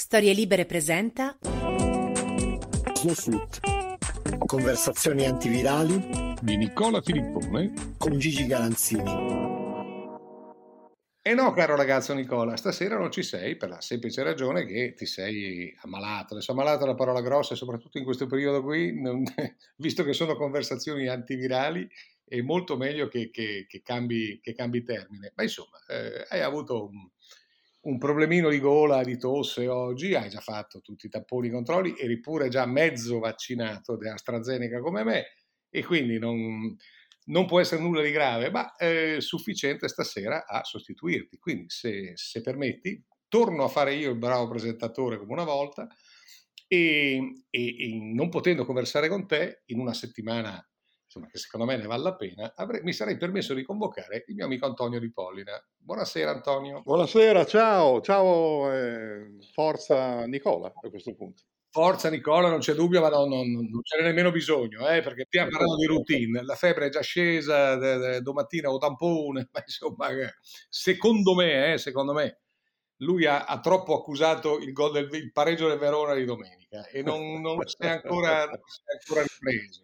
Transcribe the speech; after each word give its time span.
Storie 0.00 0.32
Libere 0.32 0.64
presenta 0.64 1.36
Snowsuit. 2.94 3.60
Conversazioni 4.46 5.26
antivirali 5.26 6.34
di 6.40 6.56
Nicola 6.56 7.02
Filippone 7.02 7.94
con 7.98 8.18
Gigi 8.18 8.46
Galanzini. 8.46 9.02
E 11.20 11.34
no, 11.34 11.52
caro 11.52 11.76
ragazzo 11.76 12.14
Nicola, 12.14 12.56
stasera 12.56 12.96
non 12.96 13.12
ci 13.12 13.22
sei 13.22 13.58
per 13.58 13.68
la 13.68 13.82
semplice 13.82 14.22
ragione 14.22 14.64
che 14.64 14.94
ti 14.96 15.04
sei 15.04 15.76
ammalato. 15.82 16.32
Adesso 16.32 16.52
ammalato 16.52 16.80
è 16.80 16.84
una 16.84 16.94
parola 16.94 17.20
grossa, 17.20 17.54
soprattutto 17.54 17.98
in 17.98 18.04
questo 18.04 18.26
periodo 18.26 18.62
qui, 18.62 18.98
non, 18.98 19.22
visto 19.76 20.02
che 20.02 20.14
sono 20.14 20.34
conversazioni 20.34 21.08
antivirali, 21.08 21.86
è 22.24 22.40
molto 22.40 22.78
meglio 22.78 23.06
che, 23.08 23.28
che, 23.30 23.66
che, 23.68 23.82
cambi, 23.82 24.40
che 24.42 24.54
cambi, 24.54 24.82
termine. 24.82 25.34
Ma 25.36 25.42
insomma, 25.42 25.76
eh, 25.88 26.24
hai 26.30 26.40
avuto 26.40 26.86
un, 26.86 27.06
un, 27.82 27.98
problemino 27.98 28.48
di 28.48 28.60
gola, 28.60 29.02
di 29.02 29.18
tosse 29.18 29.66
oggi, 29.68 30.14
hai 30.14 30.28
già 30.28 30.40
fatto 30.40 30.80
tutti 30.80 31.06
i 31.06 31.08
tapponi, 31.08 31.48
i 31.48 31.50
controlli, 31.50 31.94
eri 31.98 32.20
pure 32.20 32.48
già 32.48 32.66
mezzo 32.66 33.18
vaccinato 33.18 33.96
di 33.96 34.08
AstraZeneca 34.08 34.80
come 34.80 35.04
me 35.04 35.24
e 35.68 35.84
quindi 35.84 36.18
non 36.18 36.76
non 37.30 37.46
può 37.46 37.60
essere 37.60 37.80
nulla 37.80 38.02
di 38.02 38.10
grave, 38.10 38.50
ma 38.50 38.74
è 38.74 39.16
sufficiente 39.20 39.88
stasera 39.88 40.46
a 40.46 40.64
sostituirti. 40.64 41.38
Quindi, 41.38 41.66
se, 41.68 42.12
se 42.14 42.40
permetti, 42.40 43.04
torno 43.28 43.64
a 43.64 43.68
fare 43.68 43.94
io 43.94 44.10
il 44.10 44.18
bravo 44.18 44.48
presentatore 44.48 45.18
come 45.18 45.32
una 45.32 45.44
volta 45.44 45.86
e, 46.66 47.44
e, 47.48 47.66
e, 47.78 47.98
non 48.12 48.28
potendo 48.28 48.64
conversare 48.64 49.08
con 49.08 49.26
te 49.26 49.62
in 49.66 49.78
una 49.78 49.94
settimana 49.94 50.64
insomma, 51.10 51.26
che 51.26 51.38
secondo 51.38 51.66
me 51.66 51.76
ne 51.76 51.86
vale 51.86 52.04
la 52.04 52.14
pena, 52.14 52.52
avrei, 52.54 52.82
mi 52.82 52.92
sarei 52.92 53.16
permesso 53.16 53.52
di 53.52 53.64
convocare 53.64 54.24
il 54.28 54.34
mio 54.36 54.44
amico 54.44 54.66
Antonio 54.66 55.00
Di 55.00 55.10
Pollina. 55.10 55.52
Buonasera 55.76 56.30
Antonio. 56.30 56.82
Buonasera, 56.82 57.44
ciao, 57.44 58.00
ciao, 58.00 58.72
eh, 58.72 59.38
forza 59.52 60.24
Nicola 60.26 60.68
a 60.68 60.88
questo 60.88 61.14
punto. 61.16 61.42
Forza 61.72 62.10
Nicola, 62.10 62.48
non 62.48 62.60
c'è 62.60 62.74
dubbio, 62.74 63.00
ma 63.00 63.08
no, 63.08 63.26
no, 63.26 63.42
non 63.42 63.80
c'è 63.82 64.02
nemmeno 64.02 64.30
bisogno, 64.30 64.88
eh, 64.88 65.02
perché 65.02 65.24
stiamo 65.26 65.50
parlando 65.50 65.76
di 65.76 65.86
routine. 65.86 66.42
La 66.42 66.54
febbre 66.54 66.86
è 66.86 66.90
già 66.90 67.00
scesa, 67.00 67.76
de, 67.76 67.96
de, 67.96 68.20
domattina 68.22 68.70
ho 68.70 68.78
tampone, 68.78 69.48
ma 69.52 69.62
insomma, 69.64 70.08
secondo 70.68 71.34
me, 71.34 71.72
eh, 71.72 71.78
secondo 71.78 72.12
me, 72.12 72.40
lui 72.98 73.24
ha, 73.24 73.44
ha, 73.44 73.60
troppo 73.60 73.96
accusato 73.96 74.58
il, 74.58 74.72
gol 74.72 74.92
del, 74.92 75.08
il 75.12 75.32
pareggio 75.32 75.68
del 75.68 75.78
Verona 75.78 76.14
di 76.14 76.24
domenica 76.24 76.86
e 76.88 77.02
non, 77.02 77.40
non 77.40 77.56
si 77.66 77.76
è 77.78 77.88
ancora, 77.88 78.42
ancora 78.42 79.22
ripreso. 79.22 79.82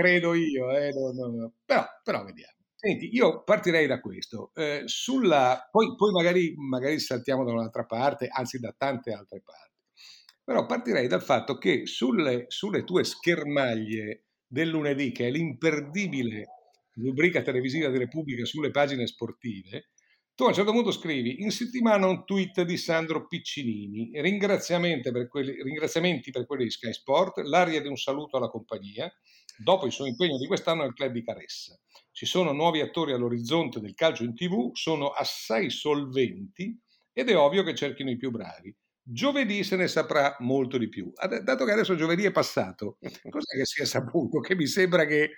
Credo 0.00 0.32
io, 0.32 0.70
eh, 0.70 0.90
no, 0.92 1.12
no, 1.12 1.52
però, 1.62 1.84
però, 2.02 2.24
vediamo. 2.24 2.54
Senti, 2.74 3.14
io 3.14 3.42
partirei 3.42 3.86
da 3.86 4.00
questo. 4.00 4.50
Eh, 4.54 4.84
sulla, 4.86 5.68
poi, 5.70 5.94
poi 5.94 6.10
magari, 6.10 6.54
magari 6.56 6.98
saltiamo 6.98 7.44
da 7.44 7.52
un'altra 7.52 7.84
parte, 7.84 8.26
anzi 8.26 8.58
da 8.58 8.74
tante 8.74 9.12
altre 9.12 9.42
parti. 9.44 9.76
Però 10.42 10.64
partirei 10.64 11.06
dal 11.06 11.22
fatto 11.22 11.58
che 11.58 11.84
sulle, 11.84 12.46
sulle 12.48 12.84
tue 12.84 13.04
schermaglie 13.04 14.24
del 14.46 14.70
lunedì, 14.70 15.12
che 15.12 15.26
è 15.26 15.30
l'imperdibile 15.30 16.46
rubrica 16.94 17.42
televisiva 17.42 17.90
di 17.90 17.98
Repubblica 17.98 18.46
sulle 18.46 18.70
pagine 18.70 19.06
sportive, 19.06 19.90
tu 20.34 20.44
a 20.44 20.48
un 20.48 20.54
certo 20.54 20.72
punto 20.72 20.90
scrivi 20.90 21.42
in 21.42 21.50
settimana 21.50 22.06
un 22.06 22.24
tweet 22.24 22.62
di 22.62 22.76
Sandro 22.76 23.26
Piccinini, 23.26 24.10
ringraziamenti 24.20 25.10
per 25.10 25.28
quelli, 25.28 25.62
ringraziamenti 25.62 26.30
per 26.30 26.46
quelli 26.46 26.64
di 26.64 26.70
Sky 26.70 26.92
Sport, 26.92 27.38
l'aria 27.40 27.80
di 27.80 27.88
un 27.88 27.96
saluto 27.96 28.36
alla 28.36 28.48
compagnia, 28.48 29.12
dopo 29.62 29.86
il 29.86 29.92
suo 29.92 30.06
impegno 30.06 30.38
di 30.38 30.46
quest'anno 30.46 30.82
nel 30.82 30.94
club 30.94 31.12
di 31.12 31.22
Caressa. 31.22 31.78
Ci 32.10 32.26
sono 32.26 32.52
nuovi 32.52 32.80
attori 32.80 33.12
all'orizzonte 33.12 33.80
del 33.80 33.94
calcio 33.94 34.24
in 34.24 34.34
tv, 34.34 34.74
sono 34.74 35.10
assai 35.10 35.70
solventi 35.70 36.78
ed 37.12 37.28
è 37.28 37.36
ovvio 37.36 37.62
che 37.62 37.74
cerchino 37.74 38.10
i 38.10 38.16
più 38.16 38.30
bravi. 38.30 38.74
Giovedì 39.12 39.64
se 39.64 39.74
ne 39.74 39.88
saprà 39.88 40.36
molto 40.38 40.78
di 40.78 40.88
più. 40.88 41.12
Dato 41.42 41.64
che 41.64 41.72
adesso 41.72 41.96
giovedì 41.96 42.24
è 42.24 42.30
passato, 42.30 42.98
cos'è 43.28 43.56
che 43.56 43.64
si 43.64 43.82
è 43.82 43.84
saputo? 43.84 44.38
Che 44.38 44.54
mi 44.54 44.66
sembra 44.66 45.04
che, 45.04 45.30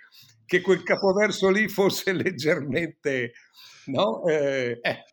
che 0.45 0.61
quel 0.61 0.83
capoverso 0.83 1.49
lì 1.49 1.67
fosse 1.67 2.13
leggermente... 2.13 3.33
No? 3.85 4.25
Eh, 4.25 4.79
eh, 4.81 5.03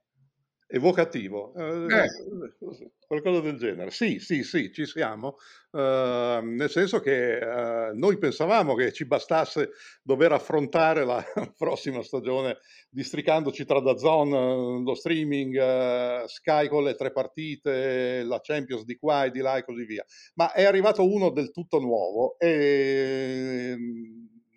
evocativo, 0.72 1.52
eh, 1.56 1.86
eh. 1.92 2.90
qualcosa 3.06 3.40
del 3.40 3.56
genere. 3.56 3.90
Sì, 3.90 4.20
sì, 4.20 4.44
sì, 4.44 4.72
ci 4.72 4.86
siamo, 4.86 5.36
eh, 5.72 6.40
nel 6.42 6.70
senso 6.70 7.00
che 7.00 7.38
eh, 7.38 7.92
noi 7.94 8.18
pensavamo 8.18 8.74
che 8.74 8.92
ci 8.92 9.04
bastasse 9.04 9.70
dover 10.02 10.32
affrontare 10.32 11.04
la 11.04 11.22
prossima 11.58 12.02
stagione 12.02 12.58
districandoci 12.88 13.64
tra 13.64 13.80
da 13.80 13.96
zone, 13.96 14.82
lo 14.82 14.94
streaming, 14.94 15.56
eh, 15.56 16.22
Sky 16.26 16.68
con 16.68 16.84
le 16.84 16.94
tre 16.94 17.10
partite, 17.10 18.22
la 18.22 18.40
Champions 18.40 18.84
di 18.84 18.96
qua 18.96 19.24
e 19.24 19.30
di 19.30 19.40
là 19.40 19.56
e 19.56 19.64
così 19.64 19.84
via. 19.84 20.04
Ma 20.34 20.52
è 20.52 20.64
arrivato 20.64 21.04
uno 21.04 21.30
del 21.30 21.50
tutto 21.50 21.80
nuovo 21.80 22.38
e, 22.38 23.76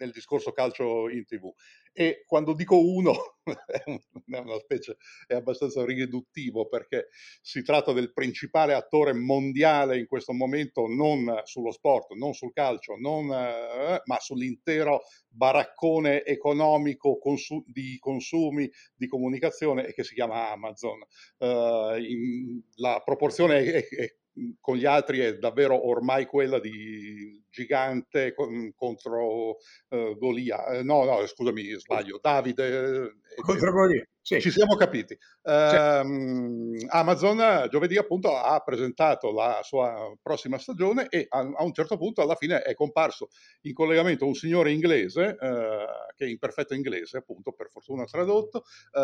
nel 0.04 0.12
discorso 0.12 0.52
calcio 0.52 1.10
in 1.10 1.26
tv 1.26 1.52
e 1.94 2.24
quando 2.26 2.54
dico 2.54 2.78
uno 2.80 3.38
è 3.68 4.38
una 4.40 4.58
specie, 4.58 4.98
è 5.28 5.36
abbastanza 5.36 5.86
riduttivo 5.86 6.68
perché 6.68 7.10
si 7.42 7.62
tratta 7.62 7.94
del 7.94 8.12
principale 8.12 8.74
attore 8.74 9.14
mondiale 9.14 10.00
in 10.00 10.08
questo 10.08 10.34
momento 10.34 10.88
non 10.88 11.42
sullo 11.44 11.72
sport, 11.72 12.14
non 12.14 12.34
sul 12.34 12.52
calcio, 12.52 12.96
non, 12.98 13.32
eh, 13.32 14.02
ma 14.06 14.20
sull'intero 14.20 15.04
baraccone 15.28 16.24
economico 16.24 17.20
consu- 17.20 17.64
di 17.68 17.98
consumi, 18.00 18.70
di 18.96 19.08
comunicazione 19.08 19.86
e 19.86 19.94
che 19.94 20.04
si 20.04 20.16
chiama 20.16 20.50
Amazon. 20.50 21.00
Uh, 21.38 21.96
in, 21.98 22.62
la 22.76 23.02
proporzione 23.06 23.64
è, 23.66 23.88
è 23.88 24.16
con 24.60 24.78
gli 24.78 24.86
altri 24.86 25.20
è 25.20 25.38
davvero 25.38 25.88
ormai 25.88 26.26
quella 26.26 26.60
di 26.60 27.42
gigante 27.50 28.34
contro 28.76 29.58
uh, 29.90 30.18
Golia. 30.18 30.66
Eh, 30.68 30.84
no, 30.84 31.04
no, 31.04 31.26
scusami, 31.26 31.80
sbaglio. 31.80 32.20
Davide. 32.22 33.14
Eh, 33.38 33.42
contro 33.42 33.72
Golia. 33.72 34.04
Sì. 34.26 34.40
Ci 34.40 34.52
siamo 34.52 34.78
capiti. 34.78 35.18
Uh, 35.42 36.78
Amazon 36.88 37.68
giovedì 37.70 37.98
appunto 37.98 38.38
ha 38.38 38.58
presentato 38.62 39.34
la 39.34 39.60
sua 39.64 40.18
prossima 40.22 40.58
stagione 40.58 41.10
e 41.10 41.26
a, 41.28 41.40
a, 41.40 41.64
un 41.66 41.74
certo 41.74 41.98
punto 41.98 42.22
alla 42.22 42.36
fine 42.36 42.62
è 42.62 42.74
comparso 42.74 43.28
in 43.64 43.74
collegamento 43.74 44.26
un 44.26 44.34
signore 44.34 44.72
inglese, 44.72 45.36
uh, 45.38 46.16
che 46.16 46.26
in 46.26 46.40
perfetto 46.40 46.74
inglese 46.74 47.18
appunto, 47.18 47.52
per 47.52 47.68
fortuna 47.70 48.06
tradotto, 48.06 48.64
uh, 48.94 49.00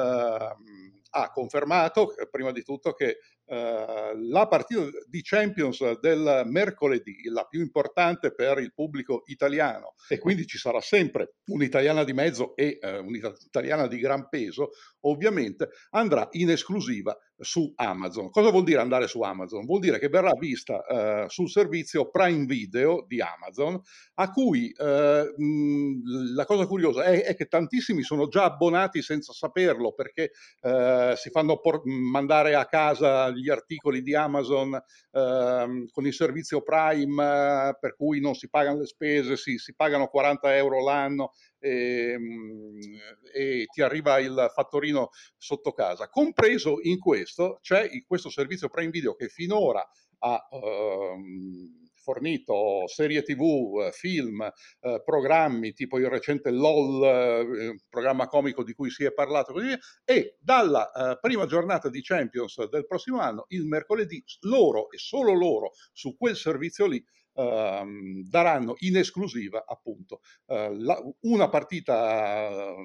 ha 1.11 1.31
confermato 1.33 2.13
prima 2.31 2.53
di 2.53 2.63
tutto 2.63 2.93
che 2.93 3.17
la 3.49 4.47
partita 4.47 4.83
di 5.07 5.23
Champions 5.23 5.99
del 5.99 6.43
mercoledì, 6.45 7.23
la 7.31 7.45
più 7.45 7.61
importante 7.61 8.31
per 8.31 8.59
il 8.59 8.71
pubblico 8.75 9.23
italiano, 9.25 9.95
e 10.07 10.19
quindi 10.19 10.45
ci 10.45 10.59
sarà 10.59 10.79
sempre 10.81 11.37
un'italiana 11.47 12.03
di 12.03 12.13
mezzo 12.13 12.55
e 12.55 12.77
un'italiana 12.83 13.87
di 13.87 13.97
gran 13.97 14.29
peso, 14.29 14.69
ovviamente 15.09 15.69
andrà 15.91 16.27
in 16.31 16.49
esclusiva 16.49 17.17
su 17.39 17.71
Amazon. 17.75 18.29
Cosa 18.29 18.49
vuol 18.49 18.63
dire 18.63 18.81
andare 18.81 19.07
su 19.07 19.21
Amazon? 19.21 19.65
Vuol 19.65 19.79
dire 19.79 19.99
che 19.99 20.09
verrà 20.09 20.33
vista 20.33 20.85
eh, 20.85 21.25
sul 21.29 21.49
servizio 21.49 22.09
Prime 22.09 22.45
Video 22.45 23.05
di 23.07 23.21
Amazon, 23.21 23.79
a 24.15 24.31
cui 24.31 24.71
eh, 24.71 25.33
mh, 25.35 26.33
la 26.35 26.45
cosa 26.45 26.65
curiosa 26.65 27.03
è, 27.03 27.23
è, 27.23 27.35
che 27.35 27.45
tantissimi 27.45 28.03
sono 28.03 28.27
già 28.27 28.43
abbonati 28.43 29.01
senza 29.01 29.33
saperlo 29.33 29.93
perché 29.93 30.31
eh, 30.61 31.13
si 31.15 31.29
fanno 31.29 31.59
por- 31.59 31.81
mandare 31.85 32.55
a 32.55 32.65
casa 32.65 33.29
gli 33.29 33.49
articoli 33.49 34.01
di 34.01 34.15
Amazon 34.15 34.77
ehm, 35.11 35.87
con 35.91 36.05
il 36.05 36.13
servizio 36.13 36.61
Prime, 36.61 37.77
per 37.79 37.95
cui 37.95 38.19
non 38.19 38.35
si 38.35 38.49
pagano 38.49 38.79
le 38.79 38.85
spese, 38.85 39.37
si, 39.37 39.57
si 39.57 39.73
pagano 39.75 40.07
40 40.07 40.55
euro 40.55 40.83
l'anno 40.83 41.31
e, 41.59 42.11
ehm, 42.11 42.79
e, 43.33 43.65
ti 43.71 43.81
arriva 43.81 44.19
il 44.19 44.51
fattorino 44.53 45.09
sotto 45.37 45.71
casa. 45.71 46.09
Compreso 46.09 46.79
in 46.81 46.99
questo 46.99 47.59
c'è 47.61 47.87
questo 48.05 48.29
servizio 48.29 48.69
Prime 48.69 48.91
Video 48.91 49.15
che 49.15 49.27
finora 49.27 49.87
ha 50.19 50.47
ehm, 50.51 51.79
fornito 52.09 52.87
serie 52.87 53.21
tv, 53.21 53.91
film, 53.91 54.41
eh, 54.41 55.01
programmi 55.03 55.73
tipo 55.73 55.99
il 55.99 56.07
recente 56.07 56.49
LOL, 56.49 57.03
eh, 57.03 57.75
programma 57.87 58.27
comico 58.27 58.63
di 58.63 58.73
cui 58.73 58.89
si 58.89 59.03
è 59.03 59.13
parlato 59.13 59.53
così 59.53 59.67
via, 59.67 59.79
e 60.03 60.37
dalla 60.39 60.91
eh, 60.91 61.19
prima 61.19 61.45
giornata 61.45 61.89
di 61.89 62.01
Champions 62.01 62.67
del 62.67 62.87
prossimo 62.87 63.19
anno, 63.19 63.45
il 63.49 63.65
mercoledì, 63.65 64.23
loro 64.41 64.89
e 64.89 64.97
solo 64.97 65.33
loro 65.33 65.71
su 65.93 66.17
quel 66.17 66.35
servizio 66.35 66.87
lì 66.87 67.03
Uh, 67.39 68.21
daranno 68.27 68.75
in 68.79 68.97
esclusiva 68.97 69.63
appunto 69.65 70.19
uh, 70.47 70.73
la, 70.73 70.99
una 71.21 71.47
partita 71.47 72.75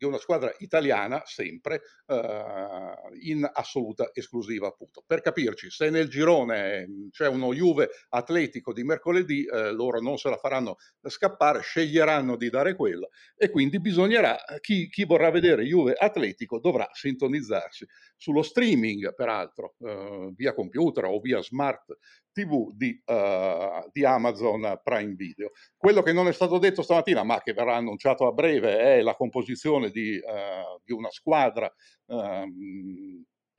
di 0.00 0.06
una 0.06 0.16
squadra 0.16 0.50
italiana 0.60 1.20
sempre 1.26 1.82
eh, 2.06 2.92
in 3.20 3.46
assoluta 3.52 4.10
esclusiva 4.14 4.66
appunto. 4.66 5.04
Per 5.06 5.20
capirci, 5.20 5.68
se 5.68 5.90
nel 5.90 6.08
girone 6.08 7.08
c'è 7.10 7.28
uno 7.28 7.52
Juve 7.52 7.90
atletico 8.08 8.72
di 8.72 8.82
mercoledì, 8.82 9.44
eh, 9.44 9.72
loro 9.72 10.00
non 10.00 10.16
se 10.16 10.30
la 10.30 10.38
faranno 10.38 10.78
scappare, 11.02 11.60
sceglieranno 11.60 12.36
di 12.36 12.48
dare 12.48 12.74
quella 12.74 13.06
e 13.36 13.50
quindi 13.50 13.78
bisognerà, 13.78 14.38
chi, 14.60 14.88
chi 14.88 15.04
vorrà 15.04 15.30
vedere 15.30 15.64
Juve 15.64 15.92
atletico 15.92 16.60
dovrà 16.60 16.88
sintonizzarsi 16.90 17.86
sullo 18.16 18.42
streaming, 18.42 19.14
peraltro, 19.14 19.74
eh, 19.80 20.32
via 20.34 20.54
computer 20.54 21.04
o 21.04 21.20
via 21.20 21.42
smart 21.42 21.98
TV 22.32 22.72
di, 22.74 23.00
uh, 23.06 23.88
di, 23.92 24.04
Amazon 24.04 24.80
Prime 24.82 25.14
Video. 25.14 25.50
Quello 25.76 26.02
che 26.02 26.12
non 26.12 26.28
è 26.28 26.32
stato 26.32 26.58
detto 26.58 26.82
stamattina, 26.82 27.22
ma 27.22 27.40
che 27.40 27.52
verrà 27.52 27.76
annunciato 27.76 28.26
a 28.26 28.32
breve, 28.32 28.78
è 28.78 29.02
la 29.02 29.14
composizione 29.14 29.90
di, 29.90 30.16
uh, 30.16 30.80
di 30.84 30.92
una 30.92 31.10
squadra 31.10 31.72
uh, 32.06 32.44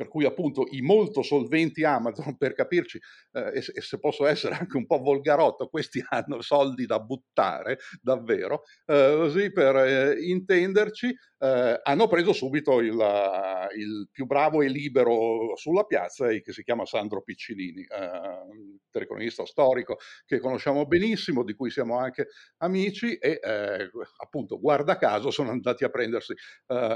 per 0.02 0.10
cui 0.10 0.26
appunto 0.26 0.66
i 0.72 0.82
molto 0.82 1.22
solventi 1.22 1.84
Amazon, 1.84 2.36
per 2.38 2.54
capirci, 2.56 3.00
eh, 3.34 3.52
e, 3.54 3.82
se 3.82 4.00
posso 4.00 4.26
essere 4.26 4.56
anche 4.56 4.76
un 4.76 4.88
po' 4.88 4.98
volgarotto, 4.98 5.68
questi 5.68 6.04
hanno 6.10 6.42
soldi 6.42 6.88
da 6.88 7.00
buttare, 7.00 7.78
davvero, 8.02 8.64
eh, 8.88 9.14
così 9.16 9.52
per 9.52 9.76
eh, 9.76 10.20
intenderci, 10.20 11.16
eh, 11.44 11.80
hanno 11.82 12.08
preso 12.08 12.34
subito 12.34 12.80
il, 12.80 12.94
il, 13.76 14.08
più 14.12 14.28
bravo 14.28 14.62
e 14.62 14.68
libero 14.68 15.56
sulla 15.56 15.86
piazza, 15.86 16.28
che 16.28 16.52
si 16.52 16.64
chiama 16.64 16.86
Sandro 16.86 17.24
Piccinini, 17.24 17.82
eh, 17.82 18.80
telecronista 18.92 19.44
storico 19.46 19.98
che 20.26 20.38
conosciamo 20.38 20.86
benissimo, 20.86 21.44
di 21.44 21.56
cui 21.56 21.72
siamo 21.72 21.98
anche 21.98 22.28
amici 22.58 23.16
e 23.16 23.40
eh, 23.42 23.90
appunto, 24.18 24.60
guarda 24.60 24.98
caso, 24.98 25.32
sono 25.32 25.50
andati 25.50 25.84
a 25.84 25.90
prendersi 25.90 26.34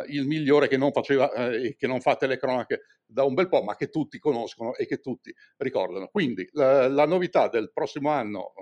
il 0.07 0.25
migliore 0.27 0.67
che 0.67 0.77
non 0.77 0.91
faceva 0.91 1.31
e 1.33 1.75
che 1.75 1.87
non 1.87 1.99
fa 1.99 2.15
telecronache 2.15 2.81
da 3.05 3.23
un 3.23 3.33
bel 3.33 3.49
po', 3.49 3.63
ma 3.63 3.75
che 3.75 3.89
tutti 3.89 4.19
conoscono 4.19 4.75
e 4.75 4.85
che 4.85 4.99
tutti 4.99 5.33
ricordano. 5.57 6.07
Quindi 6.07 6.47
la, 6.51 6.87
la 6.87 7.05
novità 7.05 7.49
del 7.49 7.71
prossimo 7.73 8.09
anno, 8.09 8.53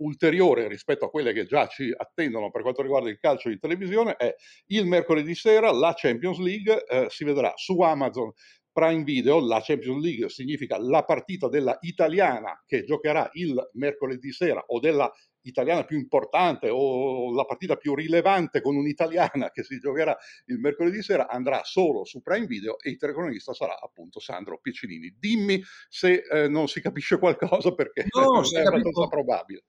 ulteriore 0.00 0.68
rispetto 0.68 1.06
a 1.06 1.10
quelle 1.10 1.32
che 1.32 1.46
già 1.46 1.66
ci 1.66 1.92
attendono 1.94 2.50
per 2.50 2.62
quanto 2.62 2.82
riguarda 2.82 3.08
il 3.08 3.18
calcio 3.18 3.48
in 3.48 3.58
televisione, 3.58 4.16
è 4.16 4.34
il 4.66 4.86
mercoledì 4.86 5.29
sera 5.34 5.70
la 5.72 5.94
Champions 5.96 6.38
League, 6.38 6.84
uh, 6.88 7.08
si 7.08 7.24
vedrà 7.24 7.52
su 7.56 7.80
Amazon 7.80 8.32
Prime 8.72 9.02
Video, 9.02 9.44
la 9.44 9.60
Champions 9.60 10.02
League 10.02 10.28
significa 10.28 10.78
la 10.78 11.04
partita 11.04 11.48
della 11.48 11.76
italiana 11.80 12.62
che 12.66 12.84
giocherà 12.84 13.28
il 13.32 13.54
mercoledì 13.72 14.32
sera 14.32 14.62
o 14.66 14.78
della 14.78 15.10
italiana 15.42 15.84
più 15.84 15.98
importante 15.98 16.68
o 16.70 17.32
la 17.34 17.44
partita 17.44 17.76
più 17.76 17.94
rilevante 17.94 18.60
con 18.60 18.76
un'italiana 18.76 19.50
che 19.50 19.64
si 19.64 19.78
giocherà 19.78 20.16
il 20.46 20.58
mercoledì 20.58 21.02
sera 21.02 21.28
andrà 21.28 21.62
solo 21.64 22.04
su 22.04 22.20
Prime 22.20 22.46
Video 22.46 22.78
e 22.78 22.90
il 22.90 22.96
telecronista 22.96 23.52
sarà 23.52 23.78
appunto 23.80 24.20
Sandro 24.20 24.58
Piccinini. 24.60 25.16
Dimmi 25.18 25.62
se 25.88 26.22
eh, 26.30 26.48
non 26.48 26.68
si 26.68 26.80
capisce 26.80 27.18
qualcosa 27.18 27.74
perché 27.74 28.06
no, 28.10 28.42
è 28.42 28.60
abbastanza 28.60 29.06
probabile. 29.08 29.64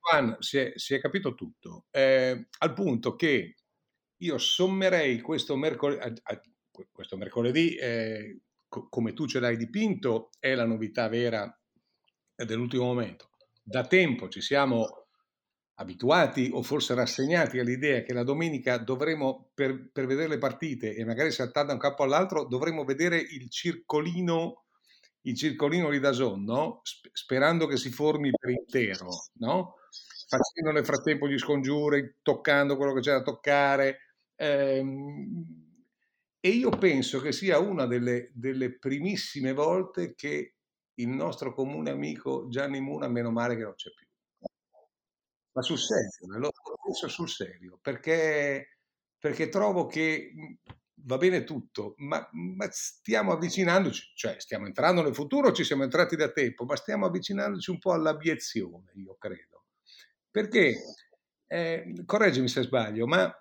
Juan, 0.00 0.36
si 0.38 0.58
è, 0.58 0.72
si 0.76 0.94
è 0.94 1.00
capito 1.00 1.34
tutto, 1.34 1.86
eh, 1.90 2.48
al 2.58 2.72
punto 2.72 3.14
che 3.14 3.56
io 4.24 4.38
sommerei 4.38 5.20
questo 5.20 5.56
mercoledì, 5.56 6.20
questo 6.90 7.16
mercoledì 7.16 7.76
eh, 7.76 8.40
co- 8.68 8.88
come 8.88 9.12
tu 9.12 9.26
ce 9.26 9.40
l'hai 9.40 9.56
dipinto, 9.56 10.30
è 10.38 10.54
la 10.54 10.66
novità 10.66 11.08
vera 11.08 11.50
dell'ultimo 12.36 12.84
momento 12.84 13.28
da 13.64 13.86
tempo 13.86 14.28
ci 14.28 14.42
siamo 14.42 15.06
abituati 15.76 16.50
o 16.52 16.62
forse 16.62 16.94
rassegnati 16.94 17.58
all'idea 17.58 18.02
che 18.02 18.12
la 18.12 18.22
domenica 18.22 18.76
dovremo, 18.76 19.50
per, 19.54 19.90
per 19.90 20.06
vedere 20.06 20.28
le 20.28 20.38
partite 20.38 20.94
e 20.94 21.04
magari 21.04 21.32
saltare 21.32 21.66
da 21.66 21.72
un 21.72 21.78
capo 21.78 22.04
all'altro, 22.04 22.44
dovremo 22.44 22.84
vedere 22.84 23.16
il 23.18 23.50
circolino, 23.50 24.66
il 25.22 25.34
circolino 25.34 25.90
di 25.90 25.98
Dazon, 25.98 26.44
no? 26.44 26.82
sperando 26.84 27.66
che 27.66 27.76
si 27.76 27.90
formi 27.90 28.30
per 28.30 28.50
intero, 28.50 29.08
no? 29.38 29.74
facendo 30.28 30.70
nel 30.70 30.84
frattempo 30.84 31.26
gli 31.26 31.38
scongiuri, 31.38 32.18
toccando 32.22 32.76
quello 32.76 32.92
che 32.92 33.00
c'è 33.00 33.12
da 33.12 33.22
toccare. 33.22 33.98
Ehm, 34.36 35.62
e 36.40 36.48
io 36.50 36.70
penso 36.70 37.20
che 37.20 37.32
sia 37.32 37.58
una 37.58 37.86
delle, 37.86 38.30
delle 38.34 38.78
primissime 38.78 39.52
volte 39.52 40.14
che 40.14 40.54
il 40.94 41.08
nostro 41.08 41.54
comune 41.54 41.90
amico 41.90 42.48
Gianni 42.48 42.80
Muna, 42.80 43.08
meno 43.08 43.30
male 43.30 43.56
che 43.56 43.62
non 43.62 43.74
c'è 43.74 43.90
più. 43.94 44.06
Ma 45.52 45.62
sul 45.62 45.78
serio, 45.78 46.38
lo 46.38 46.50
penso 46.84 47.08
sul 47.08 47.28
serio, 47.28 47.78
perché, 47.80 48.78
perché 49.18 49.48
trovo 49.48 49.86
che 49.86 50.32
mhmm, 50.34 50.56
va 51.06 51.16
bene 51.16 51.44
tutto, 51.44 51.94
ma, 51.98 52.28
ma, 52.32 52.68
stiamo 52.70 53.32
avvicinandoci, 53.32 54.12
cioè 54.16 54.40
stiamo 54.40 54.66
entrando 54.66 55.02
nel 55.02 55.14
futuro, 55.14 55.52
ci 55.52 55.62
siamo 55.64 55.84
entrati 55.84 56.16
da 56.16 56.30
tempo, 56.32 56.64
ma 56.64 56.74
stiamo 56.76 57.06
avvicinandoci 57.06 57.70
un 57.70 57.78
po' 57.78 57.92
all'abiezione, 57.92 58.90
io 58.96 59.14
credo. 59.16 59.66
Perché, 60.30 60.74
eh, 61.46 61.92
correggimi 62.04 62.48
se 62.48 62.62
sbaglio, 62.62 63.06
ma 63.06 63.32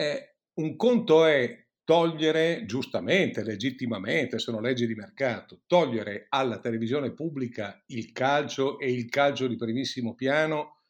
eh, 0.00 0.36
un 0.54 0.76
conto 0.76 1.24
è 1.24 1.66
togliere 1.82 2.64
giustamente, 2.66 3.42
legittimamente, 3.42 4.38
sono 4.38 4.60
leggi 4.60 4.86
di 4.86 4.94
mercato, 4.94 5.62
togliere 5.66 6.26
alla 6.28 6.60
televisione 6.60 7.12
pubblica 7.12 7.82
il 7.86 8.12
calcio 8.12 8.78
e 8.78 8.92
il 8.92 9.08
calcio 9.08 9.48
di 9.48 9.56
primissimo 9.56 10.14
piano 10.14 10.82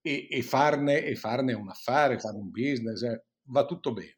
e, 0.00 0.26
e, 0.28 0.42
farne, 0.42 1.04
e 1.04 1.14
farne, 1.14 1.52
un 1.52 1.68
affare, 1.68 2.18
fare 2.18 2.36
un 2.36 2.50
business, 2.50 3.02
eh, 3.02 3.24
va 3.44 3.64
tutto 3.64 3.92
bene. 3.92 4.16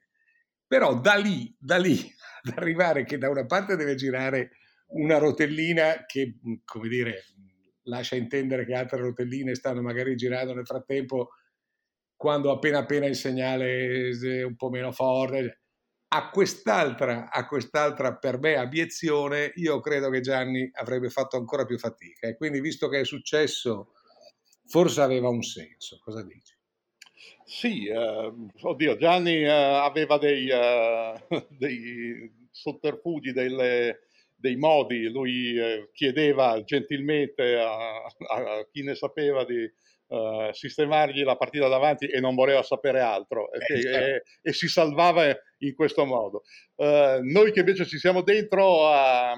Però 0.67 0.99
da 0.99 1.17
lì, 1.17 1.55
da 1.59 1.77
lì 1.77 1.99
ad 2.45 2.55
arrivare 2.57 3.05
che 3.05 3.19
da 3.19 3.29
una 3.29 3.45
parte 3.45 3.77
deve 3.77 3.97
girare 3.97 4.53
una 4.93 5.19
rotellina 5.19 6.07
che, 6.07 6.39
come 6.65 6.89
dire, 6.89 7.25
lascia 7.83 8.17
intendere 8.17 8.65
che 8.65 8.75
altre 8.75 9.01
rotelline 9.01 9.55
stanno 9.55 9.83
magari 9.83 10.15
girando 10.17 10.55
nel 10.55 10.67
frattempo 10.67 11.31
quando 12.19 12.51
appena 12.51 12.81
appena 12.81 13.07
il 13.07 13.17
segnale 13.17 14.11
è 14.11 14.43
un 14.43 14.57
po' 14.57 14.69
meno 14.69 14.93
forte 14.93 15.61
a 16.11 16.31
quest'altra, 16.31 17.31
a 17.31 17.47
quest'altra 17.47 18.17
per 18.17 18.39
me 18.39 18.57
abiezione, 18.57 19.53
io 19.57 19.81
credo 19.81 20.09
che 20.09 20.21
Gianni 20.21 20.69
avrebbe 20.73 21.11
fatto 21.11 21.37
ancora 21.37 21.67
più 21.67 21.79
fatica. 21.79 22.29
E 22.29 22.37
quindi, 22.37 22.61
visto 22.61 22.89
che 22.89 23.01
è 23.01 23.05
successo, 23.05 23.93
forse 24.67 25.03
aveva 25.03 25.29
un 25.29 25.43
senso. 25.43 25.99
Cosa 26.03 26.25
dici? 26.25 26.57
Sì, 27.45 27.87
eh, 27.89 28.33
oddio, 28.63 28.97
Gianni 28.97 29.43
eh, 29.43 29.49
aveva 29.49 30.19
dei, 30.19 30.49
eh, 30.49 31.27
dei 31.51 32.49
sotterfugi, 32.51 33.33
delle, 33.33 34.07
dei 34.35 34.57
modi, 34.57 35.11
lui 35.11 35.59
eh, 35.59 35.91
chiedeva 35.93 36.63
gentilmente 36.65 37.59
a, 37.59 38.03
a, 38.05 38.67
chi 38.71 38.83
ne 38.83 38.95
sapeva 38.95 39.45
di, 39.45 39.71
uh, 40.09 40.53
sistemargli 40.53 41.23
la 41.23 41.37
partita 41.37 41.69
davanti 41.69 42.07
e 42.07 42.21
non 42.21 42.35
voleva 42.35 42.63
sapere 42.63 43.01
altro 43.01 43.51
eh, 43.53 43.75
e, 43.75 43.81
certo. 43.81 43.99
e, 43.99 44.23
e, 44.43 44.53
si 44.53 44.69
salvava 44.69 45.25
in 45.59 45.75
questo 45.75 46.05
modo. 46.05 46.43
Uh, 46.77 47.21
noi 47.23 47.53
che 47.53 47.61
invece 47.61 47.87
ci 47.87 47.99
siamo 47.99 48.23
dentro 48.23 48.89
a, 48.89 49.37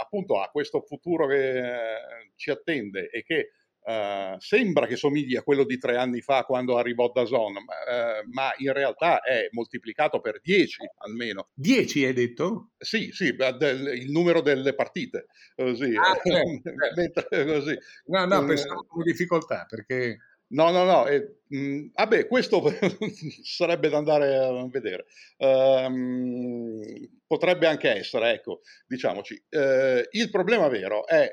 appunto 0.00 0.40
a 0.40 0.48
questo 0.48 0.80
futuro 0.82 1.26
che 1.26 1.60
uh, 1.60 2.32
ci 2.36 2.50
attende 2.50 3.10
e 3.10 3.22
che 3.22 3.50
Uh, 3.82 4.36
sembra 4.38 4.86
che 4.86 4.96
somigli 4.96 5.36
a 5.36 5.42
quello 5.42 5.64
di 5.64 5.78
tre 5.78 5.96
anni 5.96 6.20
fa 6.20 6.44
quando 6.44 6.76
arrivò 6.76 7.10
da 7.10 7.24
Zone, 7.24 7.60
uh, 7.60 8.30
ma 8.30 8.52
in 8.58 8.72
realtà 8.74 9.20
è 9.22 9.48
moltiplicato 9.52 10.20
per 10.20 10.40
10 10.42 10.82
almeno. 10.98 11.48
10 11.54 12.04
hai 12.04 12.12
detto? 12.12 12.72
Sì, 12.76 13.10
sì, 13.10 13.34
del, 13.34 13.86
il 13.96 14.10
numero 14.10 14.42
delle 14.42 14.74
partite. 14.74 15.26
Così. 15.54 15.94
Ah, 15.96 16.14
certo, 16.22 17.26
così. 17.46 17.78
No, 18.06 18.24
no, 18.26 18.44
pensavo 18.44 18.84
con 18.86 19.02
difficoltà 19.02 19.64
perché... 19.68 20.18
No, 20.52 20.70
no, 20.72 20.82
no, 20.82 21.06
eh, 21.06 21.42
mh, 21.46 21.90
vabbè, 21.94 22.26
questo 22.26 22.60
sarebbe 23.44 23.88
da 23.88 23.98
andare 23.98 24.36
a 24.36 24.66
vedere. 24.68 25.06
Um, 25.36 26.82
potrebbe 27.24 27.68
anche 27.68 27.88
essere, 27.88 28.32
ecco, 28.32 28.60
diciamoci. 28.84 29.40
Uh, 29.48 30.02
il 30.10 30.28
problema 30.28 30.66
vero 30.66 31.06
è 31.06 31.30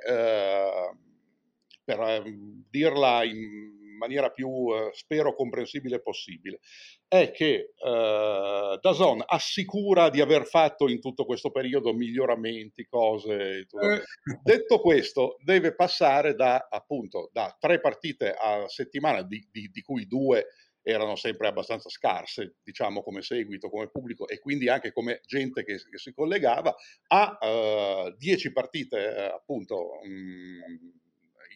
per 1.87 2.01
ehm, 2.01 2.65
dirla 2.69 3.23
in 3.23 3.95
maniera 3.97 4.29
più, 4.29 4.67
eh, 4.73 4.89
spero, 4.91 5.33
comprensibile 5.33 6.01
possibile, 6.01 6.59
è 7.07 7.31
che 7.31 7.73
eh, 7.75 8.79
Dazon 8.81 9.23
assicura 9.25 10.09
di 10.09 10.19
aver 10.19 10.45
fatto 10.45 10.89
in 10.89 10.99
tutto 10.99 11.23
questo 11.23 11.49
periodo 11.49 11.93
miglioramenti, 11.93 12.85
cose. 12.85 13.59
Eh. 13.59 14.03
Detto 14.43 14.81
questo, 14.81 15.37
deve 15.41 15.73
passare 15.75 16.35
da, 16.35 16.67
appunto, 16.69 17.29
da 17.31 17.55
tre 17.57 17.79
partite 17.79 18.33
a 18.33 18.67
settimana, 18.67 19.23
di, 19.23 19.47
di, 19.49 19.69
di 19.71 19.81
cui 19.81 20.05
due 20.07 20.47
erano 20.81 21.15
sempre 21.15 21.47
abbastanza 21.47 21.89
scarse, 21.89 22.57
diciamo, 22.63 23.01
come 23.01 23.21
seguito, 23.21 23.69
come 23.69 23.89
pubblico 23.89 24.27
e 24.27 24.39
quindi 24.39 24.69
anche 24.69 24.91
come 24.91 25.21
gente 25.25 25.63
che, 25.63 25.75
che 25.89 25.97
si 25.97 26.13
collegava, 26.13 26.73
a 27.07 27.37
uh, 27.41 28.15
dieci 28.15 28.51
partite, 28.53 28.97
uh, 28.97 29.35
appunto, 29.35 29.99
mh, 30.03 30.09
mm, 30.09 30.97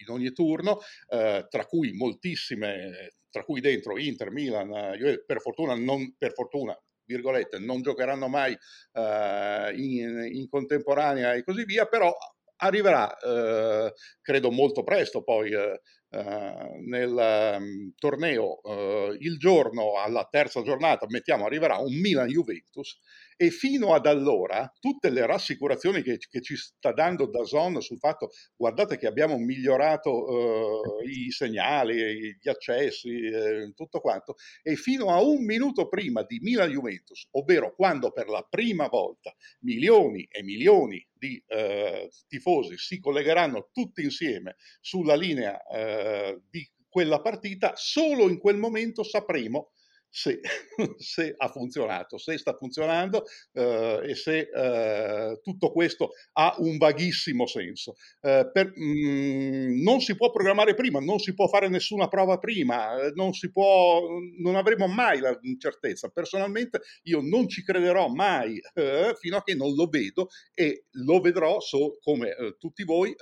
in 0.05 0.13
ogni 0.13 0.31
turno, 0.31 0.79
eh, 1.10 1.46
tra 1.50 1.65
cui 1.65 1.93
moltissime, 1.93 3.13
tra 3.29 3.43
cui 3.43 3.62
dentro 3.62 3.98
Inter, 3.98 4.31
Milan, 4.31 4.72
eh, 4.74 5.24
per 5.25 5.41
fortuna, 5.41 5.75
non, 5.75 6.15
per 6.17 6.34
fortuna 6.34 6.77
virgolette, 7.05 7.60
non 7.60 7.81
giocheranno 7.81 8.27
mai 8.27 8.58
eh, 8.93 9.74
in, 9.75 10.29
in, 10.31 10.48
contemporanea 10.48 11.34
e 11.34 11.43
così 11.43 11.65
via, 11.65 11.86
però 11.86 12.15
arriverà, 12.58 13.17
eh, 13.17 13.93
credo 14.22 14.51
molto 14.51 14.84
presto 14.84 15.24
poi 15.24 15.51
eh, 15.51 15.81
nel 16.12 17.56
um, 17.58 17.94
torneo 17.98 18.60
uh, 18.63 19.13
il 19.18 19.38
giorno 19.38 19.98
alla 19.98 20.27
terza 20.30 20.62
giornata, 20.62 21.06
mettiamo, 21.08 21.46
arriverà 21.46 21.77
un 21.77 21.94
Milan-Juventus 21.94 23.00
e 23.38 23.50
fino 23.50 23.94
ad 23.94 24.06
allora 24.06 24.72
tutte 24.80 25.10
le 25.10 25.25
rassicurazioni 25.25 26.03
che, 26.03 26.18
che 26.30 26.41
ci 26.41 26.56
sta 26.56 26.91
dando 26.91 27.27
Dazon 27.27 27.82
sul 27.82 27.98
fatto 27.98 28.30
guardate 28.56 28.98
che 28.98 29.08
abbiamo 29.08 29.38
migliorato 29.38 30.12
uh, 30.12 31.08
i 31.08 31.32
segnali, 31.32 32.38
gli 32.39 32.50
accessi, 32.50 33.10
eh, 33.10 33.72
tutto 33.74 34.00
quanto, 34.00 34.36
e 34.62 34.75
fino 34.75 35.10
a 35.10 35.22
un 35.24 35.46
minuto 35.46 35.88
prima 35.88 36.24
di 36.24 36.39
Milan-Juventus, 36.39 37.30
ovvero 37.32 37.74
quando 37.74 38.12
per 38.12 38.27
la 38.27 38.46
prima 38.48 38.88
volta 38.88 39.34
milioni 39.62 40.27
e 40.30 40.44
milioni 40.44 41.03
di 41.22 41.41
eh, 41.48 42.10
tifosi 42.27 42.77
si 42.77 43.00
collegheranno 43.00 43.70
tutti 43.72 44.01
insieme 44.01 44.56
sulla 44.80 45.15
linea 45.15 45.62
eh, 46.01 46.41
di 46.50 46.67
quella 46.89 47.22
partita, 47.22 47.74
solo 47.75 48.27
in 48.27 48.38
quel 48.38 48.58
momento 48.58 49.03
sapremo 49.03 49.72
se, 50.12 50.41
se, 50.98 51.34
ha 51.38 51.48
funzionato, 51.48 52.18
se 52.18 52.38
sta 52.38 52.53
funzionando 52.53 53.24
eh, 53.53 54.01
e 54.10 54.15
se 54.15 54.50
eh, 54.53 55.39
tutto 55.41 55.72
questo 55.72 56.12
ha 56.34 56.53
un 56.58 56.77
vaghissimo 56.77 57.48
senso. 57.48 57.96
Eh, 58.20 58.50
per, 58.51 58.74
mh, 58.75 58.84
mm, 58.84 59.82
non 59.82 60.01
si 60.01 60.15
può 60.15 60.30
programmare 60.30 60.75
prima, 60.75 61.00
non 61.00 61.20
si 61.20 61.34
può 61.34 61.48
fare 61.48 61.70
nessuna 61.70 62.10
prova 62.10 62.38
prima, 62.38 63.00
eh, 63.00 63.12
non, 63.15 63.34
si 63.34 63.51
può, 63.51 64.01
non 64.39 64.56
avremo 64.56 64.88
mai 64.88 65.20
la 65.20 65.38
certezza. 65.58 66.10
Personalmente 66.10 66.82
io 67.03 67.22
non 67.22 67.48
ci 67.48 67.63
crederò 67.63 68.10
mai 68.10 68.60
eh, 68.74 69.15
fino 69.18 69.38
a 69.38 69.44
che 69.44 69.56
non 69.56 69.74
lo 69.74 69.88
vedo 69.88 70.27
e 70.53 70.88
lo 71.06 71.22
vedrò 71.22 71.62
so, 71.62 71.98
come 72.01 72.36
eh, 72.36 72.56
tutti 72.60 72.84
voi, 72.84 73.15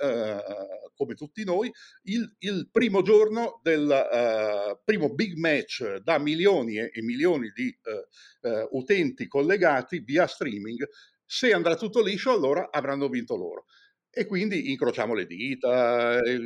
come 0.94 1.14
tutti 1.14 1.44
noi, 1.44 1.70
il, 2.04 2.34
il 2.38 2.68
primo 2.70 3.02
giorno 3.02 3.60
del 3.62 4.78
primo 4.84 5.12
big 5.14 5.36
match 5.36 5.98
da 5.98 6.18
milioni 6.18 6.79
e 6.88 7.02
milioni 7.02 7.50
di 7.54 7.68
eh, 7.68 8.48
eh, 8.48 8.68
utenti 8.70 9.26
collegati 9.26 9.98
via 10.00 10.26
streaming, 10.26 10.88
se 11.24 11.52
andrà 11.52 11.76
tutto 11.76 12.02
liscio 12.02 12.32
allora 12.32 12.70
avranno 12.70 13.08
vinto 13.08 13.36
loro. 13.36 13.66
E 14.10 14.26
quindi 14.26 14.70
incrociamo 14.70 15.14
le 15.14 15.26
dita, 15.26 16.18
eh, 16.20 16.40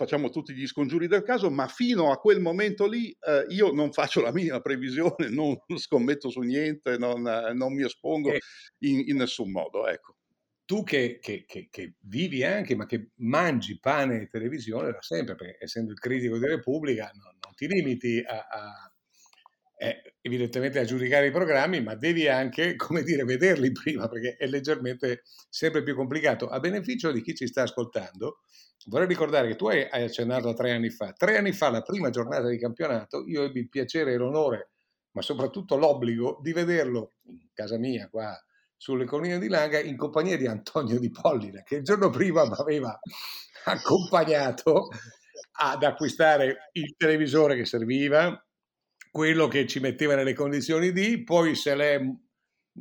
facciamo 0.00 0.30
tutti 0.30 0.54
gli 0.54 0.66
scongiuri 0.66 1.08
del 1.08 1.22
caso, 1.22 1.50
ma 1.50 1.66
fino 1.66 2.10
a 2.10 2.16
quel 2.16 2.40
momento 2.40 2.86
lì 2.86 3.10
eh, 3.10 3.44
io 3.48 3.70
non 3.70 3.92
faccio 3.92 4.22
la 4.22 4.32
mia 4.32 4.60
previsione, 4.60 5.28
non 5.28 5.56
scommetto 5.76 6.30
su 6.30 6.40
niente, 6.40 6.96
non, 6.96 7.20
non 7.54 7.74
mi 7.74 7.84
espongo 7.84 8.30
in, 8.78 9.02
in, 9.06 9.16
nessun 9.16 9.50
modo. 9.50 9.86
Ecco. 9.86 10.16
Tu 10.64 10.84
che, 10.84 11.18
che, 11.20 11.44
che, 11.46 11.66
che, 11.68 11.94
vivi 12.02 12.44
anche, 12.44 12.76
ma 12.76 12.86
che 12.86 13.10
mangi 13.16 13.78
pane 13.78 14.22
e 14.22 14.28
televisione 14.28 14.92
da 14.92 15.02
sempre, 15.02 15.34
perché 15.34 15.56
essendo 15.60 15.92
il 15.92 15.98
critico 15.98 16.38
di 16.38 16.46
Repubblica 16.46 17.10
non, 17.12 17.36
non 17.42 17.54
ti 17.54 17.66
limiti 17.66 18.22
a, 18.24 18.46
a 18.48 18.89
eh, 19.82 20.14
evidentemente 20.20 20.78
a 20.78 20.84
giudicare 20.84 21.28
i 21.28 21.30
programmi, 21.30 21.80
ma 21.80 21.94
devi 21.94 22.28
anche, 22.28 22.76
come 22.76 23.02
dire, 23.02 23.24
vederli 23.24 23.72
prima, 23.72 24.08
perché 24.08 24.36
è 24.36 24.46
leggermente 24.46 25.22
sempre 25.48 25.82
più 25.82 25.94
complicato. 25.94 26.48
A 26.48 26.60
beneficio 26.60 27.10
di 27.10 27.22
chi 27.22 27.34
ci 27.34 27.46
sta 27.46 27.62
ascoltando, 27.62 28.40
vorrei 28.86 29.08
ricordare 29.08 29.48
che 29.48 29.56
tu 29.56 29.68
hai, 29.68 29.88
hai 29.90 30.02
accennato 30.02 30.50
a 30.50 30.54
tre 30.54 30.72
anni 30.72 30.90
fa. 30.90 31.12
Tre 31.12 31.38
anni 31.38 31.52
fa, 31.52 31.70
la 31.70 31.80
prima 31.80 32.10
giornata 32.10 32.46
di 32.46 32.58
campionato, 32.58 33.24
io 33.26 33.42
ebbi 33.42 33.60
il 33.60 33.68
piacere 33.70 34.12
e 34.12 34.16
l'onore, 34.16 34.72
ma 35.12 35.22
soprattutto 35.22 35.76
l'obbligo 35.76 36.38
di 36.42 36.52
vederlo 36.52 37.14
in 37.24 37.48
casa 37.54 37.78
mia, 37.78 38.08
qua 38.10 38.38
sulle 38.76 39.06
colline 39.06 39.38
di 39.38 39.48
Langa, 39.48 39.80
in 39.80 39.96
compagnia 39.96 40.36
di 40.36 40.46
Antonio 40.46 40.98
Di 40.98 41.10
Pollina, 41.10 41.62
che 41.62 41.76
il 41.76 41.84
giorno 41.84 42.10
prima 42.10 42.44
mi 42.44 42.54
aveva 42.54 42.98
accompagnato 43.64 44.88
ad 45.52 45.82
acquistare 45.82 46.70
il 46.72 46.94
televisore 46.96 47.56
che 47.56 47.64
serviva, 47.64 48.42
quello 49.10 49.48
che 49.48 49.66
ci 49.66 49.80
metteva 49.80 50.14
nelle 50.14 50.34
condizioni 50.34 50.92
di, 50.92 51.22
poi 51.24 51.54
se 51.54 51.74
l'è 51.74 52.00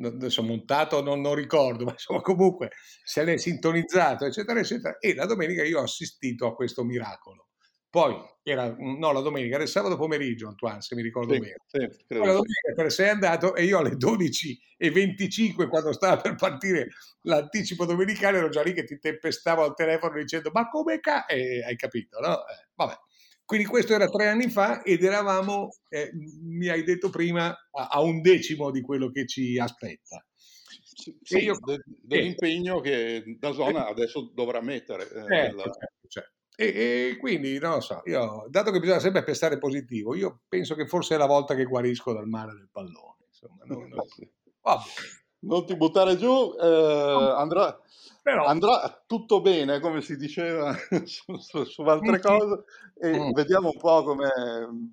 adesso 0.02 0.44
montato 0.44 1.02
non, 1.02 1.22
non, 1.22 1.36
ricordo, 1.36 1.84
ma 1.84 1.92
insomma 1.92 2.22
comunque 2.22 2.72
se 3.04 3.24
l'è 3.24 3.38
sintonizzato, 3.38 4.26
eccetera, 4.26 4.60
eccetera, 4.60 4.98
e 5.00 5.16
la 5.16 5.26
domenica 5.26 5.64
io 5.64 5.80
ho 5.80 5.84
assistito 5.84 6.48
a 6.48 6.54
questo 6.54 6.84
miracolo. 6.84 7.48
Poi 7.90 8.16
era, 8.44 8.76
no, 8.78 9.12
la 9.12 9.22
domenica, 9.22 9.56
era 9.56 9.64
il 9.64 9.70
sabato 9.70 9.98
pomeriggio, 9.98 10.48
Antoine, 10.48 10.80
se 10.80 10.94
mi 10.94 11.02
ricordo 11.02 11.34
sì, 11.34 11.40
bene. 11.40 11.56
Sì, 11.66 11.88
Poi 12.06 12.20
la 12.20 12.34
domenica 12.34 12.74
te 12.76 12.84
ne 12.84 12.90
sei 12.92 13.10
andato 13.10 13.56
e 13.56 13.64
io 13.64 13.80
alle 13.80 13.96
12.25, 13.96 15.68
quando 15.68 15.92
stava 15.92 16.18
per 16.22 16.36
partire 16.36 16.90
l'anticipo 17.24 17.86
domenicale, 17.86 18.38
ero 18.38 18.50
già 18.50 18.62
lì 18.62 18.74
che 18.74 18.84
ti 18.84 19.00
tempestavo 19.00 19.64
al 19.64 19.74
telefono 19.74 20.20
dicendo 20.20 20.52
ma 20.54 20.70
come 20.70 21.00
ca... 21.00 21.26
E 21.26 21.64
hai 21.64 21.76
capito, 21.76 22.20
no? 22.20 22.48
Eh, 22.48 22.70
vabbè. 22.76 22.94
Quindi 23.50 23.66
questo 23.66 23.96
era 23.96 24.08
tre 24.08 24.28
anni 24.28 24.48
fa 24.48 24.84
ed 24.84 25.04
eravamo, 25.04 25.70
eh, 25.90 26.12
mi 26.44 26.68
hai 26.68 26.84
detto 26.84 27.10
prima, 27.10 27.48
a, 27.48 27.88
a, 27.88 28.00
un 28.00 28.22
decimo 28.22 28.70
di 28.70 28.80
quello 28.80 29.10
che 29.10 29.26
ci 29.26 29.58
aspetta. 29.58 30.24
Sì, 31.24 31.38
io, 31.38 31.58
de, 31.60 31.82
dell'impegno 32.00 32.78
eh, 32.78 32.82
che 32.84 33.38
da 33.40 33.52
zona 33.52 33.88
eh, 33.88 33.90
adesso 33.90 34.30
dovrà 34.36 34.62
mettere. 34.62 35.06
Eh, 35.06 35.08
certo, 35.08 35.32
nella... 35.32 35.64
certo, 35.64 36.08
certo. 36.08 36.32
E, 36.56 36.66
e, 36.68 37.18
quindi, 37.18 37.58
non 37.58 37.72
lo 37.72 37.80
so, 37.80 38.04
io, 38.06 38.46
dato 38.50 38.70
che 38.70 38.80
bisogna 38.80 39.00
sempre 39.00 39.24
pestare 39.24 39.58
positivo, 39.58 40.14
io 40.14 40.42
penso 40.48 40.76
che 40.76 40.86
forse 40.86 41.16
è 41.16 41.18
la 41.18 41.26
volta 41.26 41.56
che 41.56 41.66
guarisco 41.66 42.14
dal 42.14 42.28
male 42.28 42.54
del 42.54 42.70
pallone. 42.72 43.26
Insomma, 43.30 43.64
non, 43.66 43.88
non, 43.88 44.06
non 45.50 45.66
ti 45.66 45.76
buttare 45.76 46.18
giù, 46.18 46.54
eh, 46.56 47.34
andrà, 47.36 47.82
però... 48.30 48.46
Andrà 48.46 49.04
tutto 49.06 49.42
bene, 49.42 49.80
come 49.80 50.02
si 50.02 50.16
diceva 50.16 50.74
su, 51.06 51.38
su, 51.38 51.64
su 51.64 51.82
altre 51.82 52.20
cose, 52.20 52.64
e 53.00 53.18
mm. 53.18 53.32
vediamo 53.32 53.70
un 53.70 53.80
po' 53.80 54.04
come 54.04 54.30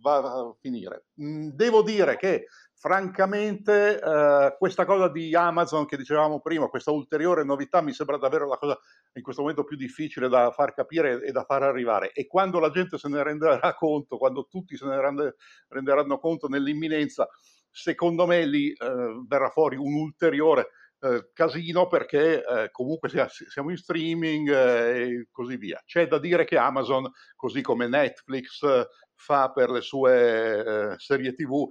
va 0.01 0.17
a 0.17 0.55
finire. 0.61 1.07
Mm, 1.21 1.51
devo 1.51 1.83
dire 1.83 2.17
che 2.17 2.47
francamente 2.79 4.01
eh, 4.01 4.55
questa 4.59 4.85
cosa 4.85 5.09
di 5.09 5.35
Amazon 5.35 5.87
che 5.87 5.97
dicevamo 5.97 6.41
prima, 6.41 6.69
questa 6.69 6.91
ulteriore 6.91 7.43
novità 7.43 7.81
mi 7.81 7.93
sembra 7.93 8.19
davvero 8.19 8.47
la 8.47 8.59
cosa 8.59 8.79
in 9.15 9.23
questo 9.23 9.41
momento 9.41 9.65
più 9.65 9.77
difficile 9.77 10.29
da 10.29 10.51
far 10.51 10.75
capire 10.75 11.23
e 11.23 11.33
da 11.33 11.43
far 11.45 11.63
arrivare 11.63 12.13
e 12.13 12.27
quando 12.27 12.61
la 12.61 12.71
gente 12.71 12.99
se 12.99 13.09
ne 13.09 13.23
renderà 13.23 13.75
conto, 13.77 14.19
quando 14.19 14.47
tutti 14.49 14.77
se 14.77 14.87
ne 14.87 15.01
rende, 15.01 15.37
renderanno 15.69 16.19
conto 16.19 16.49
nell'imminenza, 16.49 17.27
secondo 17.71 18.27
me 18.27 18.45
lì 18.45 18.71
eh, 18.71 19.25
verrà 19.27 19.49
fuori 19.49 19.77
un 19.77 19.95
ulteriore 19.95 20.69
eh, 21.01 21.31
casino 21.33 21.89
perché 21.89 22.45
eh, 22.45 22.71
comunque 22.71 23.11
siamo 23.29 23.71
in 23.71 23.77
streaming 23.77 24.49
eh, 24.49 25.03
e 25.03 25.29
così 25.31 25.57
via. 25.57 25.83
C'è 25.85 26.09
da 26.09 26.19
dire 26.19 26.45
che 26.45 26.57
Amazon, 26.57 27.11
così 27.35 27.61
come 27.63 27.87
Netflix 27.87 28.63
eh, 28.63 28.89
fa 29.15 29.51
per 29.51 29.71
le 29.71 29.81
sue 29.81 30.93
eh, 30.93 30.99
serie 30.99 31.35
TV, 31.35 31.67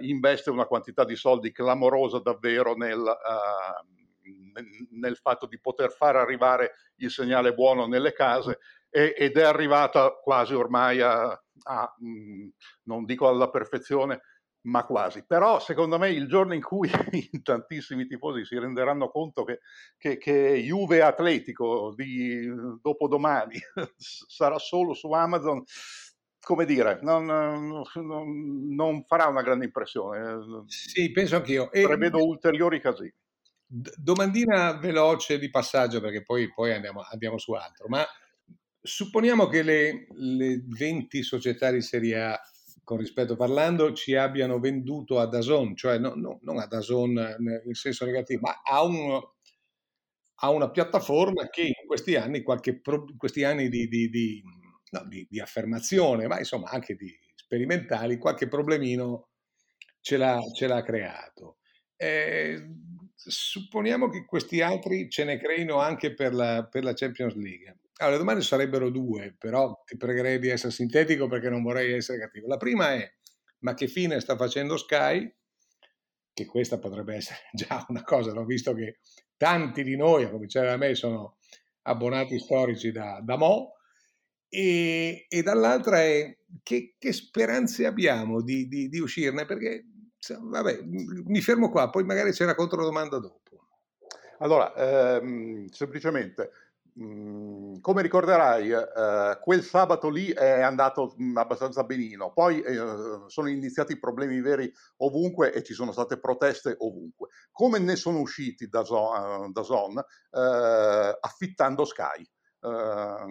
investe 0.00 0.48
una 0.48 0.64
quantità 0.64 1.04
di 1.04 1.14
soldi 1.14 1.52
clamorosa 1.52 2.20
davvero 2.20 2.74
nel, 2.74 3.04
nel 4.92 5.16
fatto 5.16 5.46
di 5.46 5.60
poter 5.60 5.90
far 5.92 6.16
arrivare 6.16 6.72
il 6.96 7.10
segnale 7.10 7.52
buono 7.52 7.86
nelle 7.86 8.14
case 8.14 8.60
ed 8.88 9.36
è 9.36 9.42
arrivata 9.42 10.12
quasi 10.12 10.54
ormai 10.54 11.02
a, 11.02 11.38
a 11.64 11.94
mh, 11.98 12.48
non 12.84 13.04
dico 13.04 13.28
alla 13.28 13.50
perfezione, 13.50 14.22
ma 14.62 14.84
quasi. 14.84 15.24
Però 15.26 15.60
secondo 15.60 15.98
me 15.98 16.10
il 16.10 16.26
giorno 16.28 16.54
in 16.54 16.62
cui 16.62 16.90
tantissimi 17.42 18.06
tifosi 18.06 18.44
si 18.44 18.58
renderanno 18.58 19.08
conto 19.10 19.44
che, 19.44 19.60
che, 19.96 20.18
che 20.18 20.62
Juve 20.62 21.02
Atletico 21.02 21.92
di 21.94 22.46
dopodomani 22.80 23.58
sarà 23.96 24.58
solo 24.58 24.94
su 24.94 25.10
Amazon, 25.12 25.62
come 26.40 26.64
dire, 26.64 26.98
non, 27.02 27.24
non, 27.26 28.74
non, 28.74 29.04
farà 29.06 29.26
una 29.26 29.42
grande 29.42 29.66
impressione. 29.66 30.64
Sì, 30.66 31.10
penso 31.12 31.36
anch'io. 31.36 31.70
E 31.70 31.82
prevedo 31.82 32.24
ulteriori 32.24 32.80
casini. 32.80 33.12
Domandina 33.70 34.78
veloce 34.78 35.38
di 35.38 35.50
passaggio 35.50 36.00
perché 36.00 36.22
poi, 36.22 36.50
poi 36.50 36.72
andiamo, 36.72 37.02
andiamo, 37.10 37.36
su 37.36 37.52
altro, 37.52 37.86
ma 37.88 38.02
supponiamo 38.80 39.46
che 39.46 39.62
le, 39.62 40.06
le 40.14 40.62
20 40.66 41.22
società 41.22 41.70
di 41.70 41.82
Serie 41.82 42.22
A 42.22 42.40
con 42.88 42.96
rispetto 42.96 43.36
parlando, 43.36 43.92
ci 43.92 44.14
abbiano 44.14 44.58
venduto 44.58 45.20
a 45.20 45.26
Dazon, 45.26 45.76
cioè 45.76 45.98
no, 45.98 46.14
no, 46.14 46.38
non 46.40 46.58
a 46.58 46.64
Dazon 46.64 47.36
in 47.66 47.74
senso 47.74 48.06
negativo, 48.06 48.40
ma 48.40 48.62
a, 48.64 48.82
un, 48.82 49.20
a 50.36 50.48
una 50.48 50.70
piattaforma 50.70 51.50
che 51.50 51.64
in 51.64 51.86
questi 51.86 52.16
anni, 52.16 52.40
qualche 52.40 52.80
questi 53.18 53.44
anni 53.44 53.68
di, 53.68 53.88
di, 53.88 54.08
di, 54.08 54.42
no, 54.92 55.06
di, 55.06 55.38
affermazione, 55.38 56.26
ma 56.28 56.38
insomma 56.38 56.70
anche 56.70 56.94
di 56.94 57.14
sperimentali, 57.34 58.16
qualche 58.16 58.48
problemino 58.48 59.32
ce 60.00 60.16
l'ha, 60.16 60.40
ce 60.54 60.66
l'ha 60.66 60.82
creato. 60.82 61.58
Eh, 61.94 62.70
supponiamo 63.14 64.08
che 64.08 64.24
questi 64.24 64.62
altri 64.62 65.10
ce 65.10 65.24
ne 65.24 65.36
creino 65.36 65.76
anche 65.76 66.14
per 66.14 66.32
la, 66.32 66.66
per 66.66 66.84
la 66.84 66.94
Champions 66.94 67.34
League. 67.34 67.80
Allora, 68.00 68.16
le 68.16 68.22
domande 68.22 68.42
sarebbero 68.42 68.90
due, 68.90 69.34
però 69.36 69.82
ti 69.84 69.96
pregherei 69.96 70.38
di 70.38 70.48
essere 70.48 70.72
sintetico 70.72 71.26
perché 71.26 71.48
non 71.48 71.62
vorrei 71.62 71.94
essere 71.94 72.18
cattivo. 72.18 72.46
La 72.46 72.56
prima 72.56 72.94
è, 72.94 73.12
ma 73.60 73.74
che 73.74 73.88
fine 73.88 74.20
sta 74.20 74.36
facendo 74.36 74.76
Sky? 74.76 75.34
Che 76.32 76.46
questa 76.46 76.78
potrebbe 76.78 77.16
essere 77.16 77.40
già 77.52 77.84
una 77.88 78.02
cosa, 78.04 78.32
l'ho 78.32 78.44
visto 78.44 78.72
che 78.72 79.00
tanti 79.36 79.82
di 79.82 79.96
noi, 79.96 80.24
a 80.24 80.30
cominciare 80.30 80.68
da 80.68 80.76
me, 80.76 80.94
sono 80.94 81.38
abbonati 81.82 82.38
storici 82.38 82.92
da, 82.92 83.20
da 83.20 83.36
Mo, 83.36 83.74
e, 84.48 85.26
e, 85.28 85.42
dall'altra 85.42 86.00
è 86.00 86.38
che, 86.62 86.94
che 86.98 87.12
speranze 87.12 87.84
abbiamo 87.84 88.42
di, 88.42 88.68
di, 88.68 88.88
di, 88.88 88.98
uscirne, 89.00 89.44
perché 89.44 89.84
vabbè, 90.40 90.82
mi 90.84 91.40
fermo 91.40 91.68
qua, 91.68 91.90
poi 91.90 92.04
magari 92.04 92.30
c'è 92.30 92.44
la 92.44 92.54
controdomanda 92.54 93.18
dopo. 93.18 93.66
Allora, 94.38 94.72
ehm, 94.74 95.66
semplicemente, 95.66 96.50
mh, 96.98 97.04
mhmm, 97.04 97.80
come 97.80 98.02
ricorderai, 98.02 98.70
eh, 98.70 99.38
quel 99.40 99.62
sabato 99.62 100.08
lì 100.08 100.30
è 100.30 100.60
andato 100.60 101.14
mh, 101.16 101.36
abbastanza 101.36 101.84
benino, 101.84 102.32
poi 102.32 102.60
eh, 102.60 103.22
sono 103.26 103.48
iniziati 103.48 103.92
i 103.92 103.98
problemi 103.98 104.40
veri 104.40 104.72
ovunque 104.98 105.52
e 105.52 105.62
ci 105.62 105.74
sono 105.74 105.92
state 105.92 106.18
proteste 106.18 106.74
ovunque. 106.78 107.28
Come 107.52 107.78
ne 107.78 107.96
sono 107.96 108.20
usciti 108.20 108.68
da, 108.68 108.84
Zon, 108.84 109.52
da 109.52 109.62
Zon 109.62 109.98
eh, 109.98 111.18
affittando 111.20 111.84
Sky? 111.84 112.28
Uh, 112.60 113.30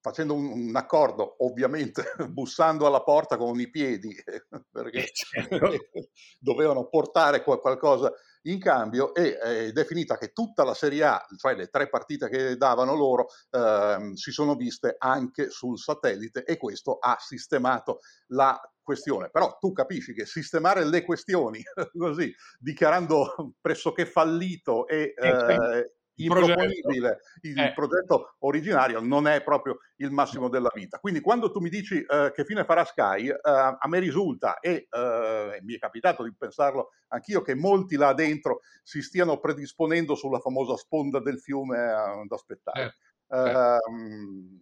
facendo 0.00 0.34
un, 0.34 0.68
un, 0.68 0.76
accordo, 0.76 1.36
ovviamente 1.44 2.02
bussando 2.28 2.86
alla 2.86 3.02
porta 3.02 3.36
con 3.36 3.58
i 3.60 3.70
piedi, 3.70 4.14
perché 4.70 5.04
eh, 5.04 5.10
certo. 5.12 5.70
dovevano 6.38 6.88
portare 6.88 7.42
qualcosa 7.42 8.12
in 8.42 8.58
cambio 8.58 9.14
e 9.14 9.38
ed 9.42 9.78
è 9.78 9.84
finita 9.84 10.16
che 10.16 10.32
tutta 10.32 10.64
la 10.64 10.74
Serie 10.74 11.04
A, 11.04 11.26
cioè 11.36 11.54
le 11.54 11.68
tre 11.68 11.88
partite 11.88 12.28
che 12.28 12.56
davano 12.56 12.94
loro, 12.94 13.26
ehm, 13.50 14.14
si 14.14 14.30
sono 14.30 14.54
viste 14.54 14.96
anche 14.98 15.50
sul 15.50 15.78
satellite 15.78 16.44
e 16.44 16.56
questo 16.56 16.98
ha 16.98 17.16
sistemato 17.18 18.00
la 18.28 18.58
questione. 18.82 19.30
Però 19.30 19.56
tu 19.58 19.72
capisci 19.72 20.14
che 20.14 20.26
sistemare 20.26 20.84
le 20.84 21.04
questioni 21.04 21.62
così, 21.96 22.34
dichiarando 22.58 23.54
pressoché 23.60 24.06
fallito 24.06 24.86
e... 24.86 25.14
Eh, 25.16 25.28
eh 25.28 25.94
improponibile. 26.24 27.20
Il 27.42 27.58
eh. 27.58 27.72
progetto 27.74 28.36
originario 28.40 29.00
non 29.00 29.26
è 29.26 29.42
proprio 29.42 29.78
il 29.96 30.10
massimo 30.10 30.48
della 30.48 30.70
vita. 30.74 30.98
Quindi 30.98 31.20
quando 31.20 31.50
tu 31.50 31.60
mi 31.60 31.68
dici 31.68 31.96
uh, 31.96 32.32
che 32.32 32.44
fine 32.44 32.64
farà 32.64 32.84
Sky, 32.84 33.28
uh, 33.28 33.38
a 33.42 33.86
me 33.86 33.98
risulta, 33.98 34.58
e 34.60 34.88
uh, 34.90 35.64
mi 35.64 35.74
è 35.74 35.78
capitato 35.78 36.22
di 36.22 36.34
pensarlo 36.36 36.92
anch'io, 37.08 37.42
che 37.42 37.54
molti 37.54 37.96
là 37.96 38.12
dentro 38.12 38.60
si 38.82 39.02
stiano 39.02 39.38
predisponendo 39.38 40.14
sulla 40.14 40.40
famosa 40.40 40.76
sponda 40.76 41.20
del 41.20 41.38
fiume 41.38 41.78
ad 41.78 42.30
aspettare. 42.30 42.96
Eh. 43.28 43.36
Ehm, 43.36 44.60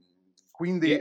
quindi 0.51 1.01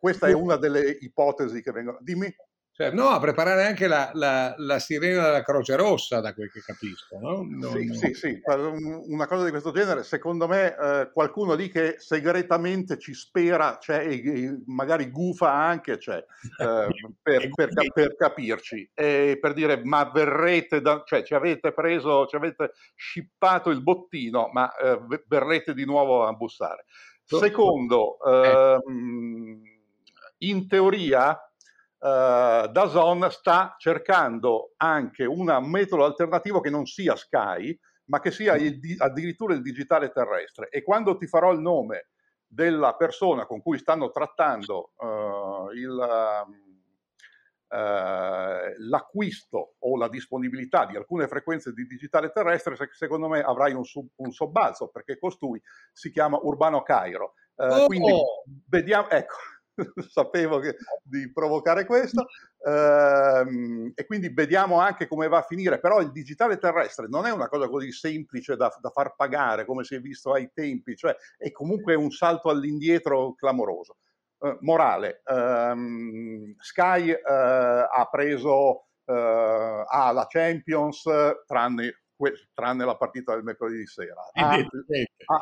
questa 0.00 0.26
è 0.26 0.32
una 0.32 0.56
delle 0.56 0.96
ipotesi 1.00 1.62
che 1.62 1.72
vengono... 1.72 1.98
Dimmi. 2.00 2.34
Cioè, 2.74 2.90
no, 2.90 3.08
a 3.08 3.20
preparare 3.20 3.66
anche 3.66 3.86
la, 3.86 4.10
la, 4.14 4.54
la, 4.56 4.78
sirena 4.78 5.24
della 5.24 5.42
Croce 5.42 5.76
Rossa, 5.76 6.20
da 6.20 6.32
quel 6.32 6.50
che 6.50 6.60
capisco. 6.60 7.18
No? 7.18 7.46
Non... 7.46 7.70
Sì, 7.70 7.92
sì, 7.92 8.14
sì, 8.14 8.40
una 9.08 9.26
cosa 9.26 9.44
di 9.44 9.50
questo 9.50 9.72
genere, 9.72 10.04
secondo 10.04 10.48
me 10.48 10.74
eh, 10.74 11.10
qualcuno 11.12 11.52
lì 11.52 11.68
che 11.68 11.96
segretamente 11.98 12.98
ci 12.98 13.12
spera, 13.12 13.76
c'è, 13.76 14.06
e, 14.06 14.62
magari 14.68 15.10
gufa 15.10 15.52
anche, 15.52 15.98
c'è, 15.98 16.16
eh, 16.62 16.88
per, 17.20 17.50
per, 17.50 17.68
per, 17.92 18.16
capirci, 18.16 18.90
e 18.94 19.36
per 19.38 19.52
dire 19.52 19.84
ma 19.84 20.10
verrete, 20.10 20.80
da, 20.80 21.02
cioè 21.04 21.22
ci 21.24 21.34
avete 21.34 21.74
preso, 21.74 22.24
ci 22.24 22.36
avete 22.36 22.72
scippato 22.96 23.68
il 23.68 23.82
bottino, 23.82 24.48
ma 24.50 24.74
eh, 24.76 24.98
verrete 25.26 25.74
di 25.74 25.84
nuovo 25.84 26.24
a 26.24 26.32
bussare. 26.32 26.86
Secondo, 27.22 28.16
eh. 28.24 28.78
ehm, 28.86 29.62
in 30.38 30.66
teoria 30.68 31.38
uh, 32.02 32.66
Dazon 32.68 33.28
sta 33.30 33.74
cercando 33.78 34.72
anche 34.76 35.24
un 35.24 35.56
metodo 35.68 36.04
alternativo 36.04 36.60
che 36.60 36.70
non 36.70 36.84
sia 36.86 37.16
Sky, 37.16 37.78
ma 38.06 38.20
che 38.20 38.30
sia 38.30 38.56
il, 38.56 38.80
addirittura 38.98 39.54
il 39.54 39.62
digitale 39.62 40.10
terrestre. 40.10 40.68
E 40.68 40.82
quando 40.82 41.16
ti 41.16 41.26
farò 41.26 41.52
il 41.52 41.60
nome 41.60 42.08
della 42.46 42.94
persona 42.96 43.46
con 43.46 43.62
cui 43.62 43.78
stanno 43.78 44.10
trattando 44.10 44.92
uh, 44.96 45.70
il, 45.70 45.96
uh, 47.68 47.76
l'acquisto 48.88 49.76
o 49.78 49.96
la 49.96 50.08
disponibilità 50.08 50.84
di 50.84 50.96
alcune 50.96 51.28
frequenze 51.28 51.72
di 51.72 51.86
digitale 51.86 52.30
terrestre, 52.30 52.76
secondo 52.90 53.28
me 53.28 53.40
avrai 53.40 53.72
un, 53.72 53.84
sub, 53.84 54.08
un 54.16 54.32
sobbalzo, 54.32 54.88
perché 54.88 55.18
costui 55.18 55.62
si 55.92 56.10
chiama 56.10 56.38
Urbano 56.42 56.82
Cairo. 56.82 57.34
Uh, 57.54 57.64
oh. 57.64 57.86
Quindi 57.86 58.12
vediamo, 58.68 59.08
ecco, 59.08 59.36
sapevo 60.08 60.58
che, 60.58 60.76
di 61.02 61.30
provocare 61.32 61.86
questo 61.86 62.26
ehm, 62.66 63.92
e 63.94 64.06
quindi 64.06 64.28
vediamo 64.32 64.80
anche 64.80 65.06
come 65.06 65.28
va 65.28 65.38
a 65.38 65.42
finire. 65.42 65.80
Però 65.80 66.00
il 66.00 66.12
digitale 66.12 66.58
terrestre 66.58 67.06
non 67.08 67.26
è 67.26 67.32
una 67.32 67.48
cosa 67.48 67.68
così 67.68 67.92
semplice 67.92 68.56
da, 68.56 68.74
da 68.80 68.90
far 68.90 69.14
pagare 69.16 69.64
come 69.64 69.84
si 69.84 69.94
è 69.94 70.00
visto 70.00 70.32
ai 70.32 70.50
tempi 70.52 70.96
cioè 70.96 71.14
è 71.36 71.50
comunque 71.50 71.94
un 71.94 72.10
salto 72.10 72.48
all'indietro 72.50 73.34
clamoroso. 73.34 73.96
Eh, 74.38 74.56
morale 74.60 75.22
ehm, 75.24 76.54
Sky 76.58 77.10
eh, 77.10 77.20
ha 77.24 78.08
preso 78.10 78.86
eh, 79.04 79.84
ha 79.86 80.12
la 80.12 80.26
Champions 80.28 81.04
tranne, 81.46 82.02
tranne, 82.54 82.84
la 82.84 82.96
partita 82.96 83.34
del 83.34 83.44
mercoledì 83.44 83.86
sera. 83.86 84.22
Ha, 84.32 84.56
ha, 84.56 85.40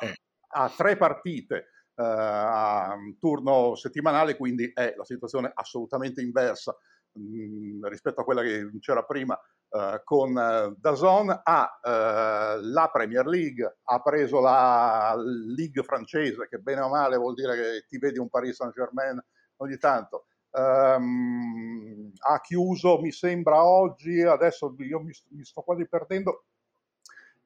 ha 0.63 0.69
tre 0.77 0.97
partite. 0.97 1.57
eh, 1.57 1.80
a 2.03 2.97
turno 3.19 3.75
settimanale, 3.75 4.37
quindi 4.37 4.71
è 4.73 4.95
la 4.97 5.05
situazione 5.05 5.51
assolutamente 5.55 6.23
inversa 6.23 6.77
mh, 7.13 7.23
mm, 7.23 7.85
rispetto 7.87 8.21
a 8.21 8.25
quella 8.25 8.43
che 8.43 8.71
c'era 8.81 9.05
prima 9.05 9.39
uh, 9.71 10.03
con 10.05 10.31
uh, 10.35 10.75
Dazon, 10.79 11.41
ha 11.43 11.81
uh, 11.83 12.61
la 12.63 12.91
Premier 12.93 13.27
League, 13.27 13.79
ha 13.83 14.01
preso 14.01 14.41
la 14.41 15.15
Ligue 15.55 15.83
francese, 15.83 16.49
che 16.49 16.59
bene 16.59 16.81
o 16.81 16.89
male 16.89 17.17
vuol 17.17 17.35
dire 17.35 17.55
che 17.55 17.85
ti 17.89 17.99
vedi 17.99 18.19
un 18.19 18.29
Paris 18.29 18.57
Saint-Germain 18.57 19.23
ogni 19.57 19.77
tanto. 19.79 20.27
Um, 20.53 22.11
ha 22.27 22.41
chiuso, 22.41 23.01
mi 23.01 23.13
sembra 23.13 23.65
oggi, 23.65 24.21
adesso 24.23 24.75
io 24.79 25.01
mi, 25.01 25.13
mi 25.29 25.45
sto 25.45 25.63
quasi 25.63 25.87
perdendo, 25.87 26.47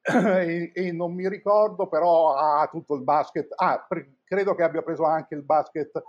e, 0.04 0.72
e, 0.74 0.92
non 0.92 1.14
mi 1.14 1.28
ricordo, 1.28 1.86
però 1.86 2.34
ha 2.34 2.66
tutto 2.68 2.94
il 2.94 3.02
basket. 3.02 3.52
Ah, 3.56 3.84
credo 4.34 4.56
che 4.56 4.64
abbia 4.64 4.82
preso 4.82 5.04
anche 5.04 5.36
il 5.36 5.44
basket 5.44 6.02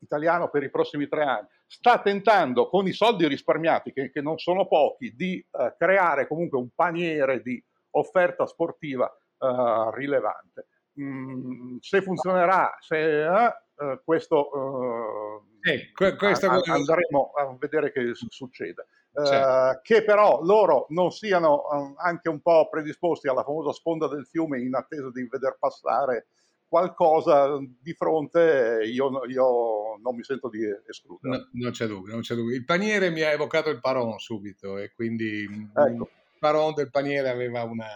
italiano 0.00 0.50
per 0.50 0.64
i 0.64 0.70
prossimi 0.70 1.06
tre 1.06 1.22
anni. 1.22 1.46
Sta 1.66 2.00
tentando 2.00 2.68
con 2.68 2.88
i 2.88 2.92
soldi 2.92 3.28
risparmiati, 3.28 3.92
che, 3.92 4.10
che 4.10 4.20
non 4.20 4.38
sono 4.38 4.66
pochi, 4.66 5.14
di 5.14 5.44
uh, 5.52 5.72
creare 5.78 6.26
comunque 6.26 6.58
un 6.58 6.70
paniere 6.74 7.40
di 7.40 7.62
offerta 7.90 8.46
sportiva 8.46 9.08
uh, 9.38 9.90
rilevante. 9.90 10.66
Mm, 11.00 11.76
se 11.80 12.02
funzionerà, 12.02 12.76
se, 12.80 12.96
uh, 12.96 14.00
questo, 14.04 15.44
sì, 15.60 15.92
questo 16.16 16.48
andremo 16.48 17.30
a 17.36 17.56
vedere 17.56 17.92
che 17.92 18.10
succede 18.12 18.86
certo. 19.24 19.78
eh, 19.78 19.80
che 19.82 20.04
però 20.04 20.40
loro 20.42 20.86
non 20.90 21.10
siano 21.10 21.94
anche 21.96 22.28
un 22.28 22.40
po' 22.40 22.68
predisposti 22.68 23.28
alla 23.28 23.42
famosa 23.42 23.72
sponda 23.72 24.08
del 24.08 24.26
fiume 24.26 24.60
in 24.60 24.74
attesa 24.74 25.10
di 25.10 25.26
veder 25.28 25.56
passare 25.58 26.28
qualcosa 26.68 27.58
di 27.80 27.94
fronte, 27.94 28.82
io, 28.84 29.24
io 29.26 29.96
non 30.00 30.14
mi 30.14 30.22
sento 30.22 30.48
di 30.48 30.60
escludere. 30.86 31.36
No, 31.36 31.48
non, 31.52 31.72
c'è 31.72 31.86
dubbio, 31.86 32.12
non 32.12 32.20
c'è 32.20 32.34
dubbio. 32.34 32.54
Il 32.54 32.64
paniere 32.64 33.10
mi 33.10 33.22
ha 33.22 33.30
evocato 33.30 33.70
il 33.70 33.80
Paron 33.80 34.18
subito 34.18 34.76
e 34.76 34.92
quindi 34.92 35.44
ecco. 35.44 35.88
il 35.88 36.38
Paron 36.38 36.74
del 36.74 36.90
paniere 36.90 37.30
aveva 37.30 37.62
una, 37.64 37.88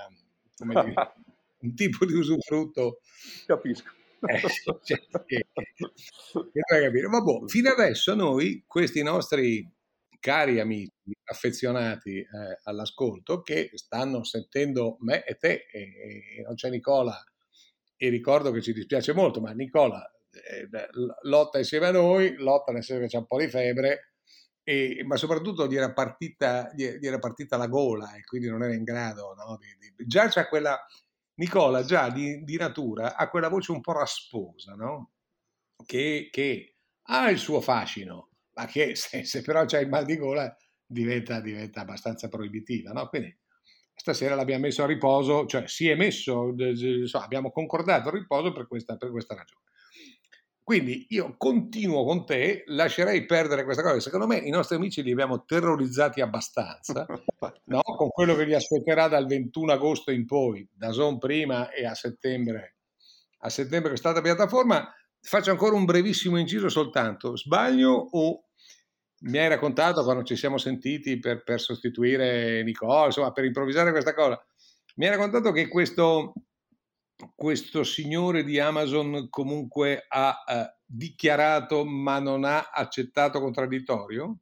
dire, 0.56 0.94
un 1.60 1.74
tipo 1.74 2.06
di 2.06 2.14
usufrutto. 2.14 3.00
Capisco. 3.46 3.90
Eh, 4.24 4.40
cioè, 4.84 5.00
che, 5.26 5.46
che 5.54 7.06
Vabbè, 7.08 7.48
fino 7.48 7.70
adesso 7.70 8.14
noi, 8.14 8.64
questi 8.66 9.02
nostri 9.02 9.68
cari 10.20 10.60
amici 10.60 10.92
affezionati 11.24 12.18
eh, 12.18 12.26
all'ascolto 12.62 13.42
che 13.42 13.70
stanno 13.74 14.22
sentendo 14.22 14.96
me 15.00 15.24
e 15.24 15.34
te 15.34 15.66
e, 15.72 15.80
e, 15.80 16.42
non 16.46 16.54
c'è 16.54 16.70
Nicola 16.70 17.20
e 18.02 18.08
ricordo 18.08 18.50
che 18.50 18.60
ci 18.60 18.72
dispiace 18.72 19.12
molto 19.12 19.40
ma 19.40 19.52
Nicola 19.52 20.04
eh, 20.32 20.68
lotta 21.22 21.58
insieme 21.58 21.86
a 21.86 21.92
noi 21.92 22.34
lotta 22.34 22.72
nel 22.72 22.82
senso 22.82 23.02
che 23.02 23.08
c'è 23.08 23.18
un 23.18 23.26
po' 23.26 23.38
di 23.38 23.46
febbre 23.46 24.14
e, 24.64 25.04
ma 25.04 25.16
soprattutto 25.16 25.68
gli 25.68 25.76
era, 25.76 25.92
partita, 25.92 26.72
gli, 26.74 26.84
era 27.00 27.20
partita 27.20 27.56
la 27.56 27.68
gola 27.68 28.16
e 28.16 28.24
quindi 28.24 28.48
non 28.48 28.64
era 28.64 28.74
in 28.74 28.82
grado 28.82 29.34
no, 29.34 29.56
di, 29.56 29.94
di, 29.94 30.04
già 30.04 30.26
c'è 30.26 30.48
quella 30.48 30.76
Nicola 31.34 31.84
già 31.84 32.10
di, 32.10 32.42
di, 32.42 32.56
natura 32.56 33.14
ha 33.14 33.28
quella 33.28 33.48
voce 33.48 33.70
un 33.70 33.80
po' 33.80 33.92
rasposa 33.92 34.74
no? 34.74 35.12
che, 35.86 36.28
che 36.32 36.78
ha 37.02 37.30
il 37.30 37.38
suo 37.38 37.60
fascino 37.60 38.30
ma 38.54 38.66
che 38.66 38.96
se, 38.96 39.22
se 39.24 39.42
però 39.42 39.64
c'è 39.64 39.78
il 39.78 39.88
mal 39.88 40.04
di 40.04 40.16
gola 40.16 40.52
diventa, 40.92 41.40
diventa 41.40 41.80
abbastanza 41.80 42.28
proibitiva. 42.28 42.92
No? 42.92 43.08
Quindi 43.08 43.36
stasera 44.02 44.34
l'abbiamo 44.34 44.62
messo 44.62 44.82
a 44.82 44.86
riposo, 44.86 45.46
cioè 45.46 45.68
si 45.68 45.88
è 45.88 45.94
messo, 45.94 46.52
abbiamo 47.12 47.52
concordato 47.52 48.08
il 48.08 48.14
riposo 48.16 48.50
per 48.50 48.66
questa, 48.66 48.96
per 48.96 49.12
questa 49.12 49.36
ragione. 49.36 49.62
Quindi 50.64 51.06
io 51.10 51.36
continuo 51.38 52.04
con 52.04 52.26
te, 52.26 52.64
lascerei 52.66 53.24
perdere 53.26 53.62
questa 53.62 53.82
cosa. 53.82 54.00
Secondo 54.00 54.26
me 54.26 54.38
i 54.38 54.50
nostri 54.50 54.74
amici 54.74 55.04
li 55.04 55.12
abbiamo 55.12 55.44
terrorizzati 55.44 56.20
abbastanza, 56.20 57.06
no? 57.66 57.80
con 57.82 58.08
quello 58.08 58.34
che 58.34 58.44
li 58.44 58.54
aspetterà 58.54 59.06
dal 59.06 59.26
21 59.26 59.70
agosto 59.72 60.10
in 60.10 60.26
poi, 60.26 60.68
da 60.72 60.90
Zone 60.90 61.18
prima 61.18 61.70
e 61.70 61.86
a 61.86 61.94
settembre, 61.94 62.78
a 63.38 63.48
settembre 63.48 63.90
quest'altra 63.90 64.20
piattaforma. 64.20 64.92
Faccio 65.20 65.52
ancora 65.52 65.76
un 65.76 65.84
brevissimo 65.84 66.38
inciso 66.38 66.68
soltanto. 66.68 67.36
Sbaglio 67.36 67.92
o 67.92 68.46
mi 69.22 69.38
hai 69.38 69.48
raccontato 69.48 70.04
quando 70.04 70.22
ci 70.22 70.36
siamo 70.36 70.58
sentiti 70.58 71.18
per, 71.18 71.42
per 71.42 71.60
sostituire 71.60 72.62
Nicole, 72.62 73.06
insomma, 73.06 73.32
per 73.32 73.44
improvvisare 73.44 73.90
questa 73.90 74.14
cosa? 74.14 74.42
Mi 74.96 75.06
hai 75.06 75.12
raccontato 75.12 75.52
che 75.52 75.68
questo 75.68 76.32
questo 77.34 77.84
signore 77.84 78.42
di 78.42 78.58
Amazon 78.58 79.28
comunque 79.30 80.06
ha 80.08 80.44
eh, 80.46 80.76
dichiarato 80.84 81.84
ma 81.84 82.18
non 82.18 82.44
ha 82.44 82.70
accettato 82.72 83.40
contraddittorio? 83.40 84.36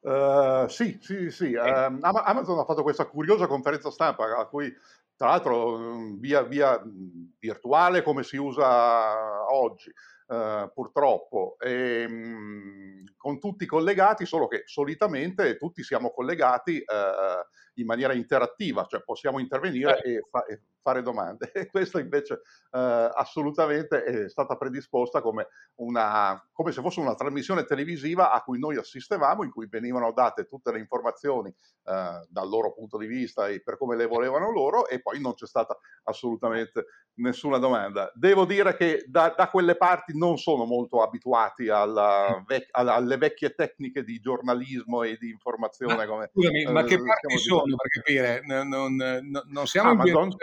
Uh, 0.00 0.66
sì, 0.68 0.98
sì, 1.02 1.30
sì. 1.30 1.52
Uh, 1.52 1.98
Amazon 2.00 2.58
ha 2.58 2.64
fatto 2.64 2.82
questa 2.82 3.06
curiosa 3.06 3.46
conferenza 3.46 3.90
stampa 3.90 4.36
a 4.36 4.46
cui, 4.46 4.72
tra 5.14 5.28
l'altro, 5.28 5.78
mm, 5.78 6.18
via, 6.18 6.42
via 6.42 6.82
mm, 6.82 7.24
virtuale 7.38 8.02
come 8.02 8.22
si 8.22 8.36
usa 8.36 9.52
oggi, 9.52 9.92
uh, 10.30 10.70
purtroppo, 10.72 11.56
e, 11.58 12.06
um, 12.08 13.04
con 13.16 13.38
tutti 13.38 13.66
collegati, 13.66 14.24
solo 14.24 14.46
che 14.48 14.62
solitamente 14.64 15.56
tutti 15.56 15.82
siamo 15.82 16.10
collegati 16.10 16.82
in 17.74 17.86
maniera 17.86 18.14
interattiva, 18.14 18.86
cioè 18.88 19.02
possiamo 19.02 19.38
intervenire 19.38 20.00
e, 20.02 20.22
fa- 20.28 20.44
e 20.46 20.60
fare 20.82 21.02
domande. 21.02 21.50
E 21.60 21.66
questa 21.66 22.00
invece 22.00 22.40
eh, 22.70 23.10
assolutamente 23.14 24.02
è 24.02 24.28
stata 24.28 24.56
predisposta 24.56 25.20
come, 25.20 25.48
una, 25.76 26.42
come 26.52 26.72
se 26.72 26.80
fosse 26.80 27.00
una 27.00 27.14
trasmissione 27.14 27.64
televisiva 27.64 28.32
a 28.32 28.42
cui 28.42 28.58
noi 28.58 28.76
assistevamo, 28.76 29.44
in 29.44 29.50
cui 29.50 29.66
venivano 29.68 30.12
date 30.12 30.46
tutte 30.46 30.72
le 30.72 30.78
informazioni 30.78 31.48
eh, 31.50 32.26
dal 32.28 32.48
loro 32.48 32.72
punto 32.72 32.96
di 32.96 33.06
vista 33.06 33.48
e 33.48 33.62
per 33.62 33.76
come 33.76 33.94
le 33.96 34.06
volevano 34.06 34.50
loro 34.50 34.88
e 34.88 35.02
poi 35.02 35.20
non 35.20 35.34
c'è 35.34 35.46
stata 35.46 35.76
assolutamente 36.04 36.86
nessuna 37.14 37.58
domanda. 37.58 38.10
Devo 38.14 38.44
dire 38.44 38.74
che 38.76 39.04
da, 39.06 39.34
da 39.36 39.48
quelle 39.48 39.76
parti 39.76 40.16
non 40.16 40.38
sono 40.38 40.64
molto 40.64 41.02
abituati 41.02 41.68
alla 41.68 42.42
vec- 42.46 42.68
alle 42.72 43.16
vecchie 43.16 43.54
tecniche 43.54 44.02
di 44.02 44.20
giornalismo 44.20 45.02
e 45.02 45.16
di 45.18 45.30
informazione. 45.30 45.94
Ma, 45.94 46.06
come, 46.06 46.30
scusami, 46.32 46.62
eh, 46.62 46.70
ma 46.70 46.84
che 46.84 47.02
parti 47.02 47.38
sono 47.38 47.76
per 47.76 47.90
capire? 47.90 48.42
Non, 48.44 48.68
non, 48.68 49.20
non 49.46 49.66
siamo 49.66 49.90
Amazon? 49.90 50.24
in 50.24 50.36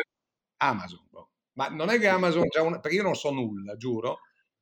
Amazon. 0.57 1.05
Boh. 1.09 1.29
Ma 1.53 1.67
non 1.69 1.89
è 1.89 1.99
che 1.99 2.07
Amazon 2.07 2.47
già 2.49 2.61
una, 2.61 2.79
perché 2.79 2.97
io 2.97 3.03
non 3.03 3.15
so 3.15 3.31
nulla, 3.31 3.75
giuro, 3.77 4.19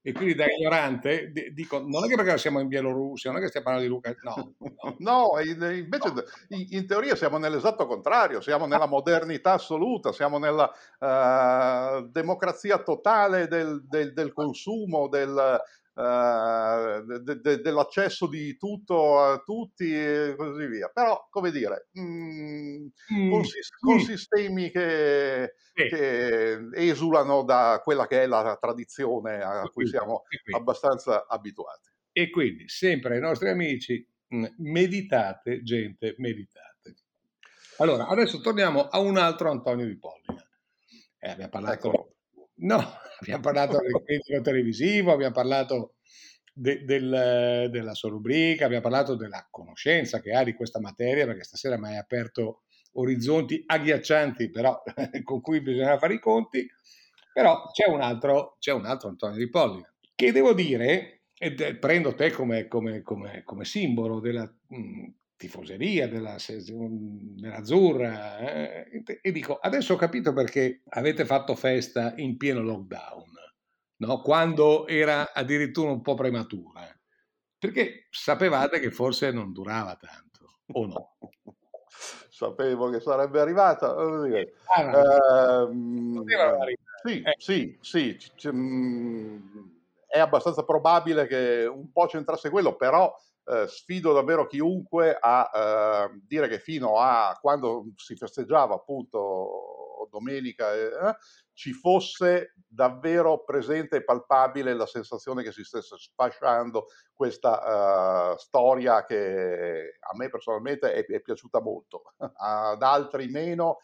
e 0.07 0.11
quindi 0.11 0.35
da 0.35 0.45
ignorante 0.45 1.31
dico, 1.51 1.79
non 1.79 2.05
è 2.05 2.07
che 2.07 2.15
perché 2.15 2.37
siamo 2.37 2.59
in 2.59 2.67
Bielorussia, 2.67 3.31
non 3.31 3.39
è 3.39 3.43
che 3.43 3.49
stiamo 3.49 3.65
parlando 3.65 3.89
di 3.89 3.93
Luca, 3.95 4.15
no. 4.21 4.53
No, 4.99 5.29
no 5.33 5.39
invece 5.41 6.11
no. 6.11 6.23
in 6.49 6.85
teoria 6.85 7.15
siamo 7.15 7.39
nell'esatto 7.39 7.87
contrario, 7.87 8.39
siamo 8.39 8.67
nella 8.67 8.85
modernità 8.85 9.53
assoluta, 9.53 10.11
siamo 10.11 10.37
nella 10.37 10.71
uh, 10.99 12.07
democrazia 12.07 12.83
totale 12.83 13.47
del, 13.47 13.83
del, 13.87 14.13
del 14.13 14.31
consumo, 14.31 15.07
del, 15.07 15.59
de, 15.95 17.39
de, 17.39 17.61
dell'accesso 17.61 18.27
di 18.27 18.57
tutto 18.57 19.19
a 19.19 19.39
tutti 19.39 19.93
e 19.93 20.35
così 20.37 20.65
via. 20.67 20.89
Però, 20.89 21.27
come 21.29 21.51
dire, 21.51 21.87
mm, 21.97 22.87
mm. 23.13 23.29
Con, 23.29 23.43
con, 23.79 23.99
sistemi 24.01 24.69
che, 24.71 25.53
sì. 25.73 25.87
che, 25.87 26.69
esulano 26.73 27.43
da 27.43 27.79
quella 27.83 28.07
che 28.07 28.23
è 28.23 28.27
la 28.27 28.57
tradizione 28.59 29.41
a 29.41 29.69
cui 29.71 29.87
siamo 29.87 30.23
abbastanza 30.53 31.27
abituati. 31.27 31.89
E 32.11 32.29
quindi, 32.29 32.67
sempre 32.67 33.15
ai 33.15 33.21
nostri 33.21 33.49
amici, 33.49 34.05
mm, 34.35 34.45
meditate, 34.57 35.63
gente, 35.63 36.15
meditate. 36.17 36.63
Allora, 37.77 38.07
adesso 38.07 38.41
torniamo 38.41 38.87
a 38.87 38.99
un 38.99 39.17
altro 39.17 39.49
Antonio 39.49 39.85
di 39.85 39.97
Pollina. 39.97 40.45
Eh, 41.19 41.29
abbiamo 41.29 41.49
parlato... 41.49 41.87
Ecco 41.87 42.14
No, 42.57 42.77
abbiamo 43.19 43.41
parlato 43.41 43.79
del 43.79 44.01
critico 44.03 44.41
televisivo, 44.41 45.11
abbiamo 45.11 45.33
parlato 45.33 45.95
de, 46.53 46.83
del, 46.85 47.67
della 47.71 47.93
sua 47.93 48.09
rubrica, 48.09 48.65
abbiamo 48.65 48.83
parlato 48.83 49.15
della 49.15 49.47
conoscenza 49.49 50.19
che 50.21 50.31
ha 50.31 50.43
di 50.43 50.53
questa 50.53 50.79
materia, 50.79 51.25
perché 51.25 51.43
stasera 51.43 51.77
mi 51.77 51.87
hai 51.89 51.97
aperto 51.97 52.63
orizzonti 52.93 53.63
agghiaccianti, 53.65 54.49
però 54.49 54.81
con 55.23 55.41
cui 55.41 55.61
bisogna 55.61 55.97
fare 55.97 56.13
i 56.15 56.19
conti. 56.19 56.67
Però 57.33 57.69
c'è 57.73 57.89
un 57.89 57.99
altro, 58.01 58.55
c'è 58.59 58.71
un 58.71 58.85
altro 58.85 59.09
Antonio 59.09 59.37
Di 59.37 59.49
Pollina, 59.49 59.93
che 60.15 60.31
devo 60.31 60.53
dire, 60.53 61.23
e 61.37 61.53
prendo 61.75 62.15
te 62.15 62.31
come, 62.31 62.67
come, 62.69 63.01
come, 63.01 63.43
come 63.43 63.65
simbolo 63.65 64.21
della 64.21 64.43
mh, 64.67 65.07
tifoseria 65.37 66.07
della, 66.07 66.37
dell'Azzurra 66.47 68.37
eh, 68.37 69.03
e 69.21 69.31
dico 69.31 69.55
adesso 69.55 69.93
ho 69.93 69.97
capito 69.97 70.31
perché 70.33 70.81
avete 70.89 71.25
fatto 71.25 71.55
festa 71.55 72.13
in 72.17 72.37
pieno 72.37 72.61
lockdown 72.61 73.31
no? 73.97 74.21
quando 74.21 74.87
era 74.87 75.33
addirittura 75.33 75.91
un 75.91 76.01
po' 76.01 76.13
prematura 76.13 76.87
perché 77.57 78.07
sapevate 78.09 78.79
che 78.79 78.91
forse 78.91 79.31
non 79.31 79.51
durava 79.51 79.97
tanto 79.97 80.59
o 80.67 80.85
no 80.85 81.17
sapevo 82.29 82.89
che 82.89 83.01
sarebbe 83.01 83.41
arrivata 83.41 83.93
ah, 83.93 85.63
no. 85.65 86.23
eh, 86.25 86.77
sì, 87.03 87.21
eh. 87.21 87.35
sì, 87.37 87.77
sì, 87.81 88.15
c- 88.15 88.33
c- 88.35 88.51
è 90.07 90.19
abbastanza 90.19 90.63
probabile 90.63 91.27
che 91.27 91.65
un 91.65 91.91
po' 91.91 92.05
c'entrasse 92.05 92.49
quello 92.49 92.75
però 92.77 93.13
eh, 93.47 93.67
sfido 93.67 94.11
davvero 94.11 94.47
chiunque 94.47 95.15
a 95.19 95.51
eh, 95.53 96.19
dire 96.25 96.47
che 96.47 96.57
fino 96.57 96.97
a 96.97 97.37
quando 97.39 97.85
si 97.95 98.15
festeggiava 98.15 98.73
appunto 98.73 100.07
domenica 100.09 100.73
eh, 100.73 101.15
ci 101.53 101.71
fosse 101.71 102.55
davvero 102.67 103.43
presente 103.43 103.97
e 103.97 104.03
palpabile 104.03 104.73
la 104.73 104.87
sensazione 104.87 105.43
che 105.43 105.51
si 105.51 105.63
stesse 105.63 105.95
sfasciando 105.97 106.87
questa 107.13 108.33
uh, 108.33 108.37
storia 108.37 109.05
che 109.05 109.97
a 109.99 110.17
me 110.17 110.29
personalmente 110.29 110.91
è, 110.91 111.05
è 111.05 111.21
piaciuta 111.21 111.61
molto, 111.61 112.13
ad 112.17 112.81
altri 112.81 113.27
meno, 113.29 113.77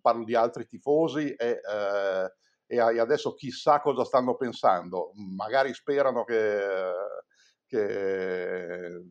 parlo 0.00 0.24
di 0.24 0.34
altri 0.34 0.66
tifosi 0.66 1.32
e, 1.34 1.60
e 2.66 2.78
adesso 2.78 3.34
chissà 3.34 3.80
cosa 3.80 4.04
stanno 4.04 4.36
pensando, 4.36 5.12
magari 5.14 5.72
sperano 5.72 6.24
che 6.24 6.92
che 7.74 9.02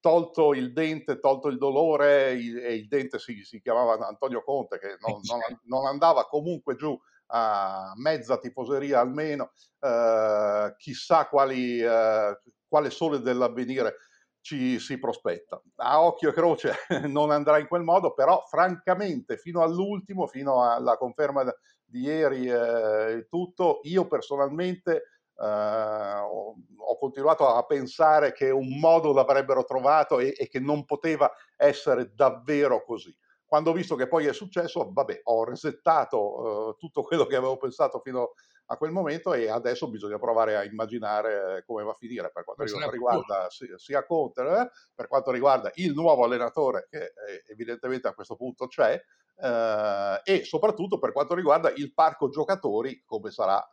tolto 0.00 0.52
il 0.52 0.72
dente, 0.72 1.20
tolto 1.20 1.48
il 1.48 1.58
dolore, 1.58 2.32
il, 2.32 2.58
e 2.58 2.74
il 2.74 2.88
dente 2.88 3.18
si, 3.18 3.42
si, 3.44 3.60
chiamava 3.60 4.06
Antonio 4.06 4.42
Conte, 4.42 4.78
che 4.78 4.96
non, 5.00 5.20
non, 5.30 5.40
non, 5.64 5.86
andava 5.86 6.26
comunque 6.26 6.74
giù 6.74 6.98
a 7.26 7.92
mezza 7.96 8.38
tifoseria 8.38 9.00
almeno, 9.00 9.52
eh, 9.80 10.74
chissà 10.76 11.28
quali, 11.28 11.80
eh, 11.80 12.38
quale 12.68 12.90
sole 12.90 13.20
dell'avvenire 13.20 13.96
ci 14.40 14.80
si 14.80 14.98
prospetta. 14.98 15.62
A 15.76 16.02
occhio 16.02 16.30
e 16.30 16.32
croce 16.32 16.74
non 17.06 17.30
andrà 17.30 17.58
in 17.58 17.68
quel 17.68 17.82
modo, 17.82 18.12
però 18.12 18.42
francamente 18.48 19.38
fino 19.38 19.62
all'ultimo, 19.62 20.26
fino 20.26 20.62
alla 20.68 20.96
conferma 20.96 21.44
di 21.84 22.00
ieri 22.00 22.48
e 22.48 22.52
eh, 22.52 23.26
tutto, 23.28 23.80
io 23.84 24.08
personalmente 24.08 25.11
ho, 25.46 26.54
ho, 26.76 26.98
continuato 26.98 27.46
a 27.46 27.64
pensare 27.64 28.32
che 28.32 28.50
un 28.50 28.78
modo 28.78 29.12
l'avrebbero 29.12 29.64
trovato 29.64 30.18
e, 30.20 30.34
e, 30.36 30.48
che 30.48 30.60
non 30.60 30.84
poteva 30.84 31.30
essere 31.56 32.12
davvero 32.14 32.84
così. 32.84 33.16
Quando 33.44 33.70
ho 33.70 33.74
visto 33.74 33.96
che 33.96 34.08
poi 34.08 34.26
è 34.26 34.32
successo, 34.32 34.90
vabbè, 34.92 35.20
ho 35.24 35.44
resettato 35.44 36.18
uh, 36.18 36.76
tutto 36.76 37.02
quello 37.02 37.26
che 37.26 37.36
avevo 37.36 37.56
pensato 37.58 38.00
fino 38.00 38.32
a 38.66 38.76
quel 38.76 38.92
momento 38.92 39.34
e 39.34 39.50
adesso 39.50 39.90
bisogna 39.90 40.18
provare 40.18 40.56
a 40.56 40.64
immaginare 40.64 41.62
come 41.66 41.82
va 41.82 41.90
a 41.90 41.94
finire 41.94 42.30
per 42.32 42.44
quanto 42.44 42.64
riguarda 42.90 43.50
sia, 43.50 43.76
sia 43.76 44.06
Conte, 44.06 44.40
eh, 44.40 44.70
per 44.94 45.08
quanto 45.08 45.30
riguarda 45.30 45.70
il 45.74 45.92
nuovo 45.92 46.24
allenatore 46.24 46.86
che 46.88 47.02
eh, 47.02 47.44
evidentemente 47.48 48.08
a 48.08 48.14
questo 48.14 48.36
punto 48.36 48.68
c'è, 48.68 48.98
eh, 49.36 50.20
e 50.24 50.44
soprattutto 50.44 50.98
per 50.98 51.12
quanto 51.12 51.34
riguarda 51.34 51.70
il 51.76 51.92
parco 51.92 52.30
giocatori, 52.30 53.02
come 53.04 53.30
sarà 53.30 53.68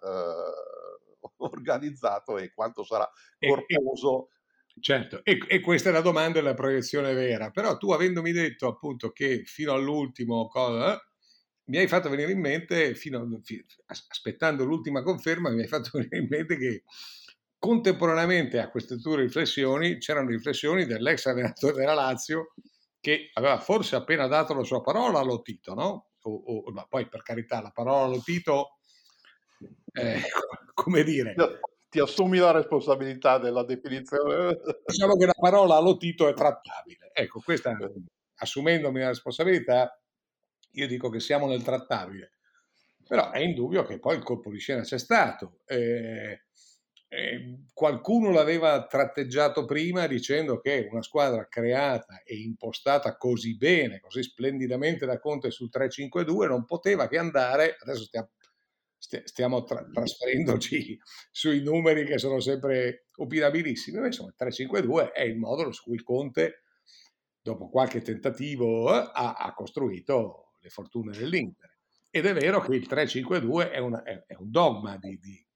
organizzato 1.37 2.37
e 2.37 2.51
quanto 2.53 2.83
sarà 2.83 3.09
corposo. 3.39 4.29
E, 4.75 4.81
certo, 4.81 5.21
e, 5.23 5.37
e, 5.47 5.59
questa 5.59 5.89
è 5.89 5.91
la 5.91 6.01
domanda 6.01 6.39
e 6.39 6.41
la 6.41 6.53
proiezione 6.53 7.13
vera. 7.13 7.51
Però 7.51 7.77
tu 7.77 7.91
avendomi 7.91 8.31
detto 8.31 8.67
appunto 8.67 9.11
che 9.11 9.43
fino 9.45 9.73
all'ultimo 9.73 10.47
cosa, 10.47 10.99
mi 11.65 11.77
hai 11.77 11.87
fatto 11.87 12.09
venire 12.09 12.31
in 12.31 12.39
mente, 12.39 12.95
fino, 12.95 13.27
aspettando 13.85 14.65
l'ultima 14.65 15.03
conferma, 15.03 15.49
mi 15.51 15.61
hai 15.61 15.67
fatto 15.67 15.91
venire 15.97 16.17
in 16.17 16.27
mente 16.29 16.57
che 16.57 16.83
contemporaneamente 17.57 18.59
a 18.59 18.69
queste 18.69 18.97
tue 18.99 19.17
riflessioni 19.17 19.97
c'erano 19.97 20.29
riflessioni 20.29 20.85
dell'ex 20.85 21.25
allenatore 21.25 21.73
della 21.73 21.93
Lazio 21.93 22.53
che 23.01 23.29
aveva 23.33 23.59
forse 23.59 23.95
appena 23.95 24.27
dato 24.27 24.53
la 24.53 24.63
sua 24.63 24.81
parola 24.81 25.19
allo 25.19 25.41
Tito, 25.41 25.73
no? 25.73 26.07
O, 26.23 26.31
o, 26.31 26.71
ma 26.71 26.85
poi 26.85 27.07
per 27.07 27.21
carità 27.21 27.61
la 27.61 27.71
parola 27.71 28.05
allo 28.05 28.21
Tito, 28.21 28.79
eh, 29.93 30.21
come 30.83 31.03
dire... 31.03 31.35
Ti 31.89 31.99
assumi 31.99 32.37
la 32.37 32.51
responsabilità 32.51 33.39
della 33.39 33.63
definizione. 33.63 34.59
Diciamo 34.85 35.15
che 35.17 35.25
la 35.25 35.33
parola 35.33 35.75
allo 35.75 35.97
Tito 35.97 36.27
è 36.27 36.35
trattabile. 36.35 37.09
Ecco, 37.11 37.41
questa, 37.43 37.75
assumendomi 38.35 38.99
la 38.99 39.07
responsabilità, 39.07 39.99
io 40.73 40.87
dico 40.87 41.09
che 41.09 41.19
siamo 41.19 41.47
nel 41.47 41.63
trattabile. 41.63 42.33
Però 43.07 43.31
è 43.31 43.39
indubbio 43.39 43.85
che 43.85 43.97
poi 43.97 44.17
il 44.17 44.23
colpo 44.23 44.51
di 44.51 44.59
scena 44.59 44.83
c'è 44.83 44.99
stato. 44.99 45.61
Eh, 45.65 46.43
eh, 47.11 47.61
qualcuno 47.73 48.29
l'aveva 48.29 48.85
tratteggiato 48.85 49.65
prima 49.65 50.05
dicendo 50.05 50.59
che 50.59 50.87
una 50.91 51.01
squadra 51.01 51.47
creata 51.47 52.21
e 52.23 52.35
impostata 52.35 53.17
così 53.17 53.57
bene, 53.57 53.99
così 53.99 54.21
splendidamente 54.21 55.07
da 55.07 55.19
Conte 55.19 55.49
sul 55.49 55.71
3-5-2 55.73 56.47
non 56.47 56.65
poteva 56.65 57.07
che 57.07 57.17
andare, 57.17 57.77
adesso 57.79 58.03
stiamo, 58.03 58.29
stiamo 58.99 59.63
tra- 59.63 59.87
trasferendoci 59.91 60.99
sui 61.31 61.61
numeri 61.61 62.05
che 62.05 62.17
sono 62.17 62.39
sempre 62.39 63.07
opinabilissimi, 63.15 63.99
ma 63.99 64.05
insomma 64.07 64.33
il 64.37 64.47
3-5-2 64.47 65.11
è 65.11 65.23
il 65.23 65.37
modo 65.37 65.71
su 65.71 65.83
cui 65.83 65.95
il 65.95 66.03
Conte, 66.03 66.63
dopo 67.41 67.69
qualche 67.69 68.01
tentativo, 68.01 68.93
eh, 68.93 69.09
ha, 69.13 69.33
ha 69.33 69.53
costruito 69.53 70.55
le 70.59 70.69
fortune 70.69 71.17
dell'Inter. 71.17 71.77
Ed 72.09 72.25
è 72.25 72.33
vero 72.33 72.59
che 72.61 72.75
il 72.75 72.87
3-5-2 72.89 73.71
è, 73.71 73.77
una, 73.77 74.03
è, 74.03 74.23
è 74.25 74.35
un 74.35 74.49
dogma 74.49 74.97
di, 74.97 75.17
di 75.17 75.47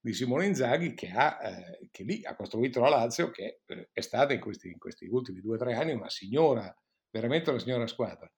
di 0.00 0.14
Simone 0.14 0.46
Inzaghi 0.46 0.94
che, 0.94 1.10
ha, 1.10 1.38
eh, 1.42 1.88
che 1.90 2.04
lì 2.04 2.24
ha 2.24 2.34
costruito 2.34 2.80
la 2.80 2.88
Lazio 2.88 3.30
che 3.30 3.60
eh, 3.66 3.90
è 3.92 4.00
stata 4.00 4.32
in 4.32 4.40
questi, 4.40 4.68
in 4.68 4.78
questi 4.78 5.06
ultimi 5.06 5.40
due 5.40 5.56
o 5.56 5.58
tre 5.58 5.74
anni 5.74 5.92
una 5.92 6.08
signora, 6.08 6.74
veramente 7.10 7.50
una 7.50 7.58
signora 7.58 7.86
squadra. 7.86 8.30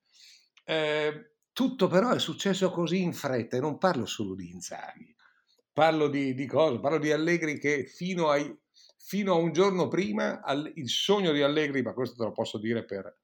Eh, 0.64 1.34
tutto 1.60 1.88
però 1.88 2.12
è 2.12 2.18
successo 2.18 2.70
così 2.70 3.02
in 3.02 3.12
fretta 3.12 3.58
e 3.58 3.60
non 3.60 3.76
parlo 3.76 4.06
solo 4.06 4.34
di 4.34 4.48
Inzaghi, 4.48 5.14
parlo 5.74 6.08
di, 6.08 6.32
di 6.32 6.46
cosa? 6.46 6.80
Parlo 6.80 6.98
di 6.98 7.12
Allegri 7.12 7.58
che 7.58 7.84
fino, 7.84 8.30
ai, 8.30 8.50
fino 8.96 9.34
a 9.34 9.36
un 9.36 9.52
giorno 9.52 9.86
prima 9.86 10.40
al, 10.40 10.72
il 10.76 10.88
sogno 10.88 11.32
di 11.32 11.42
Allegri, 11.42 11.82
ma 11.82 11.92
questo 11.92 12.16
te 12.16 12.24
lo 12.24 12.32
posso 12.32 12.56
dire 12.56 12.86
per, 12.86 13.14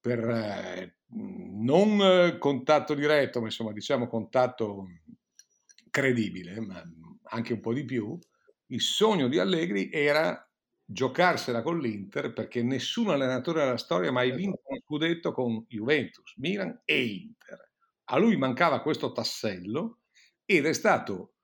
per 0.00 0.20
eh, 0.20 0.98
non 1.08 2.36
contatto 2.38 2.94
diretto, 2.94 3.40
ma 3.40 3.46
insomma 3.46 3.72
diciamo 3.72 4.06
contatto 4.06 4.86
credibile, 5.90 6.60
ma 6.60 6.80
anche 7.24 7.54
un 7.54 7.60
po' 7.60 7.72
di 7.72 7.84
più, 7.84 8.16
il 8.66 8.80
sogno 8.80 9.26
di 9.26 9.40
Allegri 9.40 9.90
era 9.90 10.45
giocarsela 10.86 11.62
con 11.62 11.78
l'Inter 11.80 12.32
perché 12.32 12.62
nessun 12.62 13.10
allenatore 13.10 13.64
della 13.64 13.76
storia 13.76 14.10
ha 14.10 14.12
mai 14.12 14.28
certo. 14.28 14.36
vinto 14.36 14.60
un 14.64 14.78
scudetto 14.78 15.32
con 15.32 15.64
Juventus, 15.68 16.34
Milan 16.36 16.82
e 16.84 17.04
Inter. 17.04 17.72
A 18.04 18.18
lui 18.18 18.36
mancava 18.36 18.80
questo 18.80 19.12
tassello 19.12 20.02
ed 20.44 20.64
è 20.64 20.72
stato, 20.72 21.34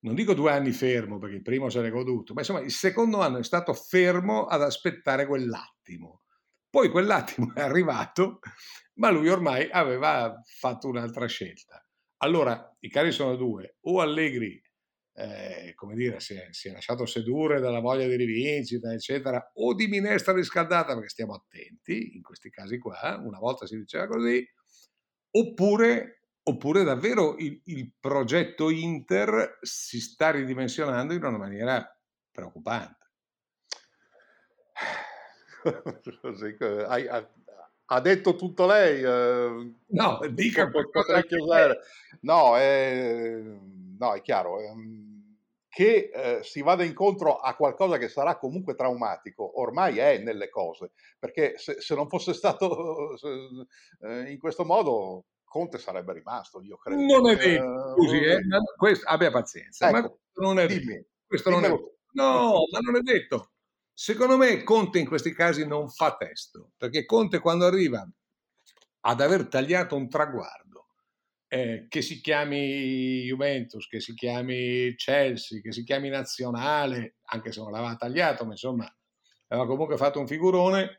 non 0.00 0.14
dico 0.14 0.34
due 0.34 0.52
anni 0.52 0.72
fermo 0.72 1.18
perché 1.18 1.36
il 1.36 1.42
primo 1.42 1.70
se 1.70 1.80
l'è 1.80 1.90
goduto, 1.90 2.34
ma 2.34 2.40
insomma 2.40 2.60
il 2.60 2.70
secondo 2.70 3.20
anno 3.20 3.38
è 3.38 3.44
stato 3.44 3.72
fermo 3.72 4.44
ad 4.44 4.62
aspettare 4.62 5.26
quell'attimo. 5.26 6.22
Poi 6.68 6.90
quell'attimo 6.90 7.54
è 7.54 7.60
arrivato, 7.62 8.40
ma 8.94 9.10
lui 9.10 9.28
ormai 9.28 9.68
aveva 9.70 10.40
fatto 10.44 10.88
un'altra 10.88 11.26
scelta. 11.26 11.82
Allora, 12.18 12.76
i 12.80 12.88
casi 12.90 13.12
sono 13.12 13.36
due, 13.36 13.76
o 13.82 14.00
Allegri 14.00 14.60
eh, 15.16 15.72
come 15.76 15.94
dire, 15.94 16.18
si 16.20 16.34
è, 16.34 16.48
si 16.50 16.68
è, 16.68 16.72
lasciato 16.72 17.06
sedurre 17.06 17.60
dalla 17.60 17.80
voglia 17.80 18.06
di 18.06 18.16
rivincita, 18.16 18.92
eccetera, 18.92 19.52
o 19.54 19.74
di 19.74 19.86
minestra 19.86 20.32
riscaldata, 20.32 20.94
perché 20.94 21.08
stiamo 21.08 21.34
attenti 21.34 22.16
in 22.16 22.22
questi 22.22 22.50
casi 22.50 22.78
qua, 22.78 23.20
una 23.22 23.38
volta 23.38 23.66
si 23.66 23.76
diceva 23.76 24.08
così, 24.08 24.44
oppure, 25.30 26.22
oppure 26.42 26.82
davvero 26.82 27.36
il, 27.38 27.60
il 27.64 27.92
progetto 27.98 28.70
Inter 28.70 29.58
si 29.62 30.00
sta 30.00 30.30
ridimensionando 30.30 31.14
in 31.14 31.24
una 31.24 31.38
maniera 31.38 31.88
preoccupante. 32.32 33.02
ha 37.86 38.00
detto 38.00 38.36
tutto 38.36 38.66
lei. 38.66 39.02
Eh, 39.02 39.72
no, 39.86 40.20
dica 40.30 40.70
qualcosa 40.70 41.12
da 41.12 41.22
chiusare. 41.22 41.80
No, 42.20 42.56
è, 42.56 43.42
no, 43.98 44.14
è 44.14 44.22
chiaro. 44.22 44.60
Ehm, 44.60 45.14
che 45.74 46.10
eh, 46.14 46.44
si 46.44 46.62
vada 46.62 46.84
incontro 46.84 47.38
a 47.38 47.56
qualcosa 47.56 47.98
che 47.98 48.08
sarà 48.08 48.38
comunque 48.38 48.76
traumatico, 48.76 49.60
ormai 49.60 49.98
è 49.98 50.18
nelle 50.18 50.48
cose, 50.48 50.92
perché 51.18 51.54
se, 51.56 51.80
se 51.80 51.96
non 51.96 52.08
fosse 52.08 52.32
stato 52.32 53.16
se, 53.18 53.28
eh, 54.02 54.30
in 54.30 54.38
questo 54.38 54.64
modo 54.64 55.24
Conte 55.44 55.78
sarebbe 55.78 56.12
rimasto, 56.12 56.62
io 56.62 56.76
credo. 56.76 57.00
Non 57.00 57.28
è 57.28 57.36
vero, 57.36 57.92
uh, 57.92 57.94
scusi, 57.94 58.18
eh, 58.18 58.40
questo, 58.76 59.08
abbia 59.08 59.32
pazienza, 59.32 59.88
ecco, 59.88 59.96
ma 59.96 60.00
questo 60.02 60.40
non 60.42 60.58
è 60.60 60.66
dimmi, 60.68 60.84
vero. 60.84 61.04
Questo 61.26 61.50
non 61.50 61.64
è 61.64 61.68
vero. 61.68 61.96
No, 62.12 62.52
ma 62.70 62.78
non 62.78 62.96
è 62.96 63.00
detto. 63.00 63.50
Secondo 63.92 64.36
me 64.36 64.62
Conte 64.62 65.00
in 65.00 65.06
questi 65.08 65.32
casi 65.32 65.66
non 65.66 65.88
fa 65.88 66.16
testo, 66.16 66.70
perché 66.76 67.04
Conte 67.04 67.40
quando 67.40 67.66
arriva 67.66 68.08
ad 69.06 69.20
aver 69.20 69.48
tagliato 69.48 69.96
un 69.96 70.08
traguardo, 70.08 70.63
eh, 71.54 71.86
che 71.88 72.02
si 72.02 72.20
chiami 72.20 73.22
Juventus, 73.22 73.86
che 73.86 74.00
si 74.00 74.12
chiami 74.12 74.92
Chelsea, 74.96 75.60
che 75.60 75.70
si 75.70 75.84
chiami 75.84 76.08
Nazionale, 76.08 77.18
anche 77.26 77.52
se 77.52 77.60
non 77.60 77.70
l'aveva 77.70 77.94
tagliato, 77.94 78.44
ma 78.44 78.50
insomma 78.50 78.92
aveva 79.46 79.64
comunque 79.64 79.96
fatto 79.96 80.18
un 80.18 80.26
figurone, 80.26 80.98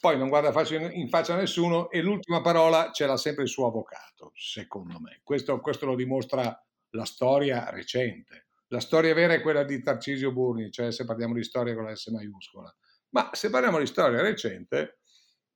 poi 0.00 0.18
non 0.18 0.28
guarda 0.28 0.48
in 0.94 1.08
faccia 1.08 1.34
a 1.34 1.36
nessuno 1.36 1.90
e 1.90 2.00
l'ultima 2.00 2.40
parola 2.40 2.90
ce 2.90 3.06
l'ha 3.06 3.16
sempre 3.16 3.44
il 3.44 3.48
suo 3.48 3.68
avvocato, 3.68 4.32
secondo 4.34 4.98
me. 4.98 5.20
Questo, 5.22 5.60
questo 5.60 5.86
lo 5.86 5.94
dimostra 5.94 6.60
la 6.90 7.04
storia 7.04 7.70
recente. 7.70 8.48
La 8.70 8.80
storia 8.80 9.14
vera 9.14 9.34
è 9.34 9.42
quella 9.42 9.62
di 9.62 9.80
Tarcisio 9.80 10.32
Burni, 10.32 10.72
cioè 10.72 10.90
se 10.90 11.04
parliamo 11.04 11.34
di 11.34 11.44
storia 11.44 11.72
con 11.72 11.84
la 11.84 11.94
S 11.94 12.08
maiuscola. 12.08 12.74
Ma 13.10 13.30
se 13.32 13.48
parliamo 13.50 13.78
di 13.78 13.86
storia 13.86 14.20
recente, 14.20 14.98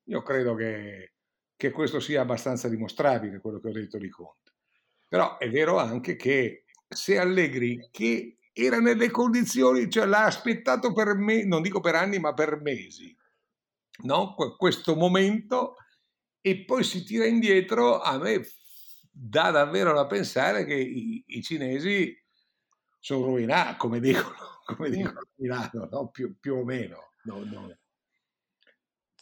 io 0.05 0.23
credo 0.23 0.55
che 0.55 1.15
che 1.61 1.73
questo 1.73 2.01
sia 2.01 2.23
abbastanza 2.23 2.71
dimostrabile, 2.71 3.39
quello 3.39 3.61
che 3.61 3.69
ho 3.69 3.73
detto 3.73 3.99
di 3.99 4.09
Conte. 4.09 4.55
Però 5.07 5.37
è 5.37 5.51
vero 5.51 5.77
anche 5.77 6.17
che 6.17 6.65
se 6.89 7.19
Allegri, 7.19 7.91
che 7.91 8.39
era 8.51 8.79
nelle 8.79 9.11
condizioni, 9.11 9.91
cioè 9.91 10.07
l'ha 10.07 10.25
aspettato 10.25 10.95
per 10.95 11.17
me, 11.17 11.45
non 11.45 11.61
dico 11.61 11.81
per 11.81 11.97
anni, 11.97 12.19
ma 12.19 12.33
per 12.33 12.63
mesi, 12.63 13.15
no? 14.05 14.35
questo 14.57 14.97
momento, 14.97 15.77
e 16.41 16.65
poi 16.65 16.83
si 16.83 17.05
tira 17.05 17.27
indietro, 17.27 18.01
a 18.01 18.17
me 18.17 18.41
dà 19.11 19.51
davvero 19.51 19.93
da 19.93 20.07
pensare 20.07 20.65
che 20.65 20.77
i, 20.77 21.23
i 21.27 21.43
cinesi 21.43 22.19
sono 22.99 23.27
rovinati, 23.27 23.77
come 23.77 24.01
dicono, 24.01 24.63
come 24.65 24.89
dicono 24.89 25.19
a 25.19 25.27
Milano, 25.35 25.89
no? 25.91 26.09
più, 26.09 26.39
più, 26.41 26.55
o 26.55 26.65
meno. 26.65 27.13
No, 27.25 27.45
no. 27.45 27.80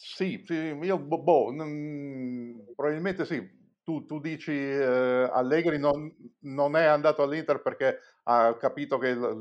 Sì, 0.00 0.42
sì, 0.46 0.54
io 0.54 0.98
boh, 0.98 1.50
non, 1.50 2.72
probabilmente 2.76 3.24
sì. 3.24 3.56
Tu, 3.82 4.04
tu 4.04 4.20
dici 4.20 4.52
eh, 4.52 5.28
Allegri 5.32 5.78
non, 5.78 6.14
non, 6.40 6.76
è 6.76 6.84
andato 6.84 7.22
all'Inter 7.22 7.62
perché 7.62 7.98
ha 8.24 8.54
capito 8.56 8.98
che 8.98 9.14
la, 9.14 9.34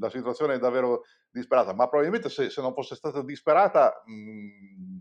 la 0.00 0.10
situazione 0.10 0.54
è 0.54 0.58
davvero 0.58 1.04
disperata, 1.30 1.72
ma 1.72 1.88
probabilmente 1.88 2.28
se, 2.28 2.50
se 2.50 2.60
non 2.60 2.74
fosse 2.74 2.96
stata 2.96 3.22
disperata, 3.22 4.02
mh, 4.04 4.12
mhmm, 4.12 5.00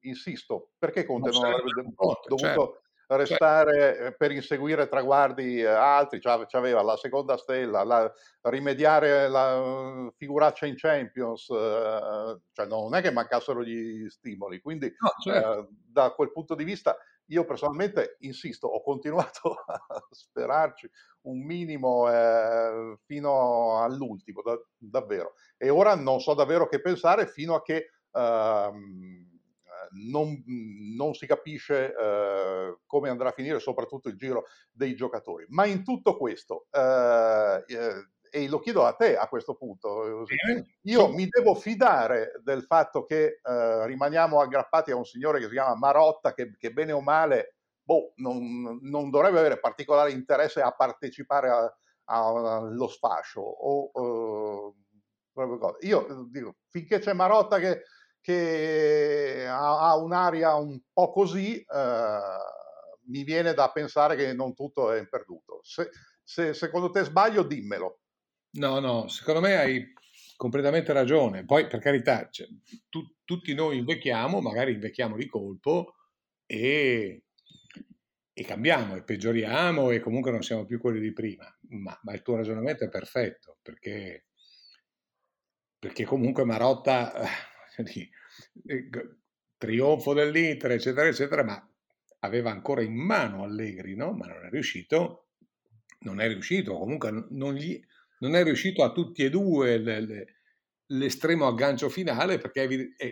insisto, 0.00 0.72
perché 0.78 1.06
Conte 1.06 1.30
non, 1.30 1.42
non 1.42 1.52
avrebbe 1.52 1.72
dovuto 1.96 2.36
certo 2.36 2.82
restare 3.16 3.94
certo. 3.94 4.16
per 4.18 4.32
inseguire 4.32 4.88
traguardi 4.88 5.60
eh, 5.60 5.66
altri, 5.66 6.20
cioè, 6.20 6.46
aveva 6.52 6.82
la 6.82 6.96
seconda 6.96 7.36
stella, 7.36 7.82
la, 7.82 8.12
rimediare 8.42 9.28
la 9.28 10.10
figuraccia 10.16 10.66
in 10.66 10.74
Champions, 10.76 11.48
eh, 11.50 12.40
cioè 12.52 12.66
non 12.66 12.94
è 12.94 13.00
che 13.00 13.10
mancassero 13.10 13.62
gli 13.62 14.08
stimoli, 14.08 14.60
quindi 14.60 14.92
no, 14.98 15.10
certo. 15.22 15.58
eh, 15.58 15.68
da 15.70 16.10
quel 16.10 16.32
punto 16.32 16.54
di 16.54 16.64
vista 16.64 16.96
io 17.30 17.44
personalmente 17.44 18.16
insisto, 18.20 18.66
ho 18.68 18.82
continuato 18.82 19.54
a 19.66 20.06
sperarci 20.10 20.90
un 21.22 21.44
minimo 21.44 22.10
eh, 22.10 22.98
fino 23.04 23.82
all'ultimo, 23.82 24.42
da, 24.42 24.58
davvero. 24.76 25.34
E 25.56 25.68
ora 25.68 25.94
non 25.94 26.20
so 26.20 26.34
davvero 26.34 26.68
che 26.68 26.80
pensare 26.80 27.26
fino 27.26 27.54
a 27.54 27.62
che 27.62 27.90
ehm, 28.12 29.27
non, 29.92 30.42
non, 30.96 31.14
si 31.14 31.26
capisce 31.26 31.94
eh, 31.94 32.78
come 32.86 33.08
andrà 33.08 33.30
a 33.30 33.32
finire 33.32 33.58
soprattutto 33.58 34.08
il 34.08 34.16
giro 34.16 34.44
dei 34.70 34.94
giocatori. 34.94 35.46
Ma 35.48 35.66
in 35.66 35.84
tutto 35.84 36.16
questo, 36.16 36.66
eh, 36.70 37.64
eh, 37.66 38.08
e 38.30 38.48
lo 38.48 38.58
chiedo 38.58 38.84
a 38.84 38.92
te 38.92 39.16
a 39.16 39.28
questo 39.28 39.54
punto, 39.54 40.26
io 40.82 41.08
mi 41.12 41.26
devo 41.28 41.54
fidare 41.54 42.32
del 42.42 42.62
fatto 42.62 43.04
che 43.04 43.40
eh, 43.42 43.86
rimaniamo 43.86 44.40
aggrappati 44.40 44.90
a 44.90 44.96
un 44.96 45.04
signore 45.04 45.38
che 45.38 45.46
si 45.46 45.52
chiama 45.52 45.74
Marotta, 45.76 46.34
che, 46.34 46.54
che 46.58 46.72
bene 46.72 46.92
o 46.92 47.00
male 47.00 47.54
boh, 47.88 48.12
non, 48.16 48.78
non, 48.82 49.08
dovrebbe 49.08 49.38
avere 49.38 49.58
particolare 49.58 50.12
interesse 50.12 50.60
a 50.60 50.72
partecipare 50.72 51.74
allo 52.04 52.86
sfascio. 52.86 53.40
O, 53.40 54.74
io 55.80 56.26
dico, 56.28 56.56
finché 56.68 56.98
c'è 56.98 57.14
Marotta 57.14 57.58
che 57.58 57.84
che 58.20 59.46
ha, 59.46 59.88
ha 59.88 59.96
un'aria 59.96 60.54
un 60.54 60.78
po' 60.92 61.10
così, 61.10 61.56
eh, 61.56 62.18
mi 63.08 63.24
viene 63.24 63.54
da 63.54 63.70
pensare 63.70 64.16
che 64.16 64.32
non 64.32 64.54
tutto 64.54 64.92
è 64.92 65.06
perduto. 65.06 65.60
Se, 65.62 65.90
se, 66.22 66.54
secondo 66.54 66.90
te 66.90 67.04
sbaglio, 67.04 67.42
dimmelo. 67.42 68.00
No, 68.50 68.80
no, 68.80 69.08
secondo 69.08 69.40
me 69.40 69.56
hai 69.56 69.92
completamente 70.36 70.92
ragione. 70.92 71.44
Poi, 71.44 71.66
per 71.66 71.80
carità, 71.80 72.28
cioè, 72.30 72.46
tu, 72.88 73.00
tutti 73.24 73.54
noi 73.54 73.78
invecchiamo, 73.78 74.40
magari 74.40 74.72
invecchiamo 74.72 75.16
di 75.16 75.26
colpo 75.26 75.94
e, 76.46 77.24
e, 78.32 78.44
cambiamo 78.44 78.96
e 78.96 79.02
peggioriamo 79.02 79.90
e 79.90 80.00
comunque 80.00 80.30
non 80.30 80.42
siamo 80.42 80.64
più 80.64 80.80
quelli 80.80 81.00
di 81.00 81.12
prima. 81.12 81.44
Ma, 81.70 81.98
ma 82.02 82.12
il 82.12 82.22
tuo 82.22 82.36
ragionamento 82.36 82.84
è 82.84 82.88
perfetto 82.88 83.58
perché, 83.62 84.26
perché 85.78 86.04
comunque 86.04 86.44
Marotta, 86.44 87.12
eh, 88.66 88.88
trionfo 89.56 90.12
dell'Inter, 90.12 90.72
eccetera, 90.72 91.08
eccetera, 91.08 91.44
ma 91.44 91.70
aveva 92.20 92.50
ancora 92.50 92.82
in 92.82 92.94
mano 92.94 93.44
Allegri, 93.44 93.94
no? 93.94 94.12
Ma 94.12 94.26
non 94.26 94.44
è 94.44 94.50
riuscito 94.50 95.28
non 96.00 96.20
è 96.20 96.28
riuscito, 96.28 96.78
comunque 96.78 97.26
non, 97.30 97.54
gli, 97.54 97.80
non 98.20 98.34
è 98.34 98.42
riuscito 98.44 98.84
a 98.84 98.92
tutti 98.92 99.24
e 99.24 99.30
due 99.30 99.78
le, 99.78 100.00
le, 100.00 100.26
l'estremo 100.86 101.46
aggancio 101.46 101.88
finale, 101.88 102.38
perché, 102.38 102.62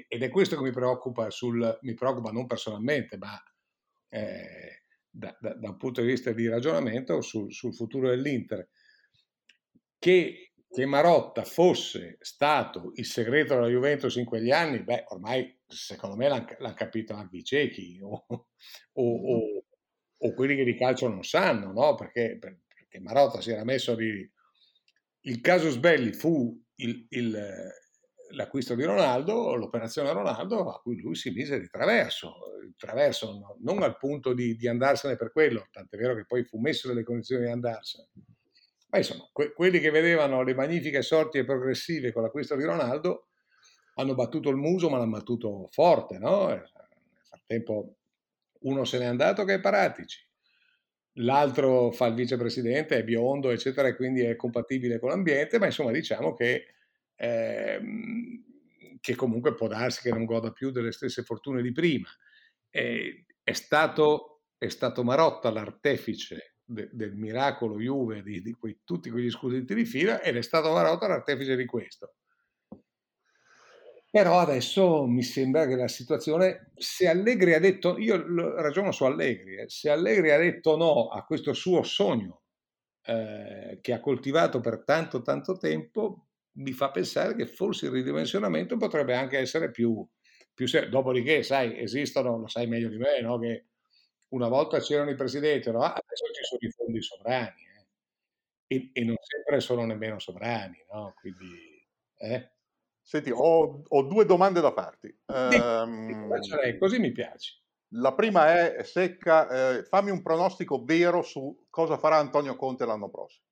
ed 0.08 0.22
è 0.22 0.28
questo 0.28 0.56
che 0.56 0.62
mi 0.62 0.70
preoccupa, 0.70 1.30
sul, 1.30 1.78
mi 1.82 1.94
preoccupa 1.94 2.30
non 2.30 2.46
personalmente, 2.46 3.16
ma 3.16 3.40
eh, 4.08 4.82
da, 5.10 5.36
da, 5.40 5.54
da, 5.54 5.70
un 5.70 5.76
punto 5.76 6.00
di 6.00 6.08
vista 6.08 6.32
di 6.32 6.46
ragionamento 6.48 7.20
sul, 7.20 7.52
sul 7.52 7.74
futuro 7.74 8.08
dell'Inter, 8.08 8.68
che, 9.98 10.45
che, 10.76 10.86
Marotta 10.86 11.44
fosse 11.44 12.18
stato 12.20 12.92
il 12.96 13.06
segreto 13.06 13.54
della 13.54 13.68
Juventus 13.68 14.16
in 14.16 14.26
quegli 14.26 14.50
anni, 14.50 14.82
beh, 14.82 15.04
ormai 15.08 15.58
secondo 15.66 16.16
me 16.16 16.28
l'hanno, 16.28 16.46
l'hanno 16.58 16.74
capito 16.74 17.14
anche 17.14 17.38
i 17.38 17.44
ciechi 17.44 17.98
o, 18.02 18.26
o, 18.28 18.42
o, 18.92 19.64
o, 20.18 20.34
quelli 20.34 20.54
che 20.54 20.64
di 20.64 20.76
calcio 20.76 21.08
non 21.08 21.24
sanno, 21.24 21.72
no? 21.72 21.94
perché, 21.94 22.38
che 22.88 23.00
Marotta 23.00 23.40
si 23.40 23.50
era 23.50 23.64
messo 23.64 23.94
di... 23.94 24.30
Il 25.22 25.40
caso 25.40 25.70
Sbelli 25.70 26.12
fu 26.12 26.56
il, 26.76 27.06
il, 27.08 27.70
l'acquisto 28.32 28.74
di 28.74 28.84
Ronaldo, 28.84 29.54
l'operazione 29.54 30.12
Ronaldo 30.12 30.70
a 30.70 30.80
cui 30.80 31.00
lui 31.00 31.14
si 31.14 31.30
mise 31.30 31.58
di 31.58 31.68
traverso, 31.68 32.34
traverso 32.76 33.32
no, 33.32 33.56
non 33.60 33.82
al 33.82 33.96
punto 33.96 34.34
di, 34.34 34.56
di, 34.56 34.68
andarsene 34.68 35.16
per 35.16 35.32
quello, 35.32 35.68
tant'è 35.70 35.96
vero 35.96 36.14
che 36.14 36.26
poi 36.26 36.44
fu 36.44 36.58
messo 36.58 36.86
nelle 36.88 37.02
condizioni 37.02 37.44
di 37.44 37.50
andarsene. 37.50 38.08
Ma 38.96 39.02
insomma, 39.02 39.28
que, 39.30 39.52
quelli 39.52 39.78
che 39.78 39.90
vedevano 39.90 40.42
le 40.42 40.54
magnifiche 40.54 41.02
sorti 41.02 41.44
progressive 41.44 42.12
con 42.12 42.22
l'acquisto 42.22 42.56
di 42.56 42.64
Ronaldo 42.64 43.28
hanno 43.96 44.14
battuto 44.14 44.48
il 44.48 44.56
muso, 44.56 44.88
ma 44.88 44.96
l'hanno 44.96 45.10
battuto 45.10 45.68
forte, 45.70 46.18
no? 46.18 46.46
Nel 46.46 46.66
frattempo 47.28 47.96
uno 48.60 48.84
se 48.84 48.98
n'è 48.98 49.04
andato 49.04 49.44
che 49.44 49.54
è 49.54 49.60
Paratici, 49.60 50.26
l'altro 51.18 51.90
fa 51.90 52.06
il 52.06 52.14
vicepresidente, 52.14 52.96
è 52.96 53.04
biondo, 53.04 53.50
eccetera, 53.50 53.88
e 53.88 53.96
quindi 53.96 54.22
è 54.22 54.34
compatibile 54.34 54.98
con 54.98 55.10
l'ambiente, 55.10 55.58
ma 55.58 55.66
insomma 55.66 55.90
diciamo 55.90 56.32
che, 56.32 56.64
ehm, 57.16 58.44
che 58.98 59.14
comunque 59.14 59.54
può 59.54 59.68
darsi 59.68 60.00
che 60.00 60.10
non 60.10 60.24
goda 60.24 60.52
più 60.52 60.70
delle 60.70 60.92
stesse 60.92 61.22
fortune 61.22 61.60
di 61.60 61.72
prima. 61.72 62.08
E, 62.70 63.26
è, 63.42 63.52
stato, 63.52 64.44
è 64.56 64.68
stato 64.68 65.04
Marotta 65.04 65.50
l'artefice 65.50 66.55
de, 66.66 66.88
del 66.92 67.14
miracolo 67.14 67.78
Juve 67.78 68.22
di, 68.22 68.42
di 68.42 68.52
quei, 68.52 68.80
tutti 68.84 69.10
quegli 69.10 69.30
scudetti 69.30 69.74
di 69.74 69.84
fila 69.84 70.20
ed 70.20 70.36
è 70.36 70.42
stato 70.42 70.72
Marotta 70.72 71.06
l'artefice 71.06 71.56
di 71.56 71.64
questo. 71.64 72.14
Però 74.10 74.38
adesso 74.38 75.06
mi 75.06 75.22
sembra 75.22 75.66
che 75.66 75.76
la 75.76 75.88
situazione, 75.88 76.70
se 76.74 77.06
Allegri 77.06 77.54
ha 77.54 77.60
detto, 77.60 77.98
io 77.98 78.16
ragiono 78.54 78.90
su 78.90 79.04
Allegri, 79.04 79.56
eh, 79.56 79.68
se 79.68 79.90
Allegri 79.90 80.30
ha 80.30 80.38
detto 80.38 80.76
no 80.76 81.08
a 81.08 81.24
questo 81.24 81.52
suo 81.52 81.82
sogno 81.82 82.42
eh, 83.02 83.78
che 83.80 83.92
ha 83.92 84.00
coltivato 84.00 84.60
per 84.60 84.84
tanto 84.84 85.22
tanto 85.22 85.58
tempo, 85.58 86.28
mi 86.52 86.72
fa 86.72 86.90
pensare 86.90 87.34
che 87.34 87.46
forse 87.46 87.86
il 87.86 87.92
ridimensionamento 87.92 88.76
potrebbe 88.78 89.14
anche 89.14 89.38
essere 89.38 89.70
più, 89.70 90.06
più 90.54 90.66
serio. 90.66 90.88
Dopodiché, 90.88 91.42
sai, 91.42 91.78
esistono, 91.78 92.38
lo 92.38 92.48
sai 92.48 92.66
meglio 92.66 92.88
di 92.88 92.96
me, 92.96 93.20
no? 93.20 93.38
che 93.38 93.66
una 94.28 94.48
volta 94.48 94.80
c'erano 94.80 95.10
i 95.10 95.14
presidenti, 95.14 95.70
no? 95.70 95.82
adesso 95.82 96.24
ci 96.32 96.42
sono 96.42 96.60
i 96.60 96.70
fondi 96.70 97.02
sovrani 97.02 97.62
eh? 97.62 98.74
e, 98.74 98.90
e, 98.92 99.04
non 99.04 99.16
sempre 99.20 99.60
sono 99.60 99.84
nemmeno 99.84 100.18
sovrani, 100.18 100.84
no? 100.92 101.14
quindi... 101.18 101.74
Eh? 102.18 102.50
Senti, 103.02 103.30
ho, 103.30 103.82
ho, 103.86 104.02
due 104.02 104.24
domande 104.24 104.60
da 104.60 104.72
farti. 104.72 105.16
Um, 105.26 106.28
così 106.78 106.98
mi 106.98 107.12
piace. 107.12 107.60
La 107.90 108.14
prima 108.14 108.52
è 108.52 108.82
secca, 108.82 109.76
eh, 109.76 109.84
fammi 109.84 110.10
un 110.10 110.22
pronostico 110.22 110.82
vero 110.82 111.22
su 111.22 111.66
cosa 111.70 111.98
farà 111.98 112.16
Antonio 112.16 112.56
Conte 112.56 112.84
l'anno 112.84 113.08
prossimo. 113.08 113.44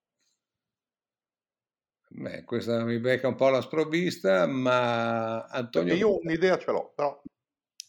Beh, 2.08 2.44
questa 2.44 2.84
mi 2.84 2.98
becca 2.98 3.28
un 3.28 3.36
po' 3.36 3.48
la 3.48 3.60
sprovvista, 3.60 4.46
ma 4.46 5.44
Antonio... 5.44 5.88
Perché 5.88 6.00
io 6.00 6.18
un'idea 6.20 6.58
ce 6.58 6.70
l'ho, 6.70 6.92
però... 6.94 7.20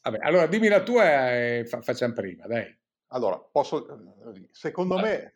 Vabbè, 0.05 0.19
allora 0.21 0.45
dimmi 0.45 0.67
la 0.67 0.83
tua 0.83 1.31
e 1.31 1.65
fa- 1.65 1.81
facciamo 1.81 2.13
prima, 2.13 2.45
dai. 2.45 2.77
Allora, 3.07 3.39
posso... 3.39 3.87
Secondo 4.51 4.99
me 4.99 5.33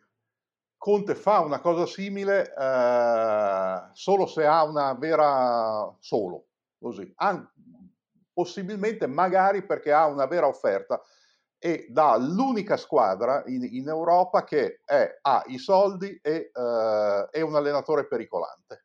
Conte 0.76 1.16
fa 1.16 1.40
una 1.40 1.60
cosa 1.60 1.86
simile 1.86 2.54
eh, 2.54 3.90
solo 3.92 4.26
se 4.26 4.46
ha 4.46 4.62
una 4.62 4.94
vera 4.94 5.92
solo, 5.98 6.46
così. 6.78 7.12
An- 7.16 7.50
possibilmente 8.32 9.08
magari 9.08 9.66
perché 9.66 9.92
ha 9.92 10.06
una 10.06 10.26
vera 10.26 10.46
offerta 10.46 11.02
e 11.58 11.88
dà 11.90 12.16
l'unica 12.16 12.76
squadra 12.76 13.42
in, 13.46 13.64
in 13.64 13.88
Europa 13.88 14.44
che 14.44 14.80
è, 14.84 15.18
ha 15.20 15.42
i 15.48 15.58
soldi 15.58 16.18
e 16.22 16.50
eh, 16.54 17.28
è 17.28 17.40
un 17.40 17.56
allenatore 17.56 18.06
pericolante. 18.06 18.84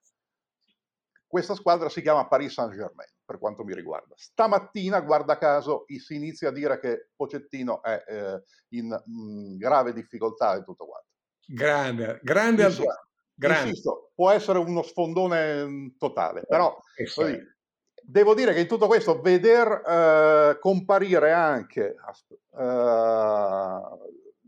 Questa 1.36 1.56
squadra 1.56 1.90
si 1.90 2.02
chiama 2.02 2.30
Paris 2.30 2.54
Saint-Germain, 2.54 3.10
per 3.26 3.40
quanto 3.40 3.66
mi 3.66 3.76
riguarda. 3.76 4.14
Stamattina, 4.16 5.02
guarda 5.02 5.38
caso, 5.38 5.84
si 5.86 6.16
inizia 6.16 6.48
a 6.48 6.54
dire 6.54 6.80
che 6.80 7.10
Pocettino 7.14 7.84
è 7.84 8.02
eh, 8.08 8.44
in 8.70 8.88
mh, 8.88 9.12
mm, 9.12 9.58
grave 9.58 9.92
difficoltà 9.92 10.56
e 10.56 10.64
tutto 10.64 10.86
quanto. 10.86 11.10
Grande, 11.46 12.22
grande 12.24 12.64
Insisto, 12.64 12.86
grande. 13.34 13.68
Insisto, 13.68 14.12
può 14.16 14.32
essere 14.32 14.60
uno 14.60 14.82
sfondone 14.82 15.66
mm, 15.66 15.88
totale, 15.98 16.44
però 16.48 16.80
così, 17.14 17.38
devo 18.02 18.34
dire 18.34 18.54
che 18.54 18.62
in 18.62 18.68
tutto 18.68 18.88
questo 18.88 19.20
veder 19.20 19.82
eh, 19.86 20.58
comparire 20.62 21.34
anche 21.34 21.96
eh, 22.58 23.80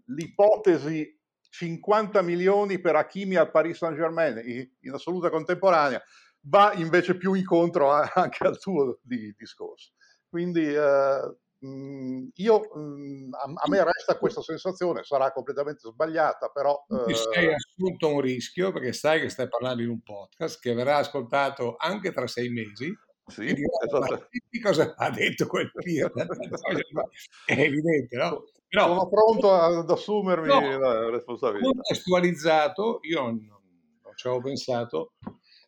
l'ipotesi 0.06 1.20
50 1.50 2.22
milioni 2.22 2.80
per 2.80 2.96
Hakimi 2.96 3.36
al 3.36 3.52
Paris 3.52 3.76
Saint 3.76 3.98
Germain 3.98 4.42
in, 4.42 4.70
in, 4.80 4.94
assoluta 4.94 5.30
contemporanea 5.30 6.02
va 6.48 6.74
invece 6.74 7.16
più 7.18 7.34
incontro 7.34 7.92
a, 7.92 8.12
anche 8.16 8.46
al 8.46 8.60
tuo 8.60 9.00
di, 9.02 9.34
discorso. 9.38 9.94
Quindi 10.30 10.74
eh, 10.74 11.38
Mhmm, 11.60 12.30
io, 12.36 12.70
mhmm, 12.76 13.34
a, 13.34 13.68
me 13.68 13.84
resta 13.84 14.18
questa 14.20 14.42
sensazione, 14.42 15.04
sarà 15.04 15.32
completamente 15.32 15.88
sbagliata, 15.90 16.50
però... 16.50 16.86
Ti 17.06 17.16
sei 17.16 17.54
assunto 17.54 18.14
un 18.14 18.22
rischio 18.22 18.72
perché 18.72 18.94
sai 18.94 19.22
che 19.22 19.30
stai 19.30 19.48
parlando 19.48 19.82
in 19.82 19.90
un 19.90 20.02
podcast 20.02 20.60
che 20.62 20.74
verrà 20.74 20.98
ascoltato 20.98 21.76
anche 21.78 22.12
tra 22.12 22.28
sei 22.28 22.50
mesi. 22.50 22.96
Sì, 23.26 23.54
esatto. 23.84 24.30
cosa 24.62 24.94
ha 24.96 25.10
detto 25.10 25.48
quel 25.48 25.72
pirla? 25.74 26.26
È 27.46 27.60
evidente, 27.60 28.16
no? 28.16 28.44
Però, 28.70 28.88
Sono 28.88 29.10
pronto 29.10 29.52
ad 29.52 29.90
assumermi 29.90 30.48
no, 30.48 30.78
la 30.78 31.10
responsabilità. 31.10 31.70
Contestualizzato, 31.70 33.00
io 33.02 33.22
non, 33.22 33.46
non 34.04 34.14
ci 34.16 34.28
avevo 34.28 34.44
pensato, 34.44 35.14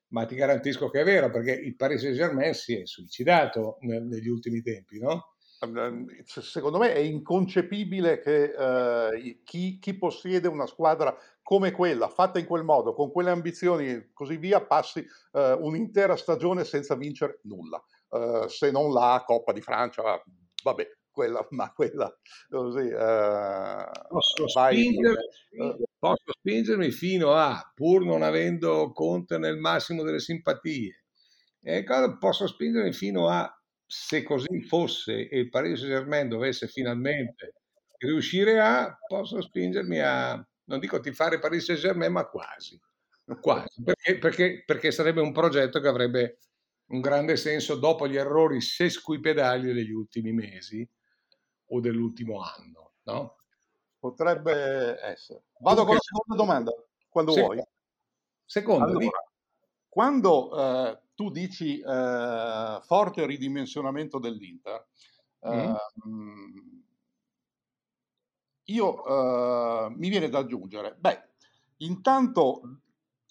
ma 0.09 0.25
ti 0.25 0.35
garantisco 0.35 0.89
che 0.89 1.01
è 1.01 1.03
vero 1.03 1.29
perché 1.29 1.51
il 1.51 1.75
Paris 1.75 2.01
Saint-Germain 2.01 2.53
si 2.53 2.79
è 2.79 2.85
suicidato 2.85 3.77
negli 3.81 4.27
ultimi 4.27 4.61
tempi, 4.61 4.99
no? 4.99 5.33
Ehm, 5.61 6.07
secondo 6.23 6.77
me 6.77 6.93
è 6.93 6.99
inconcepibile 6.99 8.19
che 8.19 8.53
eh, 8.55 9.41
chi, 9.43 9.77
chi, 9.79 9.93
possiede 9.97 10.47
una 10.47 10.65
squadra 10.65 11.15
come 11.41 11.71
quella, 11.71 12.07
fatta 12.07 12.39
in 12.39 12.45
quel 12.45 12.63
modo, 12.63 12.93
con 12.93 13.11
quelle 13.11 13.31
ambizioni 13.31 13.89
e 13.89 14.09
così 14.13 14.37
via, 14.37 14.61
passi 14.61 15.05
eh, 15.33 15.51
un'intera 15.53 16.15
stagione 16.15 16.63
senza 16.63 16.95
vincere 16.95 17.39
nulla, 17.43 17.83
eh, 18.11 18.45
se 18.47 18.71
non 18.71 18.93
la 18.93 19.21
Coppa 19.25 19.51
di 19.51 19.61
Francia, 19.61 20.21
vabbè, 20.63 20.87
quella, 21.11 21.45
ma 21.49 21.73
quella 21.73 22.15
così... 22.49 22.87
Eh, 22.87 23.91
posso, 24.07 24.47
spingere, 24.47 25.21
eh. 25.51 25.88
Posso 25.99 26.31
spingermi 26.31 26.91
fino 26.91 27.33
a, 27.33 27.71
pur 27.75 28.05
non 28.05 28.23
avendo 28.23 28.91
Conte 28.93 29.37
nel 29.37 29.57
massimo 29.57 30.03
delle 30.03 30.19
simpatie, 30.19 31.03
posso 32.17 32.47
spingermi 32.47 32.93
fino 32.93 33.27
a 33.27 33.53
se 33.85 34.23
così 34.23 34.61
fosse 34.61 35.27
e 35.27 35.39
il 35.39 35.49
Paris 35.49 35.79
Saint-Germain 35.79 36.29
dovesse 36.29 36.67
finalmente 36.67 37.55
riuscire 37.97 38.59
a, 38.59 38.97
posso 39.05 39.41
spingermi 39.41 39.99
a, 39.99 40.35
non 40.65 40.79
dico 40.79 40.99
tifare 40.99 41.39
Paris 41.39 41.65
Saint-Germain, 41.65 42.11
ma 42.11 42.25
quasi, 42.27 42.79
quasi, 43.41 43.83
perché, 43.83 44.17
perché, 44.17 44.63
perché 44.65 44.91
sarebbe 44.91 45.21
un 45.21 45.33
progetto 45.33 45.81
che 45.81 45.87
avrebbe 45.87 46.37
un 46.89 47.01
grande 47.01 47.35
senso 47.35 47.75
dopo 47.75 48.07
gli 48.07 48.15
errori 48.15 48.61
sesquipedali 48.61 49.73
degli 49.73 49.91
ultimi 49.91 50.31
mesi 50.31 50.87
o 51.71 51.79
dell'ultimo 51.79 52.41
anno, 52.41 52.93
no? 53.03 53.38
Potrebbe 53.99 54.97
essere. 55.01 55.43
Vado 55.59 55.83
con 55.83 55.95
la 55.95 55.99
seconda 56.01 56.41
domanda, 56.41 56.71
quando 57.09 57.33
Se... 57.33 57.41
vuoi. 57.41 57.61
Seconda. 58.45 58.85
Allora, 58.85 59.23
quando 59.89 60.57
eh, 60.57 61.01
tu 61.15 61.29
dici 61.29 61.79
eh, 61.79 62.79
forte 62.81 63.25
ridimensionamento 63.25 64.19
dell'Inter, 64.19 64.87
mm. 65.47 65.51
eh, 65.51 65.75
io 68.63 69.05
eh, 69.05 69.89
mi 69.89 70.09
viene 70.09 70.29
da 70.29 70.39
aggiungere, 70.39 70.95
beh, 70.97 71.29
intanto 71.77 72.61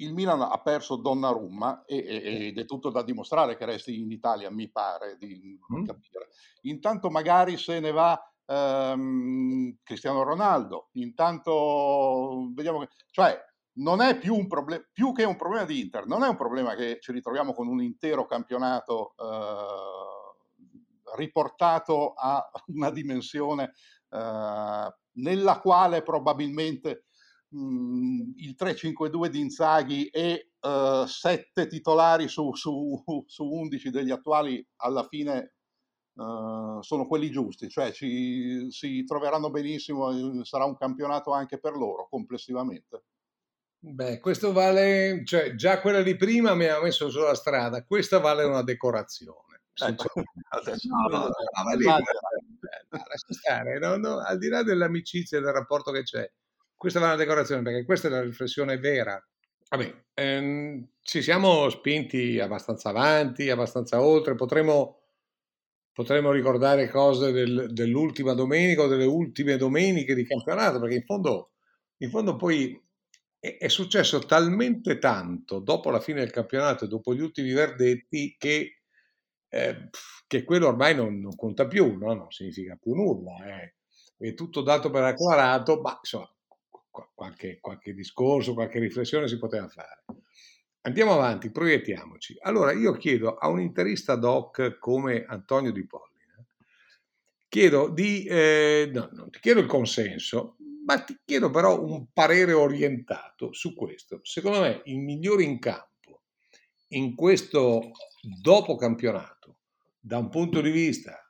il 0.01 0.13
Milan 0.13 0.43
ha 0.43 0.61
perso 0.61 0.97
Donnarumma 0.97 1.85
e, 1.85 1.97
e, 1.97 2.47
ed 2.49 2.59
è 2.59 2.65
tutto 2.65 2.91
da 2.91 3.03
dimostrare 3.03 3.57
che 3.57 3.65
resti 3.65 4.01
in 4.01 4.11
Italia, 4.11 4.51
mi 4.51 4.69
pare 4.69 5.17
di 5.17 5.59
mm. 5.73 5.85
capire. 5.85 6.29
Intanto 6.63 7.11
magari 7.11 7.57
se 7.57 7.81
ne 7.81 7.91
va 7.91 8.21
ehm, 8.49 9.79
Cristiano 9.83 10.23
Ronaldo, 10.23 10.89
intanto 10.93 12.51
vediamo 12.55 12.81
che... 12.81 12.89
Cioè, 13.11 13.47
non 13.79 14.01
è 14.01 14.19
più 14.19 14.35
un 14.35 14.49
problema, 14.49 14.85
più 14.93 15.13
che 15.13 15.23
un 15.25 15.37
problema 15.37 15.65
di 15.65 15.81
Inter, 15.81 16.07
non 16.07 16.25
è 16.25 16.29
un 16.29 16.37
problema 16.37 16.75
che 16.75 16.99
ci 17.01 17.13
ritroviamo 17.13 17.53
con 17.53 17.69
un 17.69 17.81
intero 17.81 18.27
campionato 18.27 19.15
eh, 19.17 21.15
riportato 21.17 22.13
a 22.15 22.51
una 22.75 22.91
dimensione 22.91 23.73
eh, 24.11 24.95
nella 25.13 25.61
quale 25.61 26.03
probabilmente 26.03 27.05
mh, 27.49 27.61
mhmm, 27.61 28.33
il 28.37 28.57
3-5-2 28.59 29.27
di 29.27 29.41
Inzaghi 29.41 30.07
e 30.09 30.51
uh, 30.61 31.07
7 31.07 31.67
titolari 31.67 32.29
su, 32.29 32.55
su, 32.55 33.03
su 33.27 33.45
11 33.45 33.91
degli 33.91 34.11
attuali 34.11 34.65
alla 34.77 35.05
fine 35.05 35.55
uh, 36.19 36.83
sono 36.83 37.07
quelli 37.07 37.31
giusti, 37.31 37.69
cioè 37.69 37.93
ci, 37.93 38.71
si 38.71 39.05
troveranno 39.05 39.51
benissimo, 39.51 40.45
sarà 40.45 40.65
un 40.65 40.77
campionato 40.77 41.33
anche 41.33 41.59
per 41.59 41.75
loro 41.75 42.09
complessivamente. 42.09 43.03
Beh, 43.81 44.19
questo 44.19 44.53
vale, 44.53 45.23
cioè 45.25 45.55
già 45.55 45.81
quella 45.81 46.03
di 46.03 46.17
prima 46.17 46.55
mi 46.55 46.67
ha 46.67 46.81
messo 46.81 47.11
sulla 47.11 47.35
strada, 47.35 47.85
questa 47.85 48.19
vale 48.19 48.43
una 48.45 48.63
decorazione. 48.63 49.63
Al 54.27 54.39
di 54.39 54.49
là 54.49 54.63
dell'amicizia 54.65 55.39
e 55.39 55.41
del 55.41 55.53
rapporto 55.53 55.93
che 55.93 56.03
c'è, 56.03 56.29
questa 56.77 56.99
va 56.99 57.07
una 57.07 57.17
decorazione 57.17 57.63
perché 57.63 57.85
questa 57.85 58.09
è 58.09 58.11
la 58.11 58.23
riflessione 58.23 58.79
vera. 58.79 59.25
Vabbè, 59.71 60.05
ehm, 60.15 60.89
ci 61.01 61.23
siamo 61.23 61.69
spinti 61.69 62.41
abbastanza 62.41 62.89
avanti, 62.89 63.51
abbastanza 63.51 64.03
oltre, 64.03 64.35
potremmo, 64.35 64.98
potremmo 65.99 66.31
ricordare 66.31 66.89
cose 66.89 67.33
del, 67.33 67.73
dell'ultima 67.73 68.33
domenica 68.33 68.83
o 68.83 68.87
delle 68.87 69.05
ultime 69.05 69.57
domeniche 69.57 70.15
di 70.15 70.25
campionato, 70.25 70.79
perché 70.79 70.95
in 70.95 71.05
fondo, 71.05 71.55
in 71.97 72.11
fondo 72.11 72.37
poi 72.37 72.81
è, 73.41 73.57
è, 73.59 73.67
successo 73.67 74.21
talmente 74.21 74.99
tanto 74.99 75.59
dopo 75.59 75.91
la 75.91 75.99
fine 75.99 76.21
del 76.21 76.31
campionato 76.31 76.85
e 76.85 76.87
dopo 76.87 77.13
gli 77.13 77.21
ultimi 77.21 77.51
verdetti 77.51 78.37
che, 78.39 78.83
eh, 79.49 79.89
che 80.29 80.45
quello 80.45 80.69
ormai 80.69 80.95
non, 80.95 81.19
non 81.19 81.35
conta 81.35 81.67
più, 81.67 81.99
no? 81.99 82.15
non 82.15 82.31
significa 82.31 82.79
più 82.81 82.95
nulla. 82.95 83.63
Eh. 83.63 83.75
È 84.19 84.35
tutto 84.35 84.63
dato 84.63 84.91
per 84.91 85.03
acclarato, 85.03 85.81
ma 85.81 85.99
insomma, 86.01 86.33
qualche, 87.13 87.59
qualche 87.61 87.93
discorso, 87.93 88.55
qualche 88.55 88.79
riflessione 88.79 89.27
si 89.27 89.37
poteva 89.37 89.67
fare. 89.67 90.05
Andiamo 90.89 91.13
avanti, 91.13 91.51
proiettiamoci. 91.51 92.39
Allora 92.41 92.73
io 92.73 92.93
chiedo 92.93 93.35
a 93.35 93.49
un 93.49 93.61
interista 93.61 94.15
doc 94.15 94.79
come 94.79 95.23
Antonio 95.29 95.71
Di 95.71 95.87
Pollina, 95.87 96.43
chiedo 97.47 97.91
di, 97.91 98.25
eh, 98.25 98.91
no, 98.91 99.11
non 99.13 99.29
ti 99.29 99.39
chiedo 99.39 99.61
il 99.61 99.67
consenso, 99.67 100.57
ma 100.87 100.99
ti 101.01 101.15
chiedo 101.27 101.51
però 101.51 101.85
un 101.85 102.07
parere 102.11 102.55
orientato 102.55 103.53
su 103.53 103.75
questo. 103.75 104.21
Secondo 104.23 104.61
me 104.61 104.81
il 104.87 104.99
migliore 105.01 105.43
in 105.43 105.59
campo 105.59 106.23
in 106.93 107.15
questo 107.15 107.91
dopo 108.41 108.77
campionato, 108.77 109.59
da 110.01 110.17
un 110.17 110.31
punto 110.31 110.63
di 110.63 110.71
vista 110.71 111.23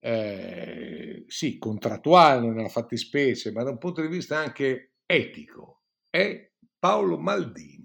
eh, 0.00 1.24
sì, 1.28 1.56
contrattuale 1.56 2.46
nella 2.50 2.68
fattispecie, 2.68 3.52
ma 3.52 3.62
da 3.62 3.70
un 3.70 3.78
punto 3.78 4.02
di 4.02 4.08
vista 4.08 4.36
anche 4.36 4.96
etico, 5.06 5.84
è 6.10 6.52
Paolo 6.78 7.16
Maldini, 7.16 7.75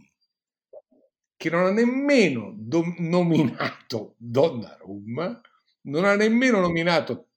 che 1.42 1.50
non 1.50 1.66
ha 1.66 1.72
nemmeno 1.72 2.54
do- 2.56 2.94
nominato 3.00 4.14
Donnarumma, 4.20 5.42
non 5.86 6.06
ha 6.06 6.16
nemmeno 6.16 6.60
nominato, 6.60 7.30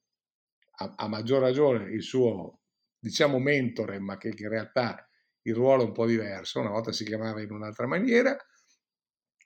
a, 0.73 0.93
a, 0.95 1.07
maggior 1.07 1.41
ragione, 1.41 1.91
il 1.91 2.03
suo, 2.03 2.59
diciamo, 2.99 3.39
mentore, 3.39 3.97
ma 3.97 4.15
che 4.17 4.27
in 4.27 4.47
realtà 4.47 5.09
il 5.41 5.55
ruolo 5.55 5.81
è 5.81 5.85
un 5.85 5.91
po' 5.91 6.05
diverso, 6.05 6.59
una 6.59 6.69
volta 6.69 6.91
si 6.91 7.03
chiamava 7.03 7.41
in 7.41 7.51
un'altra 7.51 7.87
maniera, 7.87 8.37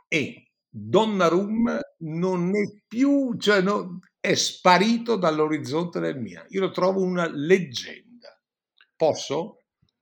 e 0.10 0.52
Donnarumma 0.68 1.80
non 2.00 2.54
è 2.54 2.82
più, 2.86 3.38
cioè 3.38 3.62
no, 3.62 4.00
è 4.20 4.34
sparito 4.34 5.16
dall'orizzonte 5.16 6.02
del 6.02 6.20
Milan. 6.20 6.48
Io 6.50 6.60
lo 6.60 6.72
trovo 6.72 7.02
una 7.02 7.30
leggenda. 7.32 8.38
Posso? 8.94 9.59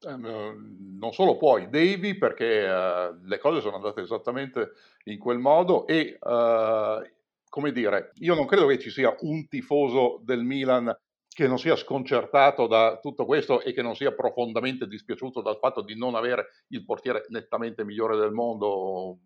Eh, 0.07 0.15
non 0.15 1.11
solo 1.11 1.35
puoi, 1.35 1.69
devi 1.69 2.17
perché 2.17 2.65
uh, 2.65 3.19
le 3.25 3.37
cose 3.39 3.59
sono 3.59 3.75
andate 3.75 4.01
esattamente 4.01 4.71
in 5.03 5.19
quel 5.19 5.37
modo 5.37 5.85
e, 5.85 6.17
uh, 6.19 7.05
come 7.49 7.71
dire, 7.73 8.13
io 8.15 8.33
non 8.33 8.45
credo 8.45 8.67
che 8.67 8.79
ci 8.79 8.89
sia 8.89 9.13
un 9.19 9.47
tifoso 9.47 10.21
del 10.23 10.43
Milan 10.43 10.95
che 11.27 11.47
non 11.47 11.59
sia 11.59 11.75
sconcertato 11.75 12.67
da 12.67 12.99
tutto 12.99 13.25
questo 13.25 13.61
e 13.61 13.73
che 13.73 13.81
non 13.81 13.95
sia 13.95 14.13
profondamente 14.13 14.87
dispiaciuto 14.87 15.41
dal 15.41 15.59
fatto 15.59 15.81
di 15.81 15.95
non 15.95 16.15
avere 16.15 16.63
il 16.69 16.83
portiere 16.85 17.25
nettamente 17.27 17.83
migliore 17.83 18.15
del 18.15 18.31
mondo, 18.31 19.19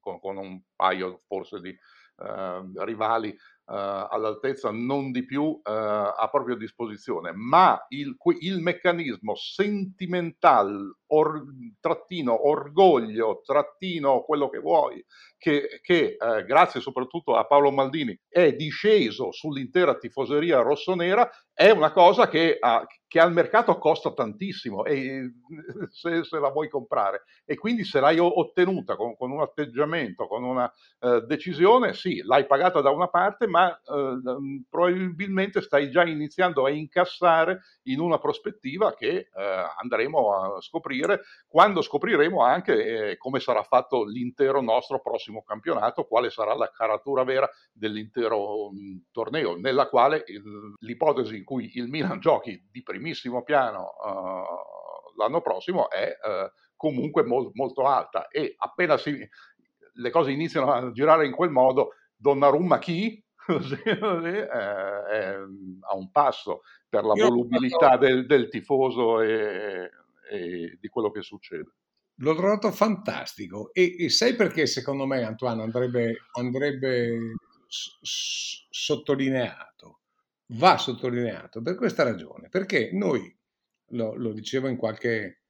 con, 0.00 0.18
con 0.18 0.36
un 0.38 0.60
paio 0.74 1.20
forse 1.28 1.60
di 1.60 1.68
uh, 2.16 2.82
rivali 2.82 3.36
all'altezza, 3.70 4.70
non 4.70 5.10
di 5.10 5.24
più, 5.24 5.42
uh, 5.42 5.60
a 5.62 6.28
propria 6.30 6.56
disposizione, 6.56 7.32
ma 7.34 7.84
il, 7.88 8.16
il 8.40 8.60
meccanismo 8.60 9.34
sentimental, 9.34 10.96
or, 11.08 11.44
trattino 11.80 12.48
orgoglio, 12.48 13.42
trattino 13.44 14.22
quello 14.22 14.48
che 14.48 14.58
vuoi, 14.58 15.04
che, 15.36 15.80
che 15.82 16.16
uh, 16.18 16.44
grazie 16.44 16.80
soprattutto 16.80 17.36
a 17.36 17.46
Paolo 17.46 17.70
Maldini 17.70 18.18
è 18.28 18.52
disceso 18.54 19.32
sull'intera 19.32 19.96
tifoseria 19.96 20.60
rossonera, 20.60 21.28
è 21.52 21.70
una 21.70 21.92
cosa 21.92 22.28
che, 22.28 22.56
ha, 22.58 22.84
che 23.08 23.18
al 23.18 23.32
mercato 23.32 23.78
costa 23.78 24.12
tantissimo 24.12 24.84
e, 24.84 25.32
se, 25.90 26.22
se, 26.24 26.38
la 26.38 26.50
vuoi 26.50 26.68
comprare. 26.68 27.24
E 27.44 27.56
quindi 27.56 27.84
se 27.84 28.00
l'hai 28.00 28.18
ottenuta 28.18 28.96
con, 28.96 29.16
con 29.16 29.30
un 29.30 29.40
atteggiamento, 29.40 30.26
con 30.26 30.44
una 30.44 30.70
eh, 31.00 31.22
decisione, 31.22 31.94
sì, 31.94 32.20
l'hai 32.22 32.46
pagata 32.46 32.82
da 32.82 32.90
una 32.90 33.08
parte, 33.08 33.46
ma 33.46 33.74
eh, 33.74 34.62
probabilmente 34.68 35.62
stai 35.62 35.90
già 35.90 36.04
iniziando 36.04 36.66
a 36.66 36.70
incassare 36.70 37.60
in 37.84 38.00
una 38.00 38.18
prospettiva 38.18 38.94
che 38.94 39.08
eh, 39.08 39.28
andremo 39.80 40.34
a 40.34 40.60
scoprire 40.60 41.22
quando 41.46 41.80
scopriremo 41.80 42.42
anche 42.42 43.10
eh, 43.10 43.16
come 43.16 43.40
sarà 43.40 43.62
fatto 43.62 44.04
l'intero 44.04 44.60
nostro 44.60 45.00
prossimo 45.00 45.42
campionato, 45.42 46.04
quale 46.04 46.28
sarà 46.28 46.54
la 46.54 46.70
caratura 46.70 47.24
vera 47.24 47.48
dell'intero 47.72 48.70
mh, 48.70 49.06
torneo, 49.12 49.56
nella 49.56 49.88
quale 49.88 50.24
il, 50.26 50.74
l'ipotesi 50.80 51.42
cui 51.42 51.70
il 51.76 51.88
Milan 51.88 52.20
giochi 52.20 52.68
di 52.70 52.82
primissimo 52.98 53.44
piano 53.44 53.94
uh, 54.04 55.16
l'anno 55.16 55.40
prossimo 55.40 55.88
è 55.88 56.08
uh, 56.08 56.50
comunque 56.76 57.24
mol- 57.24 57.50
molto 57.54 57.86
alta 57.86 58.28
e 58.28 58.54
appena 58.58 58.98
si, 58.98 59.26
le 59.94 60.10
cose 60.10 60.32
iniziano 60.32 60.72
a 60.72 60.90
girare 60.92 61.26
in 61.26 61.32
quel 61.32 61.50
modo, 61.50 61.94
Donnarumma 62.16 62.78
chi? 62.78 63.22
Così, 63.48 63.80
così 63.82 64.28
è, 64.28 65.36
a 65.80 65.96
un 65.96 66.10
passo 66.10 66.60
per 66.86 67.02
la 67.02 67.14
Io 67.14 67.28
volubilità 67.28 67.96
del, 67.96 68.26
del, 68.26 68.50
tifoso 68.50 69.22
e, 69.22 69.90
e, 70.30 70.76
di 70.78 70.88
quello 70.88 71.10
che 71.10 71.22
succede. 71.22 71.72
L'ho 72.16 72.34
trovato 72.34 72.70
fantastico 72.72 73.72
e, 73.72 73.96
e 73.98 74.10
sai 74.10 74.34
perché 74.34 74.66
secondo 74.66 75.06
me 75.06 75.22
Antoine 75.24 75.62
andrebbe, 75.62 76.26
andrebbe 76.32 77.16
s- 77.68 78.66
sottolineato? 78.68 80.00
Va 80.52 80.78
sottolineato 80.78 81.60
per 81.60 81.74
questa 81.74 82.04
ragione, 82.04 82.48
perché 82.48 82.90
noi, 82.92 83.36
lo, 83.90 84.14
lo 84.14 84.32
dicevo 84.32 84.68
in, 84.68 84.76
qualche, 84.76 85.42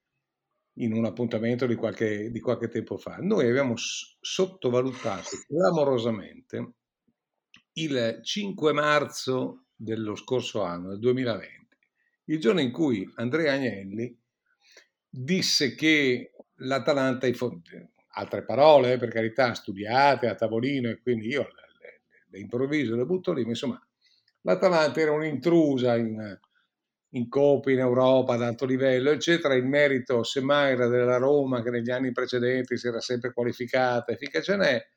in 0.78 0.92
un 0.92 1.04
appuntamento 1.04 1.66
di 1.66 1.74
qualche, 1.74 2.30
di 2.30 2.40
qualche 2.40 2.68
tempo 2.68 2.96
fa, 2.96 3.16
noi 3.18 3.48
abbiamo 3.48 3.74
sottovalutato 3.76 5.28
clamorosamente 5.46 6.72
il 7.74 8.20
5 8.22 8.72
marzo 8.72 9.66
dello 9.74 10.16
scorso 10.16 10.62
anno, 10.62 10.88
del 10.88 10.98
2020, 10.98 11.76
il 12.24 12.40
giorno 12.40 12.60
in 12.60 12.72
cui 12.72 13.08
Andrea 13.16 13.52
Agnelli 13.52 14.18
disse 15.08 15.74
che 15.76 16.32
l'Atalanta, 16.56 17.28
altre 18.14 18.44
parole, 18.44 18.98
per 18.98 19.10
carità, 19.10 19.54
studiate 19.54 20.26
a 20.26 20.34
tavolino 20.34 20.88
e 20.90 21.00
quindi 21.00 21.28
io 21.28 21.42
le, 21.42 21.52
le, 21.80 22.02
le 22.26 22.38
improvviso, 22.40 22.96
le 22.96 23.04
butto 23.04 23.32
lì, 23.32 23.44
ma 23.44 23.50
insomma, 23.50 23.87
l'Atalanta 24.48 25.00
era 25.00 25.12
un'intrusa 25.12 25.96
in, 25.96 26.38
in 27.10 27.28
coppe 27.28 27.72
in 27.72 27.80
Europa 27.80 28.34
ad 28.34 28.42
alto 28.42 28.64
livello, 28.64 29.10
eccetera. 29.10 29.54
Il 29.54 29.66
merito 29.66 30.22
semmai 30.22 30.72
era 30.72 30.86
della 30.88 31.18
Roma 31.18 31.62
che 31.62 31.70
negli 31.70 31.90
anni 31.90 32.12
precedenti 32.12 32.78
si 32.78 32.88
era 32.88 33.00
sempre 33.00 33.32
qualificata 33.32 34.12
e 34.12 34.16
finché 34.16 34.42
ce. 34.42 34.88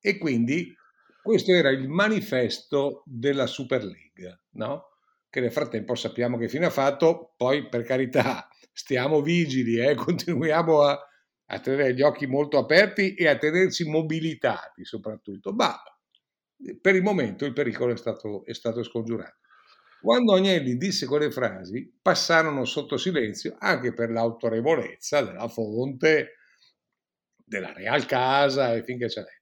E 0.00 0.18
quindi 0.18 0.74
questo 1.20 1.52
era 1.52 1.70
il 1.70 1.88
manifesto 1.88 3.02
della 3.04 3.46
Super 3.46 3.84
League, 3.84 4.44
no? 4.52 4.88
che 5.28 5.40
nel 5.40 5.52
frattempo 5.52 5.94
sappiamo 5.94 6.36
che 6.36 6.48
fine 6.48 6.66
ha 6.66 6.70
fatto, 6.70 7.32
poi 7.36 7.68
per 7.68 7.84
carità 7.84 8.48
stiamo 8.72 9.22
vigili, 9.22 9.78
eh? 9.78 9.94
continuiamo 9.94 10.82
a, 10.82 10.98
a, 11.46 11.58
tenere 11.58 11.94
gli 11.94 12.02
occhi 12.02 12.26
molto 12.26 12.58
aperti 12.58 13.14
e 13.14 13.28
a 13.28 13.38
tenerci 13.38 13.88
mobilitati 13.88 14.84
soprattutto, 14.84 15.52
ma 15.52 15.74
per 16.80 16.94
il 16.94 17.02
momento 17.02 17.44
il 17.44 17.52
pericolo 17.52 17.92
è 17.92 17.96
stato, 17.96 18.44
è 18.44 18.54
stato 18.54 18.82
scongiurato. 18.82 19.38
Quando 20.00 20.34
Agnelli 20.34 20.76
disse 20.76 21.06
quelle 21.06 21.30
frasi, 21.30 21.96
passarono 22.02 22.64
sotto 22.64 22.96
silenzio 22.96 23.54
anche 23.58 23.94
per 23.94 24.10
l'autorevolezza 24.10 25.22
della 25.22 25.46
fonte, 25.48 26.38
della 27.36 27.72
Real 27.72 28.04
Casa 28.06 28.74
e 28.74 28.82
finché 28.82 29.08
ce 29.08 29.20
n'è. 29.20 29.40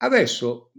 Adesso, 0.00 0.72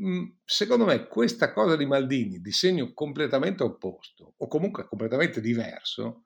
secondo 0.45 0.85
me, 0.85 1.07
questa 1.07 1.51
cosa 1.51 1.75
di 1.75 1.85
Maldini, 1.85 2.39
di 2.39 2.51
segno 2.51 2.93
completamente 2.93 3.63
opposto, 3.63 4.33
o 4.37 4.47
comunque 4.47 4.87
completamente 4.87 5.41
diverso, 5.41 6.23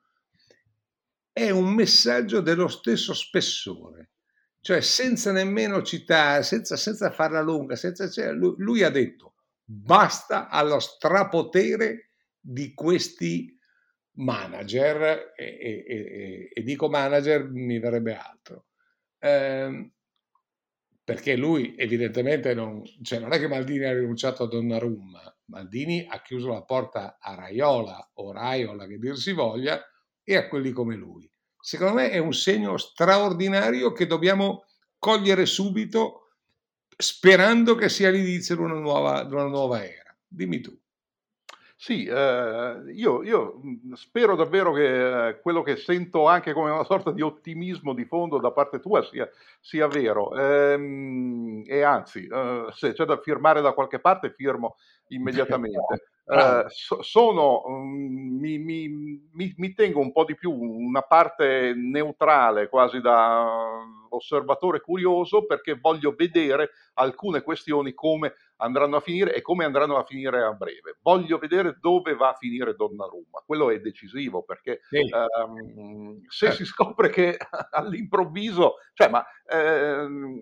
è 1.32 1.50
un 1.50 1.74
messaggio 1.74 2.40
dello 2.40 2.68
stesso 2.68 3.12
spessore. 3.12 4.12
Cioè, 4.60 4.80
senza 4.80 5.30
nemmeno 5.32 5.82
citare, 5.82 6.42
senza, 6.42 6.76
senza 6.76 7.10
farla 7.10 7.42
lunga, 7.42 7.76
senza, 7.76 8.08
cioè, 8.08 8.32
lui, 8.32 8.54
lui 8.58 8.82
ha 8.82 8.90
detto 8.90 9.33
basta 9.64 10.48
allo 10.48 10.78
strapotere 10.78 12.10
di 12.38 12.74
questi 12.74 13.58
manager, 14.16 15.32
e, 15.36 15.44
e, 15.44 15.84
e, 15.86 16.50
e 16.52 16.62
dico 16.62 16.88
manager, 16.88 17.48
mi 17.50 17.78
verrebbe 17.78 18.16
altro. 18.16 18.66
Eh, 19.18 19.90
perché 21.02 21.36
lui 21.36 21.74
evidentemente 21.76 22.54
non, 22.54 22.82
cioè 23.02 23.18
non 23.18 23.32
è 23.32 23.38
che 23.38 23.48
Maldini 23.48 23.84
ha 23.84 23.92
rinunciato 23.92 24.44
a 24.44 24.48
Donnarumma, 24.48 25.36
Maldini 25.46 26.06
ha 26.08 26.22
chiuso 26.22 26.52
la 26.52 26.62
porta 26.62 27.18
a 27.20 27.34
Raiola 27.34 28.10
o 28.14 28.32
Raiola 28.32 28.86
che 28.86 28.98
dir 28.98 29.16
si 29.16 29.32
voglia 29.32 29.82
e 30.22 30.36
a 30.36 30.48
quelli 30.48 30.72
come 30.72 30.96
lui. 30.96 31.30
Secondo 31.60 31.94
me 31.94 32.10
è 32.10 32.18
un 32.18 32.32
segno 32.32 32.78
straordinario 32.78 33.92
che 33.92 34.06
dobbiamo 34.06 34.64
cogliere 34.98 35.44
subito 35.44 36.23
sperando 36.96 37.74
che 37.74 37.88
sia 37.88 38.10
l'inizio 38.10 38.56
di 38.56 38.62
una 38.62 38.74
nuova, 38.74 39.24
di 39.24 39.34
una 39.34 39.46
nuova 39.46 39.84
era. 39.84 40.14
Dimmi 40.26 40.60
tu. 40.60 40.76
Sì, 41.76 42.06
eh, 42.06 42.82
io, 42.94 43.22
io, 43.22 43.60
spero 43.92 44.36
davvero 44.36 44.72
che 44.72 45.28
eh, 45.28 45.40
quello 45.40 45.62
che 45.62 45.76
sento 45.76 46.26
anche 46.26 46.54
come 46.54 46.70
una 46.70 46.84
sorta 46.84 47.10
di 47.10 47.20
ottimismo 47.20 47.92
di 47.92 48.06
fondo 48.06 48.38
da 48.38 48.52
parte 48.52 48.80
tua 48.80 49.02
sia, 49.02 49.28
sia 49.60 49.86
vero. 49.86 50.34
Ehm, 50.34 51.62
e 51.66 51.82
anzi, 51.82 52.26
eh, 52.26 52.68
se 52.72 52.94
c'è 52.94 53.04
da 53.04 53.20
firmare 53.20 53.60
da 53.60 53.72
qualche 53.72 53.98
parte, 53.98 54.32
firmo 54.34 54.76
immediatamente. 55.08 56.13
Eh, 56.26 56.64
so, 56.68 57.02
sono, 57.02 57.62
um, 57.66 58.38
mi, 58.40 58.56
mi, 58.56 58.88
mi, 58.88 59.54
mi, 59.56 59.74
tengo 59.74 60.00
un 60.00 60.10
po' 60.10 60.24
di 60.24 60.34
più 60.34 60.50
una 60.52 61.02
parte 61.02 61.74
neutrale, 61.76 62.70
quasi 62.70 63.02
da 63.02 63.82
osservatore 64.08 64.80
curioso, 64.80 65.44
perché 65.44 65.78
voglio 65.78 66.14
vedere 66.16 66.70
alcune 66.94 67.42
questioni 67.42 67.92
come 67.92 68.34
andranno 68.56 68.96
a 68.96 69.00
finire 69.00 69.34
e 69.34 69.42
come 69.42 69.66
andranno 69.66 69.98
a 69.98 70.04
finire 70.04 70.42
a 70.42 70.52
breve. 70.52 70.96
Voglio 71.02 71.36
vedere 71.36 71.76
dove 71.78 72.14
va 72.14 72.30
a 72.30 72.36
finire 72.38 72.74
Donnarumma. 72.74 73.42
Quello 73.44 73.68
è 73.70 73.78
decisivo 73.80 74.42
perché 74.44 74.80
sì. 74.88 75.06
um, 75.46 76.22
se 76.28 76.46
eh. 76.46 76.52
si 76.52 76.64
scopre 76.64 77.10
che 77.10 77.36
all'improvviso, 77.72 78.76
cioè, 78.94 79.10
ma 79.10 79.22
ehm, 79.46 80.38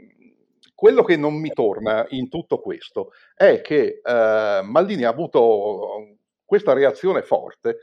quello 0.83 1.05
che 1.05 1.17
non 1.17 1.35
mi 1.35 1.51
torna 1.51 2.05
in 2.09 2.29
tutto 2.29 2.59
questo 2.59 3.13
è 3.37 3.61
che 3.61 4.01
eh, 4.03 4.61
Maldini 4.65 5.05
ha 5.05 5.11
avuto 5.11 6.17
questa 6.45 6.73
reazione 6.73 7.23
forte 7.23 7.79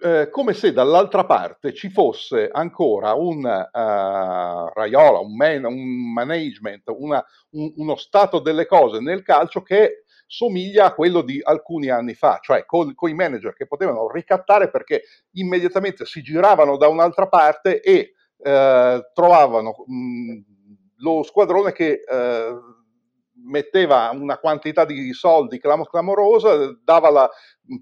eh, 0.00 0.28
come 0.30 0.52
se 0.52 0.72
dall'altra 0.72 1.24
parte 1.24 1.74
ci 1.74 1.90
fosse 1.90 2.48
ancora 2.48 3.14
un 3.14 3.38
uh, 3.38 4.70
Raiola, 4.72 5.18
un, 5.18 5.34
man, 5.34 5.64
un 5.64 6.12
management, 6.12 6.84
una, 6.96 7.24
un, 7.50 7.72
uno 7.78 7.96
stato 7.96 8.38
delle 8.38 8.66
cose 8.66 9.00
nel 9.00 9.22
calcio 9.22 9.62
che 9.62 10.04
somiglia 10.28 10.84
a 10.84 10.94
quello 10.94 11.22
di 11.22 11.40
alcuni 11.42 11.88
anni 11.88 12.14
fa, 12.14 12.38
cioè 12.40 12.64
con, 12.64 12.94
i 12.96 13.14
manager 13.14 13.54
che 13.54 13.66
potevano 13.66 14.08
ricattare 14.08 14.70
perché 14.70 15.02
immediatamente 15.32 16.04
si 16.04 16.22
giravano 16.22 16.76
da 16.76 16.86
un'altra 16.86 17.26
parte 17.26 17.80
e 17.80 18.12
eh, 18.38 19.10
trovavano 19.12 19.74
mh, 19.84 20.54
lo 20.98 21.22
squadrone 21.22 21.72
che 21.72 22.02
eh, 22.08 22.58
metteva 23.44 24.10
una 24.12 24.38
quantità 24.38 24.84
di 24.84 25.12
soldi 25.12 25.58
clamorosa, 25.58 26.76
dava 26.82 27.10
la 27.10 27.30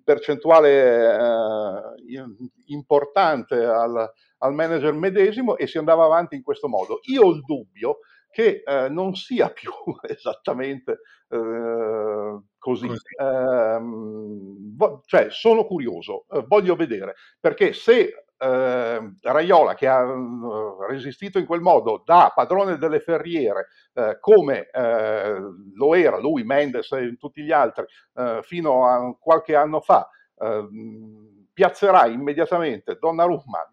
percentuale 0.03 1.17
eh, 1.17 2.25
importante 2.67 3.65
al, 3.65 4.11
al, 4.39 4.55
manager 4.55 4.93
medesimo 4.93 5.57
e 5.57 5.67
si 5.67 5.79
andava 5.79 6.05
avanti 6.05 6.35
in 6.35 6.43
questo 6.43 6.69
modo. 6.69 7.01
Io 7.05 7.23
ho 7.23 7.31
il 7.31 7.43
dubbio 7.45 7.99
che 8.31 8.63
eh, 8.67 8.89
non 8.89 9.15
sia 9.15 9.49
più 9.51 9.71
esattamente 10.03 11.01
eh, 11.29 12.41
così. 12.59 12.91
Ehm, 13.21 14.77
vo- 14.77 15.03
cioè, 15.05 15.29
sono 15.31 15.65
curioso, 15.65 16.27
eh, 16.33 16.45
voglio 16.47 16.75
vedere, 16.75 17.15
perché 17.39 17.73
se 17.73 18.24
eh, 18.45 19.15
Raiola 19.23 19.75
che 19.75 19.89
ha 19.89 20.03
uh, 20.05 20.83
resistito 20.83 21.39
in 21.39 21.47
quel 21.47 21.61
modo 21.61 22.03
da 22.05 22.31
padrone 22.35 22.77
delle 22.77 23.01
ferriere 23.01 23.69
eh, 23.95 24.19
come 24.21 24.69
eh, 24.71 25.37
lo 25.75 25.95
era 25.95 26.19
lui, 26.19 26.45
Mendes 26.45 26.93
e 26.93 27.17
tutti 27.19 27.43
gli 27.43 27.53
altri 27.53 27.87
eh, 28.15 28.41
fino 28.43 28.87
a 28.87 29.17
qualche 29.19 29.55
anno 29.57 29.81
fa, 29.81 30.09
ehm, 30.39 31.47
piazzerà 31.53 32.07
immediatamente 32.07 32.99
Donnarumma, 33.01 33.73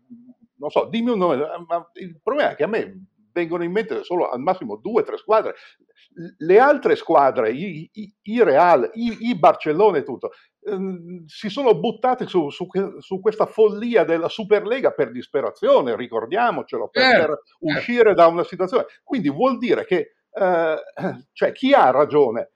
non 0.56 0.70
so, 0.70 0.86
dimmi 0.86 1.12
un 1.12 1.18
nome, 1.18 1.38
ma 1.68 1.90
il 1.94 2.20
problema 2.22 2.52
è 2.52 2.56
che 2.56 2.64
a 2.64 2.68
me 2.68 3.06
vengono 3.32 3.64
in 3.64 3.72
mente 3.72 4.04
solo 4.04 4.30
al 4.30 4.40
massimo 4.40 4.76
due 4.78 5.02
o 5.02 5.06
tre 5.06 5.18
squadre. 5.18 5.56
Le 6.38 6.60
altre 6.60 6.96
squadre, 6.96 7.52
i, 7.52 7.90
i, 7.94 8.14
i 8.24 8.44
Real, 8.44 8.90
i, 8.94 9.30
i 9.30 9.38
Barcellona 9.38 9.98
e 9.98 10.04
tutto, 10.04 10.32
ehm, 10.66 11.26
si 11.26 11.50
sono 11.50 11.80
buttate 11.80 12.28
su, 12.28 12.50
su, 12.50 12.68
su, 13.00 13.20
questa 13.20 13.46
follia 13.46 14.04
della 14.04 14.28
Superlega 14.28 14.92
per 14.92 15.12
disperazione, 15.12 15.96
ricordiamocelo, 15.96 16.90
per, 16.90 17.04
eh, 17.04 17.20
per 17.20 17.30
eh. 17.30 17.38
uscire 17.60 18.14
da 18.14 18.28
una 18.28 18.44
situazione. 18.44 18.86
Quindi 19.04 19.30
vuol 19.30 19.58
dire 19.58 19.86
che 19.86 20.16
eh, 20.32 20.76
cioè, 21.32 21.52
chi 21.52 21.74
ha 21.74 21.92
ragione? 21.92 22.52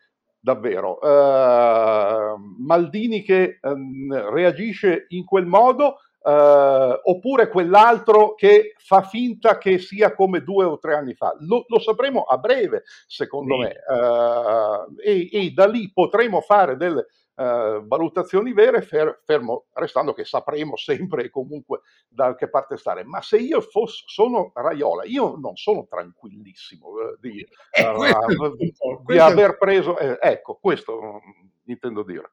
davvero. 0.46 1.00
Uh, 1.02 2.38
Maldini 2.60 3.24
che 3.24 3.58
um, 3.64 4.14
reagisce 4.30 5.08
in 5.10 5.26
quel 5.26 5.48
modo 5.48 6.02
Uh, 6.26 7.00
oppure 7.04 7.50
quell'altro 7.50 8.34
che 8.34 8.74
fa 8.78 9.04
finta 9.04 9.60
che 9.60 9.78
sia 9.78 10.16
come 10.16 10.42
due 10.42 10.66
o 10.66 10.80
tre 10.80 10.96
anni 10.96 11.14
fa. 11.14 11.36
Lo, 11.42 11.66
lo 11.68 11.78
sapremo 11.78 12.24
a 12.24 12.40
breve, 12.40 12.82
secondo 13.06 13.54
sì. 13.54 13.60
me, 13.60 13.76
uh, 13.88 14.96
e, 15.00 15.30
e, 15.32 15.52
da 15.52 15.68
lì 15.68 15.92
potremo 15.94 16.42
fare 16.42 16.78
delle 16.78 17.06
uh, 17.36 17.86
valutazioni 17.86 18.54
vere, 18.54 18.82
fer, 18.82 19.22
fermo 19.24 19.66
restando 19.74 20.14
che 20.14 20.26
sapremo 20.26 20.76
sempre 20.76 21.26
e 21.26 21.30
comunque 21.30 21.82
da 22.08 22.34
che 22.36 22.50
parte 22.50 22.78
stare. 22.78 23.04
Ma 23.04 23.22
se 23.22 23.38
io 23.38 23.62
fosse, 23.62 24.04
sono 24.08 24.52
Raiola, 24.54 25.04
io 25.06 25.36
non 25.36 25.56
sono 25.56 25.86
tranquillissimo 25.88 26.90
di, 27.20 27.40
eh, 27.40 29.02
di 29.06 29.18
aver 29.20 29.58
preso, 29.58 29.98
eh, 29.98 30.18
ecco, 30.20 30.58
questo 30.60 31.22
mm, 31.24 31.48
intendo 31.66 32.04
dire. 32.04 32.32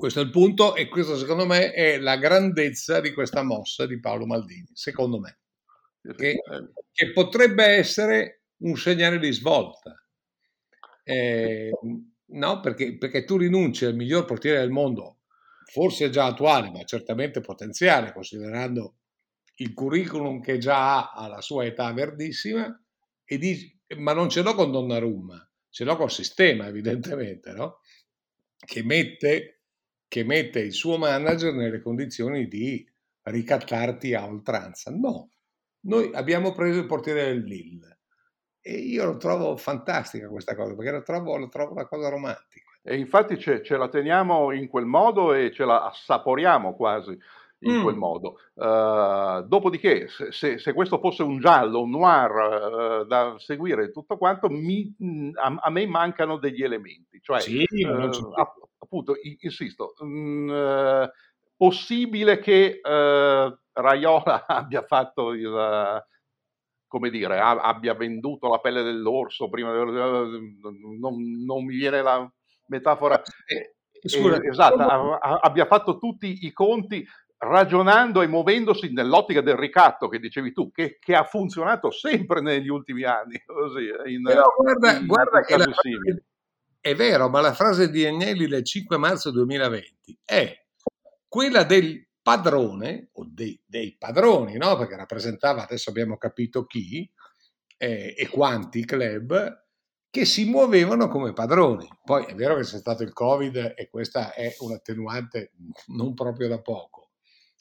Questo 0.00 0.20
è 0.20 0.22
il 0.22 0.30
punto 0.30 0.76
e 0.76 0.88
questo 0.88 1.14
secondo 1.14 1.44
me 1.44 1.72
è 1.72 1.98
la 1.98 2.16
grandezza 2.16 3.02
di 3.02 3.12
questa 3.12 3.42
mossa 3.42 3.84
di 3.84 4.00
Paolo 4.00 4.24
Maldini, 4.24 4.70
secondo 4.72 5.20
me, 5.20 5.40
che, 6.16 6.40
che 6.90 7.12
potrebbe 7.12 7.66
essere 7.66 8.44
un 8.62 8.78
segnale 8.78 9.18
di 9.18 9.30
svolta. 9.30 10.02
Eh, 11.02 11.70
no, 12.28 12.60
perché, 12.60 12.96
perché 12.96 13.24
tu 13.24 13.36
rinunci 13.36 13.84
al 13.84 13.94
miglior 13.94 14.24
portiere 14.24 14.60
del 14.60 14.70
mondo, 14.70 15.18
forse 15.66 16.08
già 16.08 16.24
attuale, 16.24 16.70
ma 16.70 16.82
certamente 16.84 17.42
potenziale, 17.42 18.14
considerando 18.14 18.94
il 19.56 19.74
curriculum 19.74 20.40
che 20.40 20.56
già 20.56 20.96
ha 20.96 21.12
alla 21.12 21.42
sua 21.42 21.66
età 21.66 21.92
verdissima, 21.92 22.74
e 23.22 23.36
dici, 23.36 23.78
ma 23.98 24.14
non 24.14 24.30
ce 24.30 24.40
l'ho 24.40 24.54
con 24.54 24.70
Donnarumma, 24.70 25.46
ce 25.68 25.84
l'ho 25.84 25.96
col 25.96 26.10
sistema, 26.10 26.68
evidentemente, 26.68 27.52
no? 27.52 27.80
che 28.64 28.82
mette 28.82 29.59
che 30.10 30.24
mette 30.24 30.58
il 30.58 30.72
suo 30.72 30.98
manager 30.98 31.54
nelle 31.54 31.80
condizioni 31.80 32.48
di 32.48 32.84
ricattarti 33.22 34.12
a 34.12 34.26
oltranza. 34.26 34.90
No, 34.90 35.30
noi 35.82 36.10
abbiamo 36.12 36.52
preso 36.52 36.80
il 36.80 36.86
portiere 36.86 37.26
del 37.26 37.44
Lille. 37.44 38.00
E 38.60 38.72
io 38.72 39.04
lo 39.04 39.16
trovo 39.18 39.56
fantastica 39.56 40.28
questa 40.28 40.56
cosa, 40.56 40.74
perché 40.74 40.90
lo 40.90 41.02
trovo, 41.02 41.36
lo 41.36 41.48
trovo 41.48 41.70
una 41.70 41.86
cosa 41.86 42.08
romantica. 42.08 42.68
E 42.82 42.96
infatti 42.96 43.38
ce, 43.38 43.62
ce, 43.62 43.76
la 43.76 43.88
teniamo 43.88 44.50
in 44.50 44.66
quel 44.66 44.84
modo 44.84 45.32
e 45.32 45.52
ce 45.52 45.64
la 45.64 45.86
assaporiamo 45.86 46.74
quasi 46.74 47.16
in 47.60 47.78
mm. 47.78 47.82
quel 47.82 47.94
modo. 47.94 48.38
Uh, 48.54 49.46
dopodiché, 49.46 50.08
se, 50.08 50.58
se, 50.58 50.72
questo 50.72 50.98
fosse 50.98 51.22
un 51.22 51.38
giallo, 51.38 51.82
un 51.82 51.90
noir 51.90 52.32
uh, 52.32 53.06
da 53.06 53.36
seguire 53.38 53.92
tutto 53.92 54.18
quanto, 54.18 54.48
mi, 54.48 54.92
a, 55.34 55.54
a, 55.60 55.70
me 55.70 55.86
mancano 55.86 56.36
degli 56.36 56.64
elementi. 56.64 57.20
Cioè, 57.22 57.40
sì, 57.40 57.64
uh, 57.84 58.10
appunto, 58.90 59.14
insisto, 59.40 59.94
mh, 59.98 61.08
possibile 61.56 62.38
che 62.40 62.80
Raiola 62.82 64.46
abbia 64.48 64.82
fatto 64.82 65.32
il 65.32 66.04
come 66.90 67.10
dire, 67.10 67.38
abbia 67.38 67.94
venduto 67.94 68.48
la 68.48 68.58
pelle 68.58 68.82
dell'orso 68.82 69.48
prima. 69.48 69.72
Non, 69.72 71.44
non 71.44 71.64
mi 71.64 71.76
viene 71.76 72.02
la 72.02 72.28
metafora 72.66 73.22
eh, 73.46 73.76
Scusa, 74.08 74.40
eh, 74.40 74.48
esatta, 74.48 75.20
abbia 75.40 75.66
fatto 75.66 75.98
tutti 75.98 76.46
i 76.46 76.52
conti 76.52 77.06
ragionando 77.38 78.22
e 78.22 78.26
muovendosi 78.26 78.92
nell'ottica 78.92 79.40
del 79.40 79.56
ricatto 79.56 80.08
che 80.08 80.18
dicevi 80.18 80.52
tu, 80.52 80.72
che, 80.72 80.98
che 80.98 81.14
ha 81.14 81.22
funzionato 81.22 81.92
sempre 81.92 82.40
negli 82.40 82.68
ultimi 82.68 83.04
anni. 83.04 83.40
Così, 83.46 83.88
in, 84.06 84.22
Però 84.22 84.52
guarda, 84.56 84.92
in, 84.96 85.06
guarda 85.06 85.40
che 85.42 85.56
la 85.56 85.66
è 86.80 86.94
vero, 86.94 87.28
ma 87.28 87.40
la 87.40 87.52
frase 87.52 87.90
di 87.90 88.06
Agnelli 88.06 88.46
del 88.46 88.64
5 88.64 88.96
marzo 88.96 89.30
2020 89.30 90.18
è 90.24 90.66
quella 91.28 91.62
del 91.64 92.08
padrone 92.22 93.10
o 93.12 93.26
dei, 93.30 93.60
dei 93.66 93.96
padroni, 93.98 94.56
no? 94.56 94.76
perché 94.76 94.96
rappresentava, 94.96 95.62
adesso 95.64 95.90
abbiamo 95.90 96.16
capito 96.16 96.64
chi 96.64 97.10
eh, 97.76 98.14
e 98.16 98.28
quanti 98.28 98.84
club, 98.84 99.64
che 100.08 100.24
si 100.24 100.46
muovevano 100.46 101.08
come 101.08 101.32
padroni. 101.32 101.88
Poi 102.02 102.24
è 102.24 102.34
vero 102.34 102.56
che 102.56 102.62
c'è 102.62 102.78
stato 102.78 103.02
il 103.02 103.12
Covid 103.12 103.74
e 103.76 103.88
questa 103.88 104.32
è 104.32 104.54
un 104.60 104.72
attenuante 104.72 105.52
non 105.88 106.14
proprio 106.14 106.48
da 106.48 106.60
poco, 106.60 107.12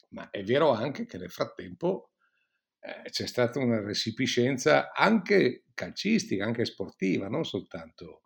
ma 0.10 0.30
è 0.30 0.44
vero 0.44 0.72
anche 0.72 1.06
che 1.06 1.18
nel 1.18 1.30
frattempo 1.30 2.12
eh, 2.80 3.10
c'è 3.10 3.28
stata 3.28 3.60
una 3.60 3.82
resipiscenza 3.82 4.92
anche 4.94 5.66
calcistica, 5.74 6.46
anche 6.46 6.66
sportiva, 6.66 7.28
non 7.28 7.46
soltanto, 7.46 8.22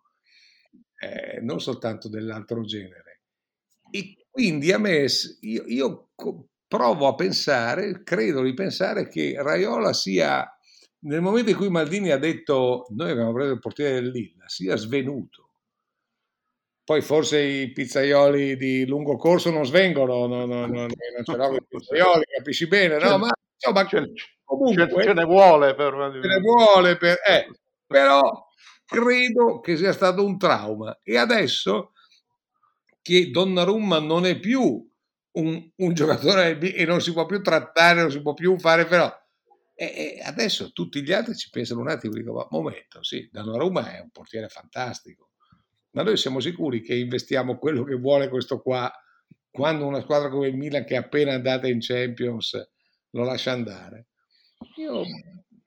eh, 1.04 1.40
non 1.40 1.60
soltanto 1.60 2.08
dell'altro 2.08 2.62
genere. 2.62 3.20
E 3.90 4.16
quindi 4.30 4.72
a 4.72 4.78
me, 4.78 5.06
io, 5.40 5.64
io 5.66 6.08
provo 6.66 7.06
a 7.06 7.14
pensare, 7.14 8.02
credo 8.02 8.42
di 8.42 8.54
pensare 8.54 9.08
che 9.08 9.34
Raiola 9.38 9.92
sia, 9.92 10.44
nel 11.00 11.20
momento 11.20 11.50
in 11.50 11.56
cui 11.56 11.68
Maldini 11.68 12.10
ha 12.10 12.18
detto 12.18 12.86
noi 12.90 13.10
abbiamo 13.10 13.32
preso 13.32 13.52
il 13.52 13.60
portiere 13.60 14.00
del 14.00 14.10
Lilla, 14.10 14.48
sia 14.48 14.76
svenuto. 14.76 15.42
Poi 16.84 17.00
forse 17.00 17.40
i 17.40 17.72
pizzaioli 17.72 18.56
di 18.56 18.86
lungo 18.86 19.16
corso 19.16 19.50
non 19.50 19.64
svengono, 19.64 20.26
no, 20.26 20.44
no, 20.44 20.66
no, 20.66 20.86
non 20.86 20.88
ce 21.24 21.36
l'ho 21.36 21.54
i 21.54 21.64
pizzaioli, 21.68 22.24
capisci 22.36 22.66
bene, 22.66 22.98
no? 22.98 23.18
Ma 23.18 23.30
insomma, 23.54 23.88
comunque, 24.44 25.02
ce, 25.02 25.12
ne 25.12 25.24
vuole 25.24 25.74
per... 25.74 26.18
Ce 26.20 26.28
ne 26.28 26.40
vuole 26.40 26.96
per... 26.96 27.18
Eh, 27.26 27.48
però 27.86 28.20
credo 28.84 29.60
che 29.60 29.76
sia 29.76 29.92
stato 29.92 30.24
un 30.24 30.38
trauma 30.38 30.98
e 31.02 31.16
adesso 31.16 31.92
che 33.02 33.30
Donnarumma 33.30 33.98
non 33.98 34.24
è 34.26 34.38
più 34.38 34.88
un, 35.32 35.70
un 35.76 35.94
giocatore 35.94 36.58
e 36.58 36.84
non 36.84 37.00
si 37.00 37.12
può 37.12 37.26
più 37.26 37.42
trattare, 37.42 38.00
non 38.00 38.10
si 38.10 38.22
può 38.22 38.34
più 38.34 38.58
fare 38.58 38.86
però. 38.86 39.12
E, 39.74 39.84
e 40.16 40.22
adesso 40.24 40.72
tutti 40.72 41.02
gli 41.02 41.12
altri 41.12 41.34
ci 41.34 41.50
pensano 41.50 41.80
un 41.80 41.88
attimo, 41.88 42.14
dico, 42.14 42.32
ma 42.32 42.46
momento, 42.50 43.02
sì, 43.02 43.28
Donnarumma 43.32 43.94
è 43.94 44.00
un 44.00 44.10
portiere 44.10 44.48
fantastico, 44.48 45.30
ma 45.90 46.02
noi 46.02 46.16
siamo 46.16 46.40
sicuri 46.40 46.80
che 46.80 46.94
investiamo 46.94 47.58
quello 47.58 47.82
che 47.82 47.94
vuole 47.94 48.28
questo 48.28 48.60
qua 48.60 48.92
quando 49.50 49.86
una 49.86 50.00
squadra 50.00 50.28
come 50.28 50.48
il 50.48 50.56
Milan 50.56 50.84
che 50.84 50.94
è 50.94 50.98
appena 50.98 51.32
andata 51.32 51.68
in 51.68 51.78
Champions 51.80 52.70
lo 53.10 53.22
lascia 53.22 53.52
andare? 53.52 54.08
Io 54.76 55.04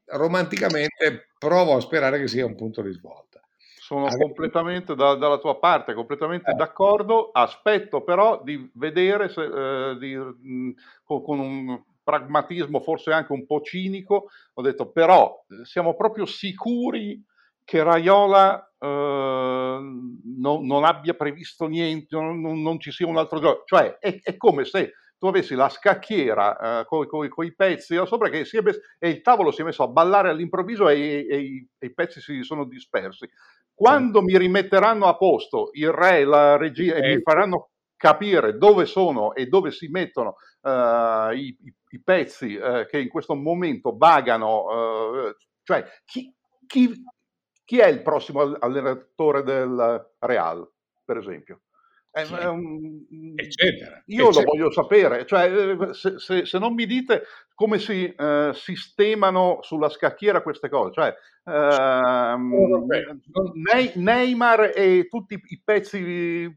romanticamente 0.07 1.29
provo 1.37 1.75
a 1.75 1.81
sperare 1.81 2.19
che 2.19 2.27
sia 2.27 2.45
un 2.45 2.55
punto 2.55 2.81
di 2.81 2.91
svolta. 2.91 3.41
Sono 3.87 4.07
completamente 4.17 4.95
da, 4.95 5.15
dalla 5.15 5.37
tua 5.37 5.59
parte, 5.59 5.93
completamente 5.93 6.51
eh. 6.51 6.55
d'accordo. 6.55 7.29
Aspetto 7.31 8.03
però 8.03 8.41
di 8.43 8.69
vedere 8.73 9.29
se, 9.29 9.43
eh, 9.43 9.97
di, 9.97 10.13
mh, 10.13 10.71
con, 11.03 11.23
con, 11.23 11.39
un 11.39 11.81
pragmatismo 12.03 12.81
forse 12.81 13.13
anche 13.13 13.31
un 13.31 13.45
po' 13.45 13.61
cinico. 13.61 14.27
Ho 14.55 14.61
detto 14.61 14.91
però 14.91 15.41
siamo 15.63 15.95
proprio 15.95 16.25
sicuri 16.25 17.23
che 17.63 17.81
Raiola 17.81 18.73
eh, 18.77 18.87
non, 18.87 20.65
non, 20.65 20.83
abbia 20.83 21.13
previsto 21.13 21.67
niente, 21.67 22.15
non, 22.17 22.61
non, 22.61 22.79
ci 22.79 22.91
sia 22.91 23.07
un 23.07 23.17
altro 23.17 23.39
gioco. 23.39 23.63
Cioè 23.65 23.99
è, 23.99 24.19
è 24.21 24.35
come 24.35 24.65
se 24.65 24.93
tu 25.17 25.27
avessi 25.27 25.55
la 25.55 25.69
scacchiera 25.69 26.81
eh, 26.81 26.85
con 26.85 27.45
i 27.45 27.55
pezzi 27.55 27.95
da 27.95 28.05
sopra 28.05 28.29
che 28.29 28.45
si 28.45 28.57
è 28.57 28.61
e 28.99 29.09
il 29.09 29.21
tavolo 29.21 29.51
si 29.51 29.61
è 29.61 29.63
messo 29.63 29.83
a 29.83 29.87
ballare 29.87 30.29
all'improvviso 30.29 30.89
e, 30.89 31.25
e, 31.29 31.39
i, 31.39 31.67
e, 31.77 31.85
i, 31.87 31.93
pezzi 31.93 32.21
si 32.21 32.43
sono 32.43 32.65
dispersi. 32.65 33.27
Quando 33.73 34.21
mi 34.21 34.37
rimetteranno 34.37 35.05
a 35.05 35.17
posto 35.17 35.69
il 35.73 35.91
re, 35.91 36.23
la 36.23 36.57
regia 36.57 36.95
e 36.95 37.15
mi 37.15 37.21
faranno 37.21 37.69
capire 37.95 38.57
dove 38.57 38.85
sono 38.85 39.33
e 39.33 39.47
dove 39.47 39.71
si 39.71 39.87
mettono 39.87 40.35
uh, 40.61 41.31
i, 41.31 41.57
i, 41.61 41.75
i, 41.89 42.01
pezzi 42.01 42.55
uh, 42.55 42.85
che 42.85 42.99
in 42.99 43.09
questo 43.09 43.35
momento 43.35 43.95
vagano, 43.97 44.63
uh, 44.65 45.35
cioè 45.63 45.83
chi, 46.05 46.33
chi, 46.65 47.03
chi, 47.63 47.79
è 47.79 47.87
il 47.87 48.01
prossimo 48.01 48.41
allenatore 48.41 49.43
del 49.43 50.11
Real, 50.19 50.71
per 51.03 51.17
esempio? 51.17 51.61
È 52.17 52.45
un, 52.45 53.03
eccetera, 53.35 54.01
io 54.07 54.29
eccetera. 54.29 54.45
lo 54.45 54.51
voglio 54.51 54.71
sapere, 54.71 55.25
cioè, 55.25 55.93
se, 55.93 56.17
se, 56.17 56.45
se, 56.45 56.57
non 56.57 56.73
mi 56.73 56.87
dite 56.87 57.23
come 57.53 57.77
si 57.77 58.11
uh, 58.17 58.51
sistemano 58.53 59.59
sulla 59.61 59.89
scacchiera 59.89 60.41
queste 60.41 60.67
cose, 60.67 60.93
cioè 60.93 61.13
uh, 61.43 62.37
Neymar 63.95 64.71
e 64.75 65.07
tutti 65.07 65.39
i 65.41 65.61
pezzi 65.63 66.51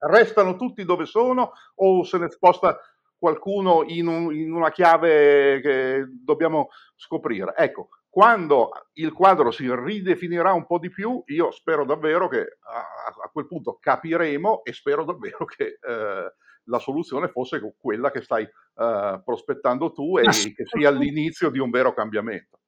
restano 0.00 0.56
tutti 0.56 0.84
dove 0.84 1.06
sono 1.06 1.52
o 1.76 2.04
se 2.04 2.18
ne 2.18 2.30
sposta 2.30 2.78
qualcuno 3.18 3.82
in, 3.86 4.06
un, 4.06 4.32
in 4.34 4.52
una 4.52 4.70
chiave 4.70 5.60
che 5.60 6.04
dobbiamo 6.22 6.68
scoprire. 6.94 7.54
Ecco, 7.56 7.88
quando 8.10 8.70
il 8.94 9.12
quadro 9.12 9.50
si 9.50 9.68
ridefinirà 9.72 10.52
un 10.52 10.66
po' 10.66 10.78
di 10.78 10.90
più, 10.90 11.22
io 11.26 11.50
spero 11.50 11.84
davvero 11.84 12.28
che 12.28 12.58
a, 12.60 12.78
a 13.24 13.28
quel 13.30 13.46
punto 13.46 13.78
capiremo 13.80 14.64
e 14.64 14.72
spero 14.72 15.04
davvero 15.04 15.44
che 15.44 15.78
eh, 15.80 16.32
la 16.68 16.78
soluzione 16.78 17.28
fosse 17.28 17.60
quella 17.76 18.10
che 18.10 18.22
stai 18.22 18.44
eh, 18.44 19.22
prospettando 19.24 19.92
tu 19.92 20.18
e 20.18 20.22
che 20.22 20.64
sia 20.64 20.90
l'inizio 20.90 21.50
di 21.50 21.58
un 21.58 21.70
vero 21.70 21.92
cambiamento. 21.92 22.60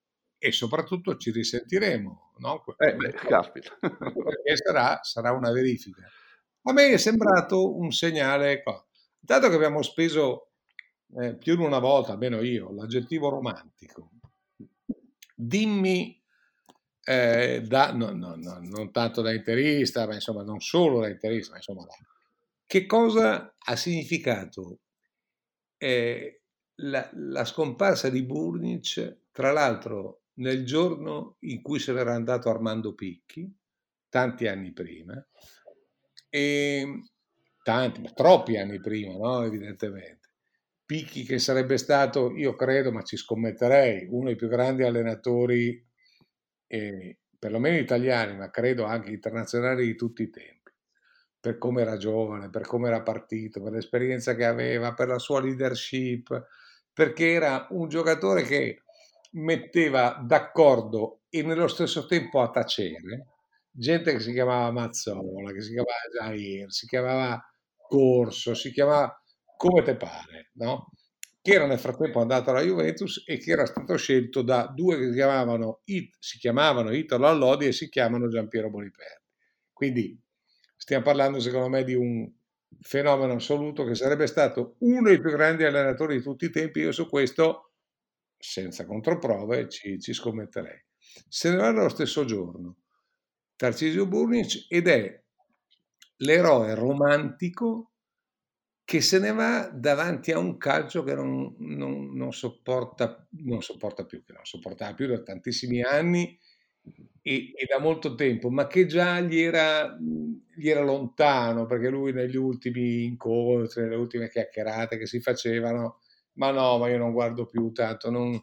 E 0.43 0.53
soprattutto 0.53 1.17
ci 1.17 1.31
risentiremo, 1.33 2.33
no? 2.39 2.65
Eh, 2.79 2.95
beh, 2.95 3.13
caspita. 3.13 3.77
Perché 3.79 4.57
sarà, 4.57 5.01
sarà, 5.03 5.33
una 5.33 5.53
verifica. 5.53 6.03
A 6.63 6.73
me 6.73 6.89
è 6.89 6.97
sembrato 6.97 7.77
un 7.77 7.91
segnale, 7.91 8.63
dato 9.19 9.49
che 9.49 9.55
abbiamo 9.55 9.83
speso 9.83 10.53
eh, 11.21 11.37
più 11.37 11.57
di 11.57 11.63
una 11.63 11.79
volta, 11.79 12.13
almeno 12.13 12.41
io, 12.41 12.73
l'aggettivo 12.73 13.29
romantico, 13.29 14.13
dimmi 15.41 16.23
eh, 17.05 17.63
da, 17.67 17.93
no, 17.93 18.11
no, 18.13 18.35
no, 18.37 18.59
non 18.63 18.93
tanto 18.93 19.23
da 19.23 19.33
interista, 19.33 20.07
ma 20.07 20.15
insomma 20.15 20.43
non 20.43 20.61
solo 20.61 21.01
da 21.01 21.09
interista, 21.09 21.53
ma 21.53 21.57
insomma 21.57 21.87
che 22.67 22.87
cosa 22.87 23.55
ha 23.59 23.77
significato 23.77 24.79
eh, 25.77 26.43
la, 26.77 27.11
la, 27.15 27.45
scomparsa 27.45 28.09
di 28.11 28.23
Burnic, 28.23 29.23
tra 29.33 29.51
l'altro 29.51 30.23
nel 30.35 30.65
giorno 30.65 31.37
in 31.41 31.63
cui 31.63 31.79
se 31.79 31.93
n'era 31.93 32.15
andato 32.15 32.49
Armando 32.49 32.95
Picchi, 32.95 33.53
tanti 34.09 34.47
anni 34.47 34.73
prima, 34.73 35.25
e 36.29 37.03
tanti, 37.63 38.09
troppi 38.15 38.57
anni 38.57 38.79
prima, 38.79 39.15
no? 39.15 39.43
evidentemente. 39.43 40.20
Picchi 40.91 41.23
che 41.23 41.39
sarebbe 41.39 41.77
stato, 41.79 42.35
io 42.35 42.57
credo, 42.57 42.91
ma 42.91 43.03
ci 43.03 43.17
scommetterei, 43.17 44.09
uno 44.11 44.25
dei 44.25 44.35
più 44.35 44.49
grandi 44.49 44.83
allenatori, 44.83 45.87
eh, 46.67 47.19
perlomeno 47.39 47.79
italiani, 47.79 48.37
ma 48.37 48.51
credo 48.51 48.83
anche 48.83 49.11
internazionali 49.11 49.87
di 49.87 49.95
tutti 49.95 50.23
i 50.23 50.31
tempi, 50.31 50.73
per 51.39 51.59
come 51.59 51.83
era 51.83 51.97
giovane, 51.97 52.51
per 52.51 52.67
come 52.67 52.89
era 52.89 53.03
partito, 53.03 53.63
per 53.63 53.71
l'esperienza 53.71 54.35
che 54.35 54.45
aveva, 54.45 54.93
per 54.93 55.07
la 55.07 55.21
sua 55.21 55.41
leadership, 55.41 56.47
perché 56.93 57.35
era 57.35 57.69
un 57.71 57.89
giocatore 57.89 58.43
che 58.43 58.83
metteva 59.35 60.21
d'accordo 60.27 61.21
e 61.29 61.43
nello 61.45 61.69
stesso 61.69 62.05
tempo 62.07 62.41
a 62.41 62.51
tacere 62.51 63.27
gente 63.71 64.13
che 64.13 64.19
si 64.19 64.33
chiamava 64.33 64.73
Mazzola, 64.73 65.53
che 65.53 65.61
si 65.61 65.71
chiamava 65.71 66.33
Jair, 66.35 66.73
si 66.73 66.87
chiamava 66.87 67.41
Corso, 67.77 68.55
si 68.55 68.73
chiamava 68.73 69.20
come 69.61 69.83
te 69.83 69.95
pare, 69.95 70.53
no? 70.55 70.91
che 71.43 71.53
era 71.53 71.67
nel 71.67 71.79
frattempo 71.79 72.19
andato 72.19 72.49
alla 72.49 72.63
Juventus 72.63 73.23
e 73.27 73.37
che 73.37 73.51
era 73.51 73.67
stato 73.67 73.95
scelto 73.97 74.41
da 74.41 74.73
due 74.75 74.97
che 74.97 75.09
si 75.09 75.15
chiamavano, 75.15 75.83
si 75.85 76.39
chiamavano 76.39 76.95
Italo 76.95 77.27
Allodi 77.27 77.67
e 77.67 77.73
si 77.73 77.91
chiamano 77.91 78.29
Giampiero 78.29 78.71
Boniperti. 78.71 79.29
Quindi 79.71 80.19
stiamo 80.77 81.05
parlando 81.05 81.41
secondo 81.41 81.69
me 81.69 81.85
di 81.85 81.95
un 81.95 82.27
fenomeno 82.81 83.35
assoluto 83.35 83.85
che 83.85 83.95
sarebbe 83.95 84.27
stato 84.27 84.77
uno 84.79 85.09
dei 85.09 85.21
più 85.21 85.31
grandi 85.31 85.65
allenatori 85.65 86.17
di 86.17 86.23
tutti 86.23 86.47
i 86.47 86.51
tempi. 86.51 86.81
Io 86.81 86.93
su 86.93 87.07
questo, 87.07 87.73
senza 88.39 88.87
controprove, 88.87 89.69
ci, 89.69 90.01
ci 90.01 90.15
scommetterei. 90.15 90.87
Se 91.29 91.51
ne 91.51 91.57
va 91.57 91.71
lo 91.71 91.89
stesso 91.91 92.25
giorno 92.25 92.77
Tarcisio 93.57 94.07
Burnic 94.07 94.67
ed 94.71 94.89
è 94.89 95.23
l'eroe 96.17 96.75
romantico 96.75 97.90
che 98.91 99.01
se 99.03 99.21
ne 99.21 99.33
va 99.33 99.71
davanti 99.73 100.33
a 100.33 100.39
un 100.41 100.57
calcio 100.57 101.05
che 101.05 101.15
non, 101.15 101.55
non, 101.59 102.13
non, 102.13 102.33
sopporta, 102.33 103.25
non 103.45 103.63
sopporta 103.63 104.05
più, 104.05 104.25
che 104.25 104.33
non 104.33 104.45
sopportava 104.45 104.95
più 104.95 105.07
da 105.07 105.23
tantissimi 105.23 105.81
anni 105.81 106.37
e, 107.23 107.53
e, 107.55 107.67
da 107.69 107.79
molto 107.79 108.17
tempo, 108.17 108.51
ma 108.51 108.67
che 108.67 108.87
già 108.87 109.21
gli 109.21 109.39
era, 109.39 109.97
gli 109.97 110.69
era 110.69 110.83
lontano, 110.83 111.67
perché 111.67 111.89
lui 111.89 112.13
negli 112.13 112.35
ultimi 112.35 113.05
incontri, 113.05 113.83
nelle 113.83 113.95
ultime 113.95 114.29
chiacchierate 114.29 114.99
che 114.99 115.07
si 115.07 115.21
facevano, 115.21 116.01
ma 116.33 116.51
no, 116.51 116.79
ma 116.79 116.89
io 116.89 116.99
non 116.99 117.13
guardo 117.13 117.47
più 117.47 117.71
tanto, 117.71 118.11
non, 118.11 118.43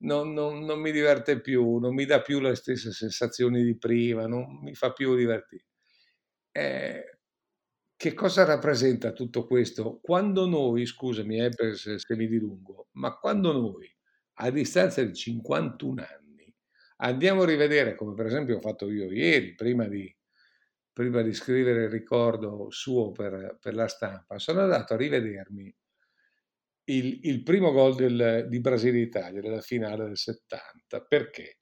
non, 0.00 0.34
non, 0.34 0.66
non, 0.66 0.80
mi 0.80 0.92
diverte 0.92 1.40
più, 1.40 1.78
non 1.78 1.94
mi 1.94 2.04
dà 2.04 2.20
più 2.20 2.40
le 2.40 2.56
stesse 2.56 2.92
sensazioni 2.92 3.64
di 3.64 3.78
prima, 3.78 4.26
non 4.26 4.60
mi 4.60 4.74
fa 4.74 4.92
più 4.92 5.16
divertire. 5.16 5.64
Eh, 6.50 7.11
che 8.02 8.14
cosa 8.14 8.42
rappresenta 8.42 9.12
tutto 9.12 9.46
questo? 9.46 10.00
Quando 10.02 10.48
noi, 10.48 10.86
scusami 10.86 11.38
eh, 11.38 11.52
se, 11.76 12.00
se 12.00 12.16
mi 12.16 12.26
dilungo, 12.26 12.88
ma 12.94 13.16
quando 13.16 13.52
noi, 13.52 13.88
a 14.38 14.50
distanza 14.50 15.04
di 15.04 15.14
51 15.14 16.02
anni, 16.02 16.52
andiamo 16.96 17.42
a 17.42 17.46
rivedere, 17.46 17.94
come 17.94 18.14
per 18.14 18.26
esempio 18.26 18.56
ho 18.56 18.60
fatto 18.60 18.90
io 18.90 19.08
ieri, 19.08 19.54
prima 19.54 19.86
di, 19.86 20.12
prima 20.92 21.22
di 21.22 21.32
scrivere 21.32 21.84
il 21.84 21.90
ricordo 21.90 22.66
suo 22.70 23.12
per, 23.12 23.58
per 23.60 23.76
la 23.76 23.86
stampa, 23.86 24.36
sono 24.40 24.62
andato 24.62 24.94
a 24.94 24.96
rivedermi 24.96 25.72
il, 26.86 27.20
il 27.22 27.44
primo 27.44 27.70
gol 27.70 27.94
del, 27.94 28.46
di 28.48 28.58
Brasile-Italia 28.58 29.40
nella 29.40 29.60
finale 29.60 30.06
del 30.06 30.18
70. 30.18 31.02
Perché? 31.02 31.58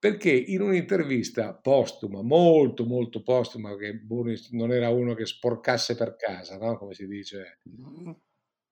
Perché 0.00 0.30
in 0.30 0.60
un'intervista 0.60 1.54
postuma, 1.54 2.22
molto 2.22 2.84
molto 2.84 3.22
postuma, 3.22 3.76
che 3.76 3.94
Burnis 3.94 4.50
non 4.52 4.70
era 4.70 4.90
uno 4.90 5.14
che 5.14 5.26
sporcasse 5.26 5.96
per 5.96 6.14
casa, 6.14 6.56
no? 6.56 6.78
come 6.78 6.94
si 6.94 7.06
dice, 7.08 7.60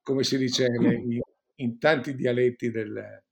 come 0.02 0.22
si 0.22 0.38
dice 0.38 0.66
in, 0.66 1.20
in 1.56 1.78
tanti 1.78 2.14
dialetti 2.14 2.70
del, 2.70 3.24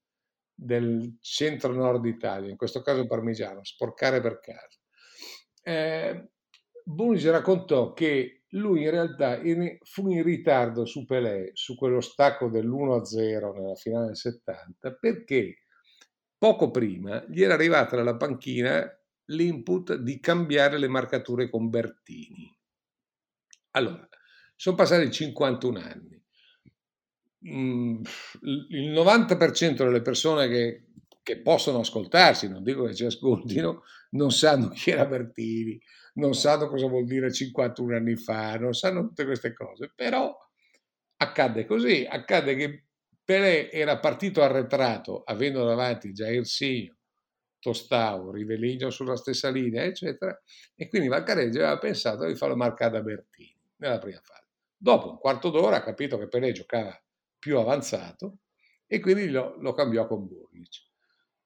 del 0.52 1.18
centro-nord 1.20 2.04
Italia, 2.06 2.50
in 2.50 2.56
questo 2.56 2.82
caso 2.82 3.06
parmigiano, 3.06 3.62
sporcare 3.62 4.20
per 4.20 4.40
casa. 4.40 4.80
Eh, 5.62 6.30
Burnis 6.84 7.30
raccontò 7.30 7.92
che 7.92 8.42
lui 8.54 8.82
in 8.82 8.90
realtà 8.90 9.40
fu 9.82 10.10
in 10.10 10.22
ritardo 10.22 10.84
su 10.84 11.04
Pelé, 11.04 11.50
su 11.54 11.76
quello 11.76 12.00
stacco 12.00 12.48
dell'1-0 12.48 13.52
nella 13.54 13.74
finale 13.74 14.06
del 14.06 14.16
70, 14.16 14.94
perché 14.94 15.63
poco 16.44 16.70
prima 16.70 17.24
gli 17.26 17.42
era 17.42 17.54
arrivata 17.54 17.96
dalla 17.96 18.16
panchina 18.16 18.86
l'input 19.28 19.94
di 19.94 20.20
cambiare 20.20 20.76
le 20.76 20.88
marcature 20.88 21.48
con 21.48 21.70
Bertini. 21.70 22.54
Allora, 23.70 24.06
sono 24.54 24.76
passati 24.76 25.10
51 25.10 25.78
anni. 25.78 26.22
Mm, 27.48 28.02
il 28.68 28.92
90% 28.92 29.76
delle 29.76 30.02
persone 30.02 30.46
che, 30.48 30.88
che 31.22 31.40
possono 31.40 31.78
ascoltarsi, 31.78 32.46
non 32.46 32.62
dico 32.62 32.84
che 32.84 32.94
ci 32.94 33.06
ascoltino, 33.06 33.82
non 34.10 34.30
sanno 34.30 34.68
chi 34.68 34.90
era 34.90 35.06
Bertini, 35.06 35.80
non 36.16 36.34
sanno 36.34 36.68
cosa 36.68 36.86
vuol 36.86 37.06
dire 37.06 37.32
51 37.32 37.96
anni 37.96 38.16
fa, 38.16 38.58
non 38.58 38.74
sanno 38.74 39.00
tutte 39.00 39.24
queste 39.24 39.54
cose, 39.54 39.90
però 39.96 40.36
accadde 41.16 41.64
così, 41.64 42.06
accadde 42.06 42.54
che 42.54 42.84
Pelé 43.24 43.70
era 43.70 43.98
partito 43.98 44.42
arretrato, 44.42 45.22
avendo 45.24 45.64
davanti 45.64 46.12
Jair 46.12 46.44
Signo, 46.44 46.96
Tostao, 47.58 48.30
Rivellino 48.30 48.90
sulla 48.90 49.16
stessa 49.16 49.48
linea, 49.48 49.84
eccetera, 49.84 50.38
e 50.74 50.88
quindi 50.88 51.08
Valcareggi 51.08 51.56
aveva 51.58 51.78
pensato 51.78 52.26
di 52.26 52.34
farlo 52.34 52.56
marcare 52.56 52.92
da 52.92 53.00
Bertini 53.00 53.58
nella 53.76 53.98
prima 53.98 54.20
fase. 54.22 54.48
Dopo 54.76 55.12
un 55.12 55.18
quarto 55.18 55.48
d'ora 55.48 55.76
ha 55.76 55.82
capito 55.82 56.18
che 56.18 56.28
Pelé 56.28 56.52
giocava 56.52 57.02
più 57.38 57.58
avanzato 57.58 58.40
e 58.86 59.00
quindi 59.00 59.30
lo, 59.30 59.56
lo 59.58 59.72
cambiò 59.72 60.06
con 60.06 60.26
Burnic. 60.26 60.82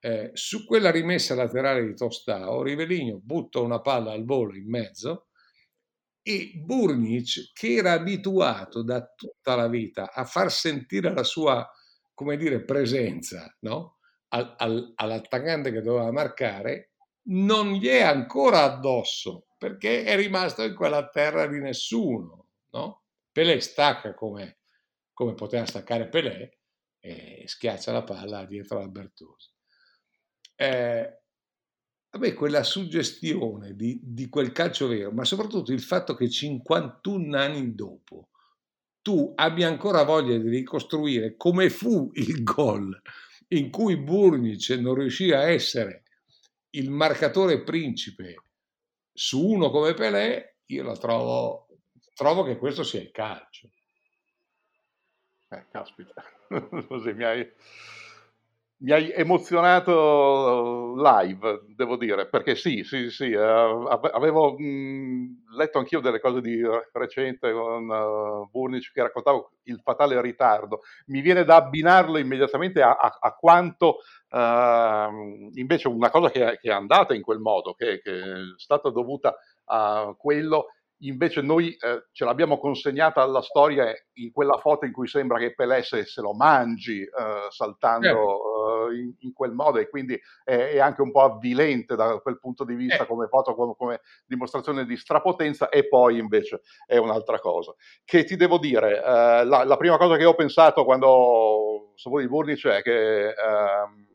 Eh, 0.00 0.30
su 0.32 0.66
quella 0.66 0.90
rimessa 0.90 1.36
laterale 1.36 1.86
di 1.86 1.94
Tostao, 1.94 2.62
Rivellino 2.62 3.20
butta 3.22 3.60
una 3.60 3.80
palla 3.80 4.10
al 4.10 4.24
volo 4.24 4.56
in 4.56 4.68
mezzo 4.68 5.27
e 6.28 6.52
Burnic, 6.56 7.52
che 7.54 7.76
era 7.76 7.92
abituato 7.92 8.82
da 8.82 9.02
tutta 9.16 9.54
la 9.54 9.66
vita 9.68 10.12
a 10.12 10.24
far 10.24 10.52
sentire 10.52 11.12
la 11.14 11.22
sua, 11.22 11.66
come 12.12 12.36
dire, 12.36 12.64
presenza 12.64 13.56
no? 13.60 13.98
al, 14.28 14.54
al, 14.58 14.92
all'attaccante 14.94 15.72
che 15.72 15.80
doveva 15.80 16.12
marcare, 16.12 16.92
non 17.28 17.72
gli 17.72 17.86
è 17.86 18.02
ancora 18.02 18.62
addosso 18.62 19.46
perché 19.56 20.04
è 20.04 20.16
rimasto 20.16 20.62
in 20.62 20.74
quella 20.74 21.08
terra 21.08 21.46
di 21.46 21.60
nessuno. 21.60 22.46
No? 22.72 23.04
Pelé 23.32 23.60
stacca 23.60 24.12
come, 24.12 24.58
come 25.14 25.34
poteva 25.34 25.64
staccare 25.64 26.08
Pelé 26.08 26.58
e 27.00 27.44
schiaccia 27.46 27.92
la 27.92 28.04
palla 28.04 28.44
dietro 28.44 28.82
a 28.82 28.88
Bertosi 28.88 29.50
eh, 30.60 31.20
a 32.10 32.34
quella 32.34 32.62
suggestione 32.62 33.74
di, 33.74 34.00
di, 34.02 34.28
quel 34.28 34.52
calcio 34.52 34.88
vero, 34.88 35.10
ma 35.12 35.24
soprattutto 35.24 35.72
il 35.72 35.82
fatto 35.82 36.14
che 36.14 36.28
51 36.28 37.36
anni 37.36 37.74
dopo 37.74 38.28
tu 39.02 39.32
abbia 39.36 39.68
ancora 39.68 40.02
voglia 40.02 40.36
di 40.36 40.48
ricostruire 40.48 41.36
come 41.36 41.70
fu 41.70 42.10
il 42.14 42.42
gol 42.42 43.00
in 43.48 43.70
cui 43.70 43.96
Burnic 43.96 44.70
non 44.70 44.94
riuscì 44.94 45.32
a 45.32 45.48
essere 45.48 46.02
il 46.70 46.90
marcatore 46.90 47.62
principe 47.62 48.42
su 49.12 49.44
uno 49.44 49.70
come 49.70 49.94
Pelé, 49.94 50.58
io 50.66 50.82
la 50.84 50.96
trovo, 50.96 51.68
trovo 52.14 52.44
che 52.44 52.56
questo 52.58 52.82
sia 52.82 53.00
il 53.00 53.10
calcio. 53.10 53.70
Eh, 55.48 55.66
caspita, 55.70 56.22
così 56.86 57.12
mi 57.14 57.24
hai 57.24 57.50
mi 58.80 58.92
hai 58.92 59.12
emozionato 59.12 60.94
live, 60.96 61.64
devo 61.74 61.96
dire, 61.96 62.28
perché 62.28 62.54
sì, 62.54 62.84
sì, 62.84 63.10
sì, 63.10 63.32
uh, 63.32 63.86
avevo 64.12 64.54
mh, 64.56 65.56
letto 65.56 65.78
anch'io 65.78 66.00
delle 66.00 66.20
cose 66.20 66.40
di 66.40 66.62
recente 66.92 67.52
con 67.52 67.88
uh, 67.88 68.48
Burnic 68.50 68.92
che 68.92 69.02
raccontava 69.02 69.44
il 69.64 69.80
fatale 69.82 70.20
ritardo. 70.20 70.82
Mi 71.06 71.20
viene 71.22 71.44
da 71.44 71.56
abbinarlo 71.56 72.18
immediatamente 72.18 72.80
a, 72.80 72.92
a, 72.92 73.18
a 73.20 73.32
quanto 73.34 73.98
uh, 74.30 75.50
invece 75.54 75.88
una 75.88 76.10
cosa 76.10 76.30
che, 76.30 76.58
che, 76.60 76.70
è 76.70 76.72
andata 76.72 77.14
in 77.14 77.22
quel 77.22 77.40
modo, 77.40 77.74
che, 77.74 78.00
che 78.00 78.20
è 78.20 78.34
stata 78.56 78.90
dovuta 78.90 79.34
a 79.64 80.14
quello 80.16 80.66
invece 81.00 81.42
noi 81.42 81.76
eh, 81.76 82.06
ce 82.12 82.24
l'abbiamo 82.24 82.58
consegnata 82.58 83.22
alla 83.22 83.42
storia 83.42 83.92
in 84.14 84.32
quella 84.32 84.58
foto 84.58 84.84
in 84.84 84.92
cui 84.92 85.06
sembra 85.06 85.38
che 85.38 85.54
Pelé 85.54 85.82
se, 85.82 86.04
se 86.04 86.20
lo 86.20 86.34
mangi 86.34 87.02
eh, 87.02 87.46
saltando 87.50 88.08
eh, 88.08 88.57
in, 88.90 89.12
in, 89.20 89.32
quel 89.32 89.52
modo 89.52 89.78
e 89.78 89.88
quindi 89.88 90.18
è, 90.44 90.70
è, 90.72 90.78
anche 90.78 91.02
un 91.02 91.10
po' 91.10 91.22
avvilente 91.22 91.96
da 91.96 92.18
quel 92.18 92.38
punto 92.38 92.64
di 92.64 92.74
vista 92.74 93.04
eh. 93.04 93.06
come 93.06 93.26
foto, 93.28 93.54
come, 93.54 93.74
come, 93.76 94.00
dimostrazione 94.26 94.84
di 94.84 94.96
strapotenza 94.96 95.68
e 95.68 95.88
poi 95.88 96.18
invece 96.18 96.62
è 96.86 96.96
un'altra 96.96 97.38
cosa. 97.38 97.74
Che 98.04 98.24
ti 98.24 98.36
devo 98.36 98.58
dire, 98.58 98.98
eh, 98.98 99.44
la, 99.44 99.64
la, 99.64 99.76
prima 99.76 99.96
cosa 99.96 100.16
che 100.16 100.24
ho 100.24 100.34
pensato 100.34 100.84
quando 100.84 101.92
saputo 101.96 102.20
di 102.20 102.28
Burnic 102.28 102.66
è 102.66 102.82
che 102.82 103.28
ehm, 103.28 104.06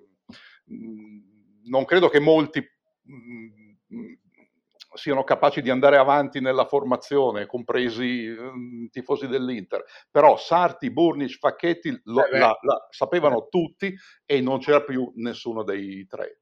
non 1.66 1.86
credo 1.86 2.10
che 2.10 2.20
molti 2.20 2.66
siano 4.94 5.24
capaci 5.24 5.62
di 5.62 5.70
andare 5.70 5.98
avanti 5.98 6.40
nella 6.40 6.66
formazione, 6.66 7.46
compresi 7.46 8.28
um, 8.28 8.88
tifosi 8.90 9.28
dell'Inter. 9.28 9.84
Però 10.10 10.38
Sarti, 10.38 10.92
Burnic, 10.92 11.38
Facchetti 11.38 12.02
lo, 12.06 12.26
eh 12.26 12.38
la, 12.38 12.58
la, 12.62 12.88
sapevano 12.90 13.48
tutti 13.50 13.94
e 14.26 14.42
non 14.42 14.60
c'era 14.60 14.82
più 14.82 15.12
nessuno 15.16 15.64
dei 15.64 16.06
tre. 16.08 16.40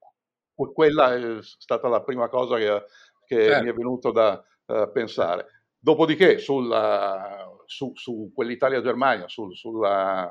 Quella 0.54 1.16
è 1.16 1.38
stata 1.42 1.88
la 1.88 2.04
prima 2.04 2.30
cosa 2.30 2.58
che, 2.58 2.84
che 3.26 3.46
certo. 3.46 3.64
mi 3.64 3.70
è 3.70 3.74
venuto 3.74 4.12
da 4.12 4.44
uh, 4.68 4.92
pensare. 4.92 5.48
Dopodiché 5.84 6.38
sulla, 6.38 7.50
su, 7.66 7.92
su, 7.96 8.32
quell'Italia-Germania, 8.36 9.28
sul, 9.28 9.56
sulla, 9.56 10.30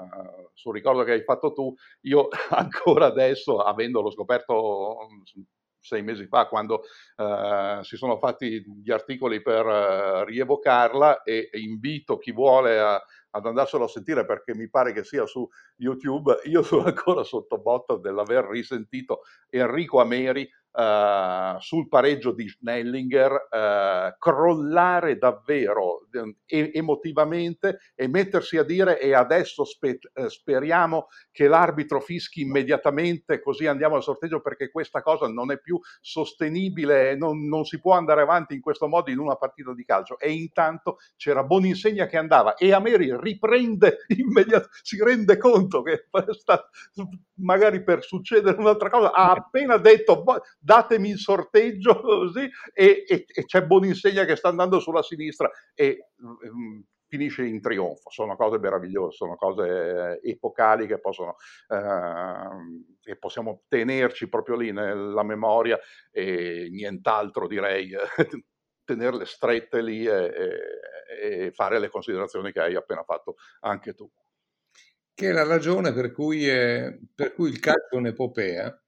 sul 0.53 0.73
ricordo 0.73 1.03
che 1.03 1.13
hai 1.13 1.25
fatto 1.25 1.53
tu, 1.53 1.75
io 2.03 2.29
ancora 2.51 3.07
adesso, 3.07 3.59
avendolo 3.59 4.13
scoperto 4.13 5.09
sei 5.81 6.03
mesi 6.03 6.27
fa 6.27 6.47
quando 6.47 6.83
uh, 7.17 7.83
si 7.83 7.97
sono 7.97 8.19
fatti 8.19 8.63
gli 8.83 8.91
articoli 8.91 9.43
per 9.43 9.65
uh, 9.67 10.25
rievocarla 10.25 11.23
e, 11.23 11.49
e, 11.51 11.59
invito 11.59 12.19
chi 12.19 12.33
vuole 12.33 12.79
a, 12.79 13.03
ad 13.31 13.47
andarselo 13.47 13.85
a 13.85 13.89
sentire 13.89 14.25
perché 14.25 14.55
mi 14.55 14.69
pare 14.69 14.93
che 14.93 15.05
sia 15.05 15.27
su 15.27 15.49
YouTube. 15.77 16.41
Io 16.45 16.63
sono 16.63 16.85
ancora 16.87 17.23
sotto 17.23 17.59
botta 17.59 17.97
dell'aver 17.97 18.45
risentito 18.45 19.23
Enrico 19.49 20.01
Ameri 20.01 20.49
Uh, 20.73 21.59
sul 21.59 21.89
pareggio 21.89 22.31
di 22.31 22.49
Schnellinger 22.49 23.33
uh, 23.33 24.17
crollare 24.19 25.19
davvero 25.19 26.07
eh, 26.47 26.71
emotivamente 26.75 27.81
e 27.95 28.07
mettersi 28.07 28.57
a 28.57 28.63
dire 28.63 29.01
e 29.01 29.13
adesso 29.13 29.65
spe- 29.65 29.99
eh, 30.13 30.29
speriamo 30.29 31.09
che 31.33 31.49
l'arbitro 31.49 32.01
fischi 32.01 32.43
immediatamente 32.43 33.41
così 33.41 33.67
andiamo 33.67 33.97
al 33.97 34.05
sorteggio 34.05 34.41
perché 34.41 34.71
questa 34.71 35.03
cosa 35.03 35.27
non 35.27 35.51
è 35.51 35.59
più 35.59 35.79
sostenibile 36.01 37.17
non, 37.17 37.47
non 37.47 37.65
si 37.65 37.81
può 37.81 37.95
andare 37.95 38.23
avanti 38.23 38.55
in 38.55 38.61
questo 38.61 38.87
modo 38.87 39.11
in 39.11 39.19
una 39.19 39.37
partita 39.37 39.75
di 39.75 39.85
calcio 39.85 40.19
e 40.19 40.33
intanto 40.33 40.99
c'era 41.17 41.43
Boninsegna 41.43 42.07
che 42.07 42.17
andava 42.17 42.55
e 42.55 42.73
Ameri 42.73 43.17
riprende 43.19 43.99
immediatamente 44.17 44.79
si 44.83 45.03
rende 45.03 45.37
conto 45.37 45.83
che 45.83 46.07
sta, 46.31 46.69
magari 47.37 47.83
per 47.83 48.05
succedere 48.05 48.57
un'altra 48.59 48.91
cosa 48.91 49.13
ha 49.13 49.31
appena 49.33 49.77
detto 49.79 50.23
datemi 50.61 51.11
il 51.11 51.19
sorteggio 51.19 51.99
così 52.01 52.49
e, 52.73 53.05
e, 53.07 53.25
e 53.27 53.45
c'è 53.45 53.65
Boninsegna 53.65 54.25
che 54.25 54.37
sta 54.37 54.49
andando 54.49 54.79
sulla 54.79 55.03
sinistra 55.03 55.51
e 55.75 56.11
um, 56.19 56.85
finisce 57.11 57.45
in 57.45 57.61
trionfo. 57.61 58.09
Sono 58.11 58.37
cose 58.37 58.59
meravigliose, 58.59 59.17
sono 59.17 59.35
cose 59.35 60.21
epocali 60.23 60.87
che 60.87 61.01
possono, 61.01 61.37
eh, 61.69 62.95
che 63.01 63.17
possiamo 63.17 63.65
tenerci 63.69 64.29
proprio 64.29 64.57
lì 64.57 64.71
nella 64.71 65.25
memoria 65.25 65.79
e 66.11 66.69
nient'altro 66.71 67.47
direi. 67.49 67.91
tenerle 68.91 69.25
strette 69.25 69.83
lì 69.83 70.05
e, 70.05 70.33
e, 71.23 71.53
fare 71.53 71.79
le 71.79 71.89
considerazioni 71.89 72.51
che 72.51 72.61
hai 72.61 72.75
appena 72.75 73.05
fatto 73.05 73.37
anche 73.61 73.95
tu. 73.95 74.11
Che 75.15 75.29
è 75.29 75.33
la 75.33 75.45
ragione 75.45 75.93
per 75.93 76.11
cui, 76.13 76.49
è, 76.49 76.99
per 77.15 77.35
cui 77.35 77.51
il 77.51 77.61
calcio 77.61 77.95
è 77.95 77.97
un'epopea 77.97 78.83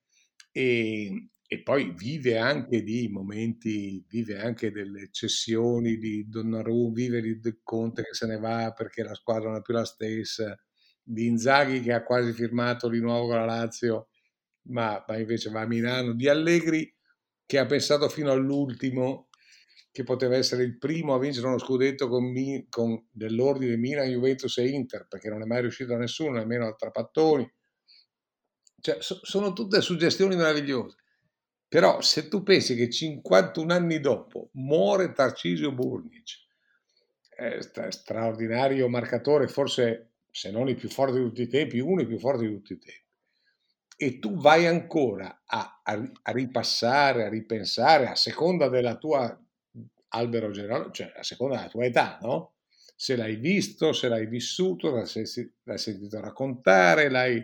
e, 0.50 1.31
e 1.52 1.60
poi 1.60 1.92
vive 1.94 2.38
anche 2.38 2.82
di 2.82 3.08
momenti, 3.08 4.02
vive 4.08 4.40
anche 4.40 4.70
delle 4.70 5.10
cessioni 5.10 5.98
di 5.98 6.26
Donnarumma, 6.26 6.94
vive 6.94 7.20
di 7.20 7.58
Conte 7.62 8.04
che 8.04 8.14
se 8.14 8.24
ne 8.24 8.38
va 8.38 8.72
perché 8.74 9.02
la 9.02 9.12
squadra 9.12 9.50
non 9.50 9.58
è 9.58 9.60
più 9.60 9.74
la 9.74 9.84
stessa, 9.84 10.58
di 11.02 11.26
Inzaghi 11.26 11.82
che 11.82 11.92
ha 11.92 12.04
quasi 12.04 12.32
firmato 12.32 12.88
di 12.88 13.00
nuovo 13.00 13.26
con 13.26 13.36
la 13.36 13.44
Lazio, 13.44 14.08
ma, 14.68 15.04
ma 15.06 15.18
invece 15.18 15.50
va 15.50 15.60
a 15.60 15.66
Milano, 15.66 16.14
di 16.14 16.26
Allegri 16.26 16.90
che 17.44 17.58
ha 17.58 17.66
pensato 17.66 18.08
fino 18.08 18.30
all'ultimo 18.30 19.28
che 19.90 20.04
poteva 20.04 20.36
essere 20.36 20.62
il 20.62 20.78
primo 20.78 21.12
a 21.12 21.18
vincere 21.18 21.48
uno 21.48 21.58
scudetto 21.58 22.08
con, 22.08 22.32
con 22.70 23.08
dell'ordine 23.10 23.76
Milan, 23.76 24.08
Juventus 24.08 24.56
e 24.56 24.68
Inter, 24.68 25.06
perché 25.06 25.28
non 25.28 25.42
è 25.42 25.44
mai 25.44 25.60
riuscito 25.60 25.92
a 25.92 25.98
nessuno, 25.98 26.38
nemmeno 26.38 26.66
a 26.66 26.72
Trapattoni. 26.72 27.46
Cioè, 28.80 29.02
so, 29.02 29.20
sono 29.22 29.52
tutte 29.52 29.82
suggestioni 29.82 30.34
meravigliose. 30.34 31.00
Però 31.72 32.02
se 32.02 32.28
tu 32.28 32.42
pensi 32.42 32.74
che 32.74 32.90
51 32.90 33.72
anni 33.72 33.98
dopo 33.98 34.50
muore 34.56 35.14
Tarcisio 35.14 35.72
Burnic, 35.72 36.40
straordinario 37.88 38.90
marcatore, 38.90 39.48
forse 39.48 40.10
se 40.30 40.50
non 40.50 40.68
il 40.68 40.76
più 40.76 40.90
forte 40.90 41.16
di 41.16 41.24
tutti 41.24 41.40
i 41.40 41.48
tempi, 41.48 41.78
uno 41.78 41.96
dei 41.96 42.06
più 42.06 42.18
forti 42.18 42.46
di 42.46 42.52
tutti 42.52 42.74
i 42.74 42.78
tempi, 42.78 43.06
e 43.96 44.18
tu 44.18 44.36
vai 44.36 44.66
ancora 44.66 45.44
a, 45.46 45.80
a, 45.82 46.12
a 46.20 46.32
ripassare, 46.32 47.24
a 47.24 47.30
ripensare, 47.30 48.06
a 48.06 48.16
seconda 48.16 48.68
della 48.68 48.98
tua 48.98 49.34
albero 50.08 50.50
generale, 50.50 50.90
cioè 50.92 51.10
a 51.16 51.22
seconda 51.22 51.56
della 51.56 51.70
tua 51.70 51.86
età, 51.86 52.18
no? 52.20 52.56
Se 52.94 53.16
l'hai 53.16 53.36
visto, 53.36 53.94
se 53.94 54.08
l'hai 54.08 54.26
vissuto, 54.26 54.90
l'hai, 54.90 55.06
sentito 55.06 56.20
raccontare, 56.20 57.08
l'hai, 57.08 57.42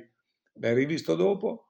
l'hai 0.52 0.74
rivisto 0.74 1.14
dopo, 1.14 1.67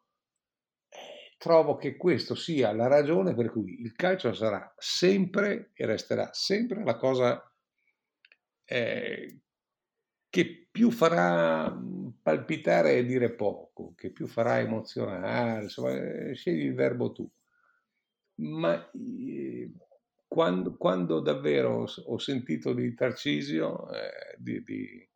trovo 1.39 1.77
che 1.77 1.97
questo 1.97 2.35
sia 2.35 2.73
la 2.73 2.89
ragione 2.89 3.35
per 3.35 3.51
cui 3.51 3.81
il 3.81 3.93
calcio 3.93 4.33
sarà 4.35 4.75
sempre 4.77 5.71
e 5.73 5.87
resterà 5.87 6.31
sempre 6.33 6.85
la 6.85 6.97
cosa 6.97 7.43
eh, 8.65 9.39
che 10.29 10.69
più 10.71 10.91
farà 10.91 11.71
mhmm, 11.71 12.19
palpitare 12.23 12.97
e 12.97 13.05
dire 13.05 13.35
poco, 13.35 13.95
che 13.97 14.11
più 14.11 14.27
farà 14.27 14.59
emozionare, 14.59 15.63
insomma, 15.63 15.93
eh, 15.93 16.35
scegli 16.35 16.65
il 16.67 16.75
verbo 16.75 17.13
tu. 17.13 17.29
Ma 18.41 18.91
eh, 18.93 19.73
quando, 20.27 20.77
quando, 20.77 21.21
davvero 21.21 21.87
ho 22.05 22.19
sentito 22.19 22.75
di 22.75 22.95
Tarcisio, 22.95 23.91
eh, 23.93 24.37
di, 24.39 24.63
di, 24.63 25.09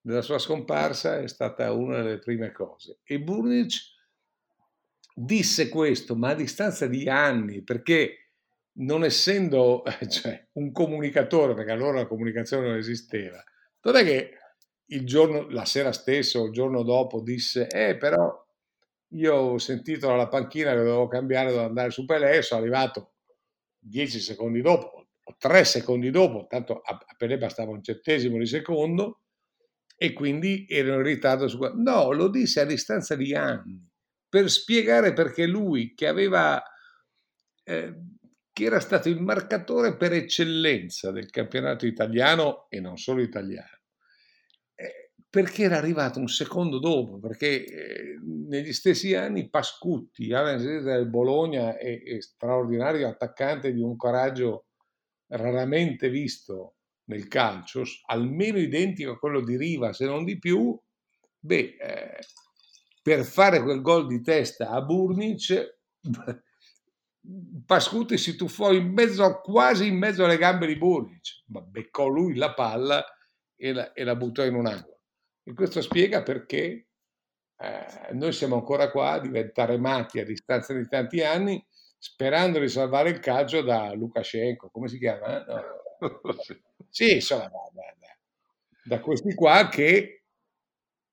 della 0.00 0.22
sua 0.22 0.38
scomparsa, 0.38 1.18
è 1.18 1.28
stata 1.28 1.72
una 1.72 2.02
delle 2.02 2.18
prime 2.18 2.52
cose. 2.52 3.00
E 3.02 3.20
Burnic 3.20 3.91
disse 5.14 5.68
questo, 5.68 6.16
ma 6.16 6.30
a 6.30 6.34
distanza 6.34 6.86
di 6.86 7.08
anni, 7.08 7.62
perché 7.62 8.30
non 8.74 9.04
essendo 9.04 9.82
cioè, 10.08 10.48
un 10.52 10.72
comunicatore, 10.72 11.54
perché 11.54 11.72
allora 11.72 11.98
la 11.98 12.06
comunicazione 12.06 12.68
non 12.68 12.76
esisteva, 12.76 13.42
non 13.82 13.96
è 13.96 14.04
che 14.04 14.30
il 14.86 15.06
giorno, 15.06 15.48
la 15.48 15.64
sera 15.64 15.92
stessa 15.92 16.38
o 16.38 16.46
il 16.46 16.52
giorno 16.52 16.82
dopo 16.82 17.20
disse, 17.20 17.68
eh 17.68 17.96
però 17.96 18.40
io 19.14 19.34
ho 19.34 19.58
sentito 19.58 20.06
dalla 20.06 20.28
panchina 20.28 20.70
che 20.70 20.78
dovevo 20.78 21.08
cambiare, 21.08 21.48
dovevo 21.48 21.66
andare 21.66 21.90
su 21.90 22.04
Pelé, 22.04 22.42
sono 22.42 22.60
arrivato 22.60 23.12
dieci 23.78 24.20
secondi 24.20 24.60
dopo, 24.60 25.08
o 25.22 25.36
tre 25.38 25.64
secondi 25.64 26.10
dopo, 26.10 26.46
tanto 26.48 26.80
a, 26.80 26.92
a 26.92 27.14
Pelé 27.16 27.38
bastava 27.38 27.70
un 27.70 27.82
centesimo 27.82 28.38
di 28.38 28.46
secondo, 28.46 29.20
e 29.96 30.12
quindi 30.12 30.66
ero 30.68 30.94
in 30.94 31.02
ritardo 31.02 31.46
su. 31.46 31.58
No, 31.76 32.10
lo 32.12 32.28
disse 32.28 32.60
a 32.60 32.64
distanza 32.64 33.14
di 33.14 33.34
anni 33.34 33.91
per 34.32 34.50
spiegare 34.50 35.12
perché 35.12 35.44
lui 35.44 35.92
che 35.92 36.06
aveva 36.06 36.62
eh, 37.64 37.94
che 38.50 38.64
era 38.64 38.80
stato 38.80 39.10
il 39.10 39.20
marcatore 39.20 39.94
per 39.98 40.14
eccellenza 40.14 41.10
del 41.10 41.28
campionato 41.28 41.84
italiano 41.84 42.64
e 42.70 42.80
non 42.80 42.96
solo 42.96 43.20
italiano 43.20 43.80
eh, 44.74 45.12
perché 45.28 45.64
era 45.64 45.76
arrivato 45.76 46.18
un 46.18 46.28
secondo 46.28 46.78
dopo 46.78 47.18
perché 47.18 47.66
eh, 47.66 48.18
negli 48.48 48.72
stessi 48.72 49.14
anni 49.14 49.50
Pascutti 49.50 50.32
Alan 50.32 50.82
del 50.82 51.10
Bologna 51.10 51.76
è, 51.76 52.02
è 52.02 52.18
straordinario 52.22 53.06
attaccante 53.08 53.70
di 53.70 53.82
un 53.82 53.96
coraggio 53.96 54.68
raramente 55.26 56.08
visto 56.08 56.76
nel 57.10 57.28
calcio 57.28 57.82
almeno 58.06 58.56
identico 58.56 59.10
a 59.10 59.18
quello 59.18 59.42
di 59.44 59.58
Riva 59.58 59.92
se 59.92 60.06
non 60.06 60.24
di 60.24 60.38
più 60.38 60.74
beh 61.38 61.76
eh, 61.78 62.18
per 63.02 63.24
fare 63.24 63.60
quel 63.62 63.82
gol 63.82 64.06
di 64.06 64.22
testa 64.22 64.70
a 64.70 64.80
Burnic, 64.80 65.78
Pascuti 67.64 68.18
si 68.18 68.34
tuffò 68.34 68.72
in 68.72 68.92
mezzo, 68.92 69.40
quasi 69.42 69.86
in 69.86 69.96
mezzo 69.96 70.24
alle 70.24 70.38
gambe 70.38 70.66
di 70.66 70.76
Burnic, 70.76 71.42
ma 71.46 71.60
beccò 71.60 72.08
lui 72.08 72.34
la 72.34 72.52
palla 72.52 73.04
e 73.54 73.72
la, 73.72 73.92
e 73.92 74.02
la 74.02 74.16
buttò 74.16 74.44
in 74.44 74.54
un 74.54 74.66
angolo. 74.66 75.00
E 75.44 75.54
questo 75.54 75.80
spiega 75.80 76.22
perché 76.22 76.88
eh, 77.56 78.12
noi 78.14 78.32
siamo 78.32 78.56
ancora 78.56 78.90
qua 78.90 79.12
a 79.12 79.20
diventare 79.20 79.78
matti 79.78 80.18
a 80.18 80.24
distanza 80.24 80.74
di 80.74 80.88
tanti 80.88 81.22
anni, 81.22 81.64
sperando 81.96 82.58
di 82.58 82.68
salvare 82.68 83.10
il 83.10 83.20
calcio 83.20 83.62
da 83.62 83.92
Lukashenko, 83.92 84.70
come 84.70 84.88
si 84.88 84.98
chiama? 84.98 85.44
No. 85.44 85.62
Sì, 86.92 87.14
insomma, 87.14 87.44
da, 87.44 87.70
da, 87.72 88.16
da 88.84 89.00
questi 89.00 89.32
qua 89.34 89.68
che 89.68 90.21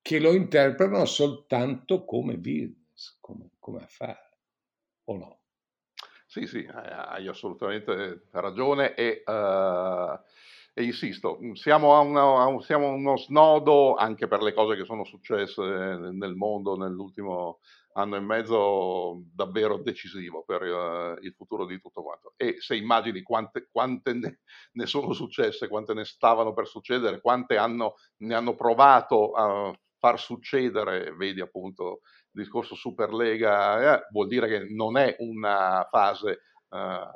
che 0.02 0.20
lo 0.20 0.34
interpretano 0.34 1.06
soltanto 1.06 2.06
come 2.06 2.38
business, 2.38 3.18
come, 3.20 3.52
come 3.60 3.84
affare, 3.84 4.38
o 5.06 5.18
no? 5.18 5.39
Sì, 6.26 6.45
sì, 6.45 6.68
hai 6.72 7.28
assolutamente 7.28 8.28
ragione 8.32 8.93
e, 8.93 9.24
uh, 9.26 10.20
e 10.74 10.84
insisto, 10.84 11.39
siamo 11.54 11.95
a, 11.95 12.02
una, 12.02 12.43
a, 12.43 12.62
siamo 12.62 12.88
a 12.88 12.91
uno 12.91 13.18
snodo 13.18 13.95
anche 13.95 14.28
per 14.28 14.43
le 14.43 14.54
cose 14.54 14.76
che 14.76 14.86
sono 14.86 15.04
successe 15.04 15.62
nel 15.62 16.36
mondo 16.36 16.76
nell'ultimo 16.76 17.60
anno 17.93 18.16
e 18.16 18.20
mezzo 18.20 19.24
davvero 19.34 19.78
decisivo 19.78 20.43
per 20.45 20.62
uh, 20.62 21.18
il 21.24 21.34
futuro 21.34 21.66
di 21.66 21.80
tutto 21.82 22.04
quanto. 22.04 22.34
E 22.38 22.58
se 22.60 22.76
immagini 22.76 23.22
quante, 23.24 23.68
quante 23.72 24.14
ne, 24.14 24.39
ne, 24.74 24.86
sono 24.86 25.14
successe, 25.14 25.68
quante 25.68 25.93
ne 25.93 26.06
stavano 26.06 26.54
per 26.54 26.68
succedere, 26.68 27.22
quante 27.22 27.58
hanno, 27.58 27.95
ne 28.18 28.36
hanno 28.36 28.56
provato 28.56 29.32
a 29.32 29.78
far 30.00 30.20
succedere, 30.20 31.14
vedi 31.16 31.41
appunto 31.41 32.02
il 32.32 32.41
discorso 32.41 32.76
Superlega, 32.76 33.97
eh, 33.97 34.08
vuol 34.12 34.28
dire 34.28 34.47
che 34.47 34.68
non 34.74 34.97
è 34.97 35.16
una 35.20 35.88
fase 35.89 36.41
eh, 36.70 37.08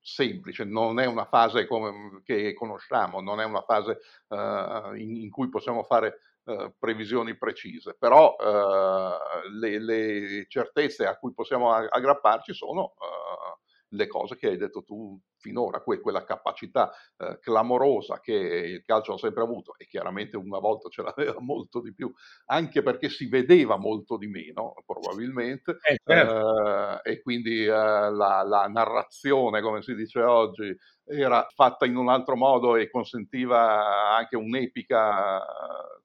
semplice, 0.00 0.64
non 0.64 1.00
è 1.00 1.06
una 1.06 1.24
fase 1.24 1.66
come, 1.66 2.20
che 2.24 2.52
conosciamo, 2.52 3.20
non 3.20 3.40
è 3.40 3.44
una 3.44 3.62
fase 3.62 4.00
eh, 4.28 4.92
in, 4.96 5.16
in, 5.16 5.30
cui 5.30 5.48
possiamo 5.48 5.82
fare 5.82 6.20
eh, 6.44 6.74
previsioni 6.78 7.36
precise, 7.38 7.96
però 7.98 8.36
eh, 8.38 9.48
le, 9.50 9.78
le, 9.78 10.46
certezze 10.48 11.06
a 11.06 11.16
cui 11.16 11.32
possiamo 11.32 11.72
aggrapparci 11.72 12.52
sono 12.52 12.94
eh, 12.98 13.53
le 13.88 14.06
cose 14.06 14.36
che 14.36 14.48
hai 14.48 14.56
detto 14.56 14.82
tu 14.82 15.18
finora, 15.36 15.80
que- 15.80 16.00
quella 16.00 16.24
capacità 16.24 16.90
eh, 17.18 17.38
clamorosa 17.40 18.20
che 18.20 18.32
il 18.32 18.82
calcio 18.82 19.14
ha 19.14 19.18
sempre 19.18 19.42
avuto 19.42 19.74
e 19.76 19.86
chiaramente 19.86 20.36
una 20.36 20.58
volta 20.58 20.88
ce 20.88 21.02
l'aveva 21.02 21.36
molto 21.40 21.80
di 21.80 21.92
più, 21.94 22.12
anche 22.46 22.82
perché 22.82 23.08
si 23.08 23.28
vedeva 23.28 23.76
molto 23.76 24.16
di 24.16 24.26
meno 24.26 24.74
probabilmente 24.86 25.78
eh, 25.82 25.98
certo. 26.02 27.02
eh, 27.02 27.12
e 27.12 27.22
quindi 27.22 27.64
eh, 27.64 27.68
la, 27.68 28.42
la, 28.42 28.66
narrazione, 28.68 29.60
come 29.60 29.82
si 29.82 29.94
dice 29.94 30.22
oggi, 30.22 30.74
era 31.04 31.46
fatta 31.54 31.84
in 31.84 31.96
un 31.96 32.08
altro 32.08 32.36
modo 32.36 32.76
e 32.76 32.90
consentiva 32.90 34.14
anche 34.16 34.36
un'epica 34.36 35.44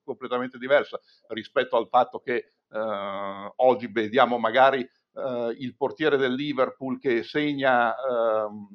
completamente 0.04 0.58
diversa 0.58 1.00
rispetto 1.28 1.76
al 1.76 1.88
fatto 1.88 2.20
che 2.20 2.52
eh, 2.70 3.52
oggi 3.56 3.88
vediamo 3.88 4.38
magari 4.38 4.86
eh, 5.14 5.54
il 5.58 5.76
portiere 5.76 6.16
del 6.16 6.34
Liverpool 6.34 6.98
che 6.98 7.22
segna 7.22 7.94
ehm, 7.94 8.68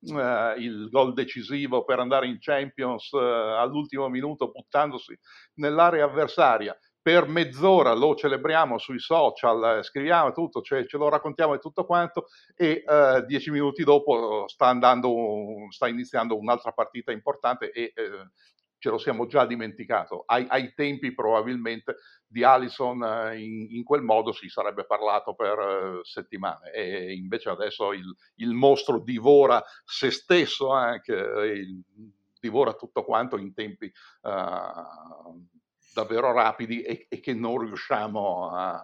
eh, 0.00 0.54
il 0.58 0.88
gol 0.90 1.12
decisivo 1.12 1.84
per 1.84 1.98
andare 1.98 2.26
in 2.26 2.38
Champions 2.40 3.12
eh, 3.12 3.18
all'ultimo 3.18 4.08
minuto 4.08 4.50
buttandosi 4.50 5.18
nell'area 5.54 6.04
avversaria. 6.04 6.76
Per 7.00 7.26
mezz'ora 7.26 7.94
lo 7.94 8.14
celebriamo 8.14 8.76
sui 8.76 8.98
social, 8.98 9.82
scriviamo 9.82 10.32
tutto, 10.32 10.60
cioè 10.60 10.86
ce 10.86 10.98
lo 10.98 11.08
raccontiamo 11.08 11.54
e 11.54 11.58
tutto 11.58 11.86
quanto, 11.86 12.26
e 12.54 12.84
eh, 12.86 13.24
dieci 13.26 13.50
minuti 13.50 13.82
dopo 13.82 14.44
sta, 14.46 14.66
andando, 14.66 15.66
sta 15.70 15.88
iniziando 15.88 16.36
un'altra 16.36 16.72
partita 16.72 17.10
importante 17.10 17.70
e 17.70 17.92
eh, 17.94 18.30
ce 18.78 18.90
lo 18.90 18.98
siamo 18.98 19.26
già 19.26 19.44
dimenticato. 19.44 20.22
Ai, 20.26 20.46
ai 20.48 20.72
tempi 20.74 21.12
probabilmente 21.12 21.96
di 22.26 22.44
Allison 22.44 23.02
eh, 23.02 23.40
in, 23.40 23.66
in, 23.70 23.84
quel 23.84 24.02
modo 24.02 24.32
si 24.32 24.48
sarebbe 24.48 24.84
parlato 24.84 25.34
per 25.34 25.58
uh, 25.58 26.04
settimane 26.04 26.70
e 26.72 27.14
invece 27.14 27.48
adesso 27.48 27.92
il, 27.92 28.14
il, 28.36 28.52
mostro 28.52 28.98
divora 29.00 29.62
se 29.84 30.10
stesso 30.10 30.70
anche, 30.70 31.14
il, 31.14 31.82
divora 32.38 32.74
tutto 32.74 33.02
quanto 33.04 33.38
in 33.38 33.54
tempi 33.54 33.90
uh, 34.22 35.46
davvero 35.94 36.32
rapidi 36.32 36.82
e, 36.82 37.06
e, 37.08 37.20
che 37.20 37.32
non 37.32 37.58
riusciamo 37.58 38.50
a 38.50 38.82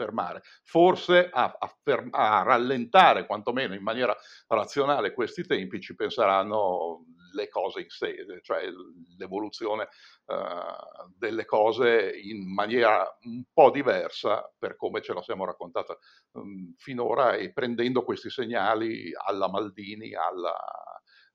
fermare. 0.00 0.42
Forse 0.62 1.28
a, 1.30 1.54
a, 1.58 1.76
ferm- 1.82 2.14
a 2.14 2.42
rallentare 2.42 3.26
quantomeno 3.26 3.74
in 3.74 3.82
maniera 3.82 4.16
razionale 4.46 5.12
questi 5.12 5.44
tempi 5.44 5.78
ci 5.80 5.94
penseranno 5.94 7.04
le 7.32 7.48
cose 7.48 7.82
in 7.82 7.90
sé, 7.90 8.16
cioè 8.42 8.62
l'evoluzione 9.18 9.88
uh, 10.26 11.12
delle 11.16 11.44
cose 11.44 12.10
in 12.18 12.52
maniera 12.52 13.06
un 13.24 13.44
po' 13.52 13.70
diversa 13.70 14.50
per 14.58 14.74
come 14.76 15.00
ce 15.00 15.12
la 15.12 15.22
siamo 15.22 15.44
raccontata 15.44 15.96
um, 16.32 16.74
finora 16.76 17.34
e 17.34 17.52
prendendo 17.52 18.02
questi 18.02 18.30
segnali 18.30 19.12
alla 19.14 19.48
Maldini, 19.48 20.12
alla, 20.14 20.56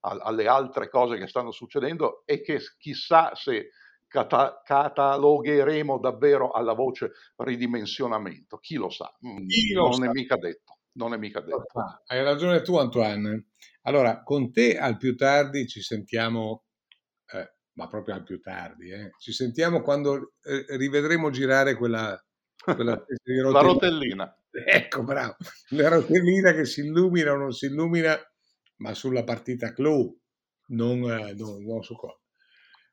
a, 0.01 0.17
alle 0.21 0.47
altre 0.47 0.89
cose 0.89 1.17
che 1.17 1.27
stanno 1.27 1.51
succedendo 1.51 2.23
e 2.25 2.41
che 2.41 2.59
chissà 2.77 3.33
se 3.35 3.69
cata- 4.15 4.61
catalogheremo 4.63 5.99
davvero 5.99 6.51
alla 6.51 6.73
voce 6.73 7.11
ridimensionamento. 7.35 8.57
Chi 8.59 8.75
lo 8.75 8.89
sa? 8.89 9.13
Mm, 9.27 9.45
Chi 9.47 9.73
lo 9.73 9.83
non 9.89 9.93
sa. 9.93 10.05
è 10.05 10.09
mica 10.11 10.37
detto. 10.37 10.77
Non 10.93 11.13
è 11.13 11.17
mica 11.17 11.41
detto. 11.41 11.65
Hai 12.05 12.23
ragione 12.23 12.61
tu, 12.61 12.77
Antoine. 12.77 13.47
Allora, 13.81 14.23
con 14.23 14.51
te 14.53 14.77
al 14.77 14.95
più 14.97 15.15
tardi 15.17 15.67
ci 15.67 15.81
sentiamo, 15.81 16.63
eh, 17.33 17.55
ma 17.73 17.87
proprio 17.87 18.15
al 18.15 18.23
più 18.23 18.39
tardi, 18.39 18.91
eh. 18.91 19.09
ci 19.19 19.33
sentiamo 19.33 19.81
quando 19.81 20.35
eh, 20.41 20.65
rivedremo 20.77 21.29
girare 21.31 21.75
quella, 21.75 22.17
quella 22.63 22.95
rotellina. 23.05 23.51
La 23.51 23.59
rotellina. 23.61 24.39
Ecco, 24.49 25.03
bravo. 25.03 25.35
La 25.71 25.89
rotellina 25.89 26.53
che 26.53 26.63
si 26.63 26.79
illumina 26.85 27.33
o 27.33 27.35
non 27.35 27.51
si 27.51 27.65
illumina, 27.65 28.17
ma 28.77 28.93
sulla 28.93 29.25
partita 29.25 29.73
clou, 29.73 30.17
non, 30.67 31.03
eh, 31.11 31.33
non, 31.33 31.61
non 31.65 31.83
su 31.83 31.93
cosa. 31.95 32.17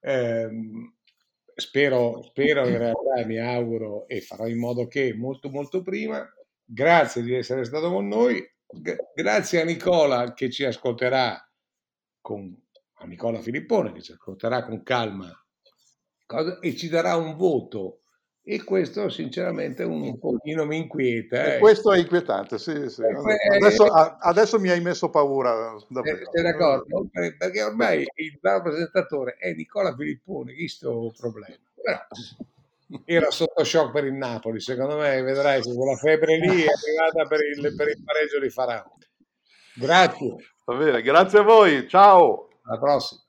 Ehm, 0.00 0.96
spero, 1.54 2.22
spero 2.22 2.66
in 2.66 2.78
realtà, 2.78 3.26
mi 3.26 3.38
auguro 3.38 4.06
e 4.08 4.20
farò 4.20 4.46
in 4.46 4.58
modo 4.58 4.86
che 4.86 5.14
molto 5.14 5.50
molto 5.50 5.82
prima. 5.82 6.26
Grazie 6.64 7.22
di 7.22 7.34
essere 7.34 7.64
stato 7.64 7.90
con 7.90 8.08
noi 8.08 8.42
grazie 9.14 9.60
a 9.60 9.64
Nicola 9.64 10.32
che 10.32 10.50
ci 10.50 10.64
ascolterà 10.64 11.38
con 12.20 12.58
a 12.94 13.04
Nicola 13.04 13.40
Filippone 13.40 13.92
che 13.92 14.00
ci 14.00 14.12
ascolterà 14.12 14.64
con 14.64 14.82
calma 14.82 15.30
e 16.60 16.76
ci 16.76 16.88
darà 16.88 17.16
un 17.16 17.36
voto 17.36 18.01
e 18.44 18.64
questo 18.64 19.08
sinceramente 19.08 19.84
un, 19.84 20.02
un 20.02 20.18
pochino 20.18 20.64
mi 20.64 20.76
inquieta. 20.76 21.54
Eh. 21.54 21.58
Questo 21.58 21.92
è 21.92 21.98
inquietante, 21.98 22.58
sì, 22.58 22.88
sì. 22.88 23.02
Eh, 23.02 23.56
adesso, 23.56 23.84
adesso, 23.84 24.58
mi 24.58 24.68
hai 24.68 24.80
messo 24.80 25.10
paura. 25.10 25.76
Davvero. 25.88 26.32
Eh, 26.32 26.42
d'accordo? 26.42 27.06
Perché 27.38 27.62
ormai 27.62 28.04
il 28.16 28.38
bravo 28.40 28.70
presentatore 28.70 29.36
è 29.38 29.52
Nicola 29.52 29.94
Filippone, 29.94 30.52
visto 30.54 31.12
problema. 31.16 31.56
Però, 31.80 31.98
era 33.06 33.30
sotto 33.30 33.62
shock 33.62 33.92
per 33.92 34.04
il 34.04 34.14
Napoli. 34.14 34.60
Secondo 34.60 34.96
me, 34.96 35.22
vedrai 35.22 35.62
che 35.62 35.72
quella 35.72 35.96
febbre 35.96 36.38
lì 36.38 36.62
è 36.62 36.66
arrivata 36.66 37.28
per 37.28 37.40
il, 37.44 37.74
per 37.76 37.88
il 37.88 38.02
pareggio 38.04 38.40
di 38.40 38.50
Farao. 38.50 38.96
Grazie. 39.74 40.36
Va 40.64 40.74
bene, 40.74 41.00
grazie 41.02 41.38
a 41.38 41.42
voi. 41.42 41.88
Ciao. 41.88 42.48
Alla 42.64 42.78
prossima. 42.78 43.21